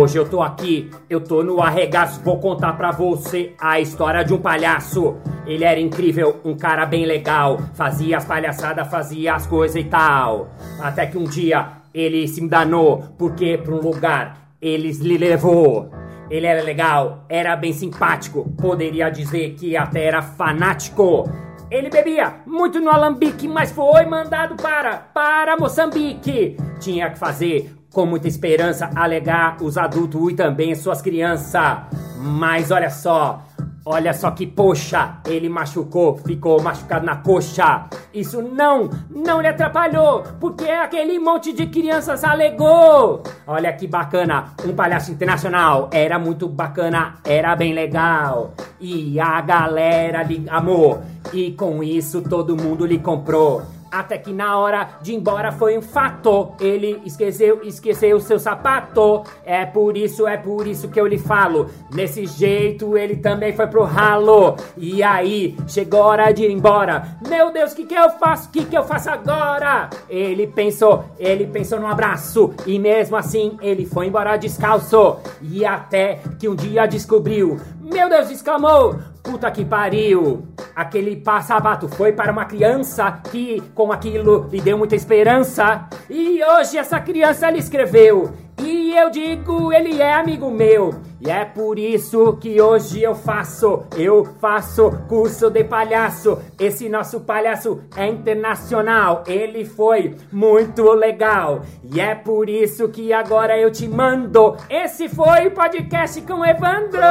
Hoje 0.00 0.16
eu 0.16 0.26
tô 0.26 0.40
aqui, 0.40 0.90
eu 1.10 1.20
tô 1.20 1.44
no 1.44 1.60
arregaço, 1.60 2.22
vou 2.22 2.38
contar 2.38 2.72
pra 2.72 2.90
você 2.90 3.52
a 3.60 3.78
história 3.80 4.24
de 4.24 4.32
um 4.32 4.38
palhaço. 4.38 5.18
Ele 5.46 5.62
era 5.62 5.78
incrível, 5.78 6.40
um 6.42 6.56
cara 6.56 6.86
bem 6.86 7.04
legal, 7.04 7.58
fazia 7.74 8.16
as 8.16 8.24
palhaçadas, 8.24 8.88
fazia 8.88 9.34
as 9.34 9.46
coisas 9.46 9.76
e 9.76 9.84
tal. 9.84 10.48
Até 10.80 11.04
que 11.04 11.18
um 11.18 11.24
dia 11.24 11.82
ele 11.92 12.26
se 12.26 12.48
danou, 12.48 13.14
porque 13.18 13.58
pra 13.58 13.74
um 13.74 13.80
lugar 13.82 14.54
eles 14.58 15.00
lhe 15.00 15.18
levou. 15.18 15.90
Ele 16.30 16.46
era 16.46 16.62
legal, 16.62 17.26
era 17.28 17.54
bem 17.54 17.74
simpático, 17.74 18.50
poderia 18.58 19.10
dizer 19.10 19.50
que 19.50 19.76
até 19.76 20.06
era 20.06 20.22
fanático. 20.22 21.30
Ele 21.70 21.90
bebia 21.90 22.36
muito 22.46 22.80
no 22.80 22.88
alambique, 22.88 23.46
mas 23.46 23.70
foi 23.70 24.06
mandado 24.06 24.56
para, 24.56 24.96
para 24.96 25.58
Moçambique. 25.58 26.56
Tinha 26.80 27.10
que 27.10 27.18
fazer 27.18 27.79
com 27.92 28.06
muita 28.06 28.28
esperança 28.28 28.90
alegar 28.94 29.56
os 29.60 29.76
adultos 29.76 30.30
e 30.30 30.34
também 30.34 30.74
suas 30.74 31.02
crianças. 31.02 31.78
Mas 32.16 32.70
olha 32.70 32.90
só, 32.90 33.42
olha 33.84 34.12
só 34.12 34.30
que 34.30 34.46
poxa, 34.46 35.18
ele 35.26 35.48
machucou, 35.48 36.16
ficou 36.18 36.62
machucado 36.62 37.04
na 37.04 37.16
coxa. 37.16 37.86
Isso 38.12 38.42
não, 38.42 38.90
não 39.10 39.40
lhe 39.40 39.48
atrapalhou, 39.48 40.22
porque 40.38 40.68
aquele 40.68 41.18
monte 41.18 41.52
de 41.52 41.66
crianças 41.66 42.22
alegou. 42.22 43.22
Olha 43.46 43.72
que 43.72 43.86
bacana, 43.86 44.52
um 44.64 44.74
palhaço 44.74 45.10
internacional, 45.10 45.88
era 45.92 46.18
muito 46.18 46.48
bacana, 46.48 47.16
era 47.24 47.56
bem 47.56 47.72
legal. 47.72 48.54
E 48.80 49.18
a 49.18 49.40
galera 49.40 50.22
lhe 50.22 50.44
amou, 50.48 51.02
e 51.32 51.52
com 51.52 51.82
isso 51.82 52.22
todo 52.22 52.56
mundo 52.56 52.86
lhe 52.86 52.98
comprou. 52.98 53.79
Até 53.90 54.18
que 54.18 54.32
na 54.32 54.58
hora 54.58 54.88
de 55.02 55.12
ir 55.12 55.16
embora 55.16 55.50
foi 55.50 55.76
um 55.76 55.82
fato. 55.82 56.52
Ele 56.60 57.00
esqueceu, 57.04 57.60
esqueceu 57.64 58.20
seu 58.20 58.38
sapato. 58.38 59.24
É 59.44 59.66
por 59.66 59.96
isso, 59.96 60.26
é 60.26 60.36
por 60.36 60.66
isso 60.66 60.88
que 60.88 61.00
eu 61.00 61.06
lhe 61.06 61.18
falo. 61.18 61.68
Nesse 61.92 62.26
jeito 62.26 62.96
ele 62.96 63.16
também 63.16 63.52
foi 63.52 63.66
pro 63.66 63.82
ralo. 63.82 64.56
E 64.76 65.02
aí, 65.02 65.56
chegou 65.66 66.02
a 66.02 66.06
hora 66.06 66.32
de 66.32 66.44
ir 66.44 66.50
embora. 66.50 67.18
Meu 67.28 67.52
Deus, 67.52 67.72
o 67.72 67.76
que 67.76 67.84
que 67.84 67.94
eu 67.94 68.10
faço? 68.10 68.48
O 68.48 68.52
que 68.52 68.64
que 68.64 68.76
eu 68.78 68.84
faço 68.84 69.10
agora? 69.10 69.90
Ele 70.08 70.46
pensou, 70.46 71.04
ele 71.18 71.46
pensou 71.46 71.80
no 71.80 71.86
abraço. 71.86 72.52
E 72.66 72.78
mesmo 72.78 73.16
assim, 73.16 73.58
ele 73.60 73.84
foi 73.84 74.06
embora 74.06 74.36
descalço. 74.36 75.16
E 75.42 75.64
até 75.64 76.20
que 76.38 76.48
um 76.48 76.54
dia 76.54 76.86
descobriu. 76.86 77.58
Meu 77.80 78.08
Deus, 78.08 78.30
exclamou! 78.30 79.09
Puta 79.22 79.50
que 79.50 79.64
pariu! 79.64 80.46
Aquele 80.74 81.16
pa- 81.16 81.42
sapato 81.42 81.88
foi 81.88 82.12
para 82.12 82.32
uma 82.32 82.44
criança 82.46 83.10
que, 83.30 83.60
com 83.74 83.92
aquilo, 83.92 84.48
lhe 84.50 84.60
deu 84.60 84.78
muita 84.78 84.96
esperança. 84.96 85.86
E 86.08 86.42
hoje 86.42 86.78
essa 86.78 86.98
criança 86.98 87.50
lhe 87.50 87.58
escreveu. 87.58 88.32
E 88.58 88.94
eu 88.96 89.10
digo, 89.10 89.72
ele 89.72 90.00
é 90.00 90.14
amigo 90.14 90.50
meu. 90.50 90.94
E 91.20 91.30
é 91.30 91.44
por 91.44 91.78
isso 91.78 92.34
que 92.38 92.58
hoje 92.62 93.02
eu 93.02 93.14
faço, 93.14 93.84
eu 93.94 94.24
faço 94.40 94.90
curso 95.06 95.50
de 95.50 95.62
palhaço. 95.62 96.38
Esse 96.58 96.88
nosso 96.88 97.20
palhaço 97.20 97.82
é 97.94 98.06
internacional. 98.06 99.22
Ele 99.26 99.66
foi 99.66 100.16
muito 100.32 100.82
legal. 100.92 101.60
E 101.84 102.00
é 102.00 102.14
por 102.14 102.48
isso 102.48 102.88
que 102.88 103.12
agora 103.12 103.58
eu 103.58 103.70
te 103.70 103.86
mando. 103.86 104.56
Esse 104.70 105.10
foi 105.10 105.48
o 105.48 105.50
podcast 105.50 106.22
com 106.22 106.42
Evandro. 106.42 107.02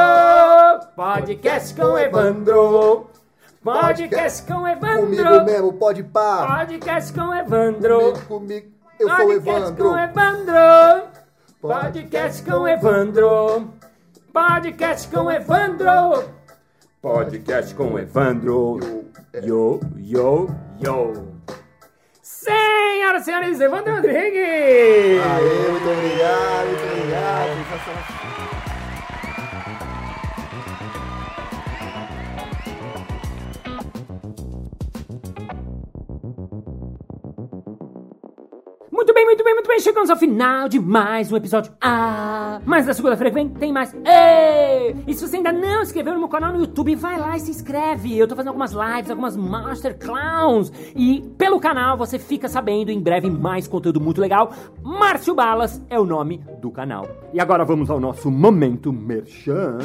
Podcast 0.96 1.74
com 1.74 1.96
Evandro. 1.96 3.06
Podcast 3.62 4.42
com 4.42 4.54
Comigo 4.54 4.68
Evandro. 4.86 5.44
mesmo, 5.44 5.72
pode 5.74 6.02
pá. 6.02 6.46
Podcast 6.58 7.12
com 7.12 7.32
Evandro. 7.32 7.98
Comigo, 8.00 8.26
comigo. 8.26 8.66
Eu 8.98 9.08
sou 9.08 9.16
Podcast 9.18 9.60
Evandro. 9.60 9.84
com 9.88 9.98
Evandro. 9.98 11.08
Podcast 11.60 12.42
com 12.42 12.66
Evandro. 12.66 13.79
Podcast 14.32 15.08
com 15.08 15.28
Evandro. 15.28 16.32
Podcast 17.02 17.74
com 17.74 17.98
Evandro. 17.98 18.78
Yo, 19.42 19.80
yo, 19.96 20.46
yo. 20.78 21.12
Senhoras 22.22 23.22
e 23.22 23.24
senhores, 23.24 23.60
Evandro 23.60 23.96
Rodrigues. 23.96 25.20
Aê, 25.20 25.70
muito 25.70 25.90
obrigado, 25.90 26.66
muito 26.68 26.84
obrigado. 26.92 28.29
Muito 39.00 39.14
bem, 39.14 39.24
muito 39.24 39.42
bem, 39.42 39.54
muito 39.54 39.66
bem. 39.66 39.80
Chegamos 39.80 40.10
ao 40.10 40.16
final 40.18 40.68
de 40.68 40.78
mais 40.78 41.32
um 41.32 41.36
episódio. 41.38 41.72
Ah, 41.80 42.60
mas 42.66 42.86
na 42.86 42.92
segunda-feira 42.92 43.30
que 43.30 43.34
vem 43.34 43.48
tem 43.48 43.72
mais. 43.72 43.94
Ei! 43.94 44.94
E 45.06 45.14
se 45.14 45.26
você 45.26 45.38
ainda 45.38 45.50
não 45.50 45.78
se 45.78 45.84
inscreveu 45.84 46.12
no 46.12 46.18
meu 46.18 46.28
canal 46.28 46.52
no 46.52 46.60
YouTube, 46.60 46.94
vai 46.96 47.18
lá 47.18 47.34
e 47.34 47.40
se 47.40 47.50
inscreve. 47.50 48.18
Eu 48.18 48.28
tô 48.28 48.36
fazendo 48.36 48.48
algumas 48.48 48.72
lives, 48.72 49.10
algumas 49.10 49.38
Master 49.38 49.96
Clowns. 49.98 50.70
E 50.94 51.22
pelo 51.38 51.58
canal 51.58 51.96
você 51.96 52.18
fica 52.18 52.46
sabendo 52.46 52.90
em 52.90 53.00
breve 53.00 53.30
mais 53.30 53.66
conteúdo 53.66 54.02
muito 54.02 54.20
legal. 54.20 54.52
Márcio 54.82 55.34
Balas 55.34 55.80
é 55.88 55.98
o 55.98 56.04
nome 56.04 56.44
do 56.60 56.70
canal. 56.70 57.08
E 57.32 57.40
agora 57.40 57.64
vamos 57.64 57.88
ao 57.88 57.98
nosso 57.98 58.30
momento 58.30 58.92
merchan. 58.92 59.78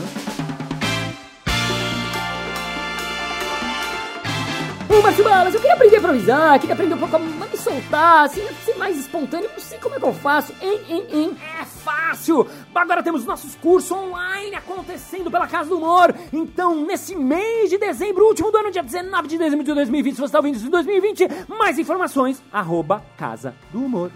Márcio 5.16 5.24
Balas, 5.32 5.54
eu 5.54 5.62
queria 5.62 5.76
aprender 5.76 5.96
a 5.96 6.00
improvisar, 6.00 6.60
queria 6.60 6.74
aprender 6.74 6.94
um 6.94 6.98
pouco 6.98 7.16
a 7.16 7.20
me 7.20 7.58
soltar, 7.58 8.26
assim, 8.26 8.46
ser 8.66 8.76
mais 8.76 8.98
espontâneo, 8.98 9.50
não 9.50 9.60
sei 9.60 9.78
como 9.78 9.96
é 9.96 9.98
que 9.98 10.06
eu 10.06 10.14
faço. 10.14 10.54
Hein, 10.62 10.82
hein, 10.90 11.08
hein, 11.10 11.38
é 11.58 11.64
fácil! 11.64 12.46
Agora 12.74 13.02
temos 13.02 13.24
nossos 13.24 13.56
cursos 13.56 13.90
online 13.94 14.56
acontecendo 14.56 15.32
pela 15.32 15.48
Casa 15.48 15.70
do 15.70 15.78
Humor. 15.78 16.14
Então, 16.34 16.86
nesse 16.86 17.16
mês 17.16 17.70
de 17.70 17.78
dezembro, 17.78 18.26
último 18.26 18.52
do 18.52 18.58
ano, 18.58 18.72
dia 18.72 18.84
19 18.84 19.30
de 19.30 19.38
dezembro 19.38 19.64
de 19.64 19.74
2020, 19.74 20.16
se 20.16 20.20
você 20.20 20.26
está 20.26 20.40
ouvindo 20.40 20.56
isso 20.58 20.68
em 20.68 20.70
2020, 20.70 21.30
mais 21.48 21.80
informações, 21.80 22.44
arroba 22.52 23.02
Casa 23.16 23.56
do 23.72 23.86
Humor. 23.86 24.12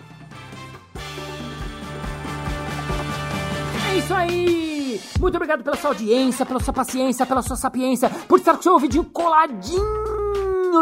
É 3.90 3.98
isso 3.98 4.14
aí! 4.14 5.00
Muito 5.18 5.36
obrigado 5.36 5.64
pela 5.64 5.78
sua 5.78 5.92
audiência, 5.92 6.46
pela 6.46 6.60
sua 6.60 6.74
paciência, 6.74 7.26
pela 7.26 7.42
sua 7.42 7.56
sapiência, 7.56 8.10
por 8.28 8.40
estar 8.40 8.52
com 8.52 8.60
o 8.60 8.64
seu 8.64 8.74
ouvidinho 8.74 9.06
coladinho 9.06 10.19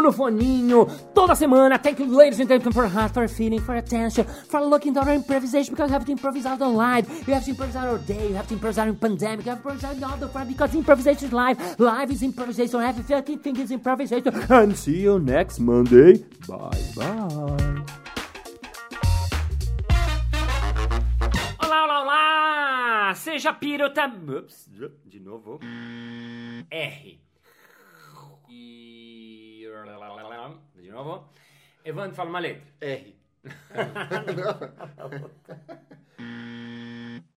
no 0.00 0.12
foninho 0.12 0.86
toda 1.14 1.34
semana. 1.34 1.78
Thank 1.78 2.00
you, 2.00 2.06
ladies 2.06 2.40
and 2.40 2.48
gentlemen, 2.48 2.72
for 2.72 2.86
heart, 2.88 3.12
for 3.12 3.26
feeling, 3.28 3.60
for 3.60 3.74
attention, 3.74 4.24
for 4.24 4.60
looking 4.60 4.96
at 4.96 5.06
our 5.06 5.14
improvisation 5.14 5.74
because 5.74 5.90
you 5.90 5.94
have 5.94 6.04
to 6.04 6.12
improvise 6.12 6.46
out 6.46 6.62
on 6.62 6.74
live. 6.74 7.08
You 7.26 7.34
have 7.34 7.44
to 7.44 7.50
improvise 7.50 7.76
our 7.76 7.98
day. 7.98 8.28
You 8.28 8.34
have 8.34 8.46
to 8.48 8.54
improvise 8.54 8.78
in 8.78 8.96
pandemic. 8.96 9.46
You 9.46 9.52
have 9.52 9.62
to 9.62 9.68
improvise 9.68 10.02
all 10.02 10.16
the 10.16 10.28
fun 10.28 10.48
because 10.48 10.74
improvisation 10.74 11.26
is 11.28 11.32
live. 11.32 11.58
Live 11.78 12.10
is 12.10 12.22
improvisation. 12.22 12.80
Everything 12.80 13.56
is 13.56 13.70
improvisation. 13.70 14.32
And 14.50 14.76
see 14.76 15.00
you 15.02 15.18
next 15.18 15.58
Monday. 15.60 16.24
Bye 16.46 16.70
bye. 16.96 17.84
Olá, 21.60 21.84
olá, 21.84 22.00
olá! 22.02 23.14
Seja 23.14 23.52
pirota. 23.52 24.06
Ups, 24.06 24.68
de 25.04 25.20
novo. 25.20 25.58
R. 26.70 27.27
De 30.98 31.04
novo. 31.04 31.28
Evandro, 31.84 32.16
fala 32.16 32.30
uma 32.30 32.40
letra. 32.40 32.66
R. 32.80 33.14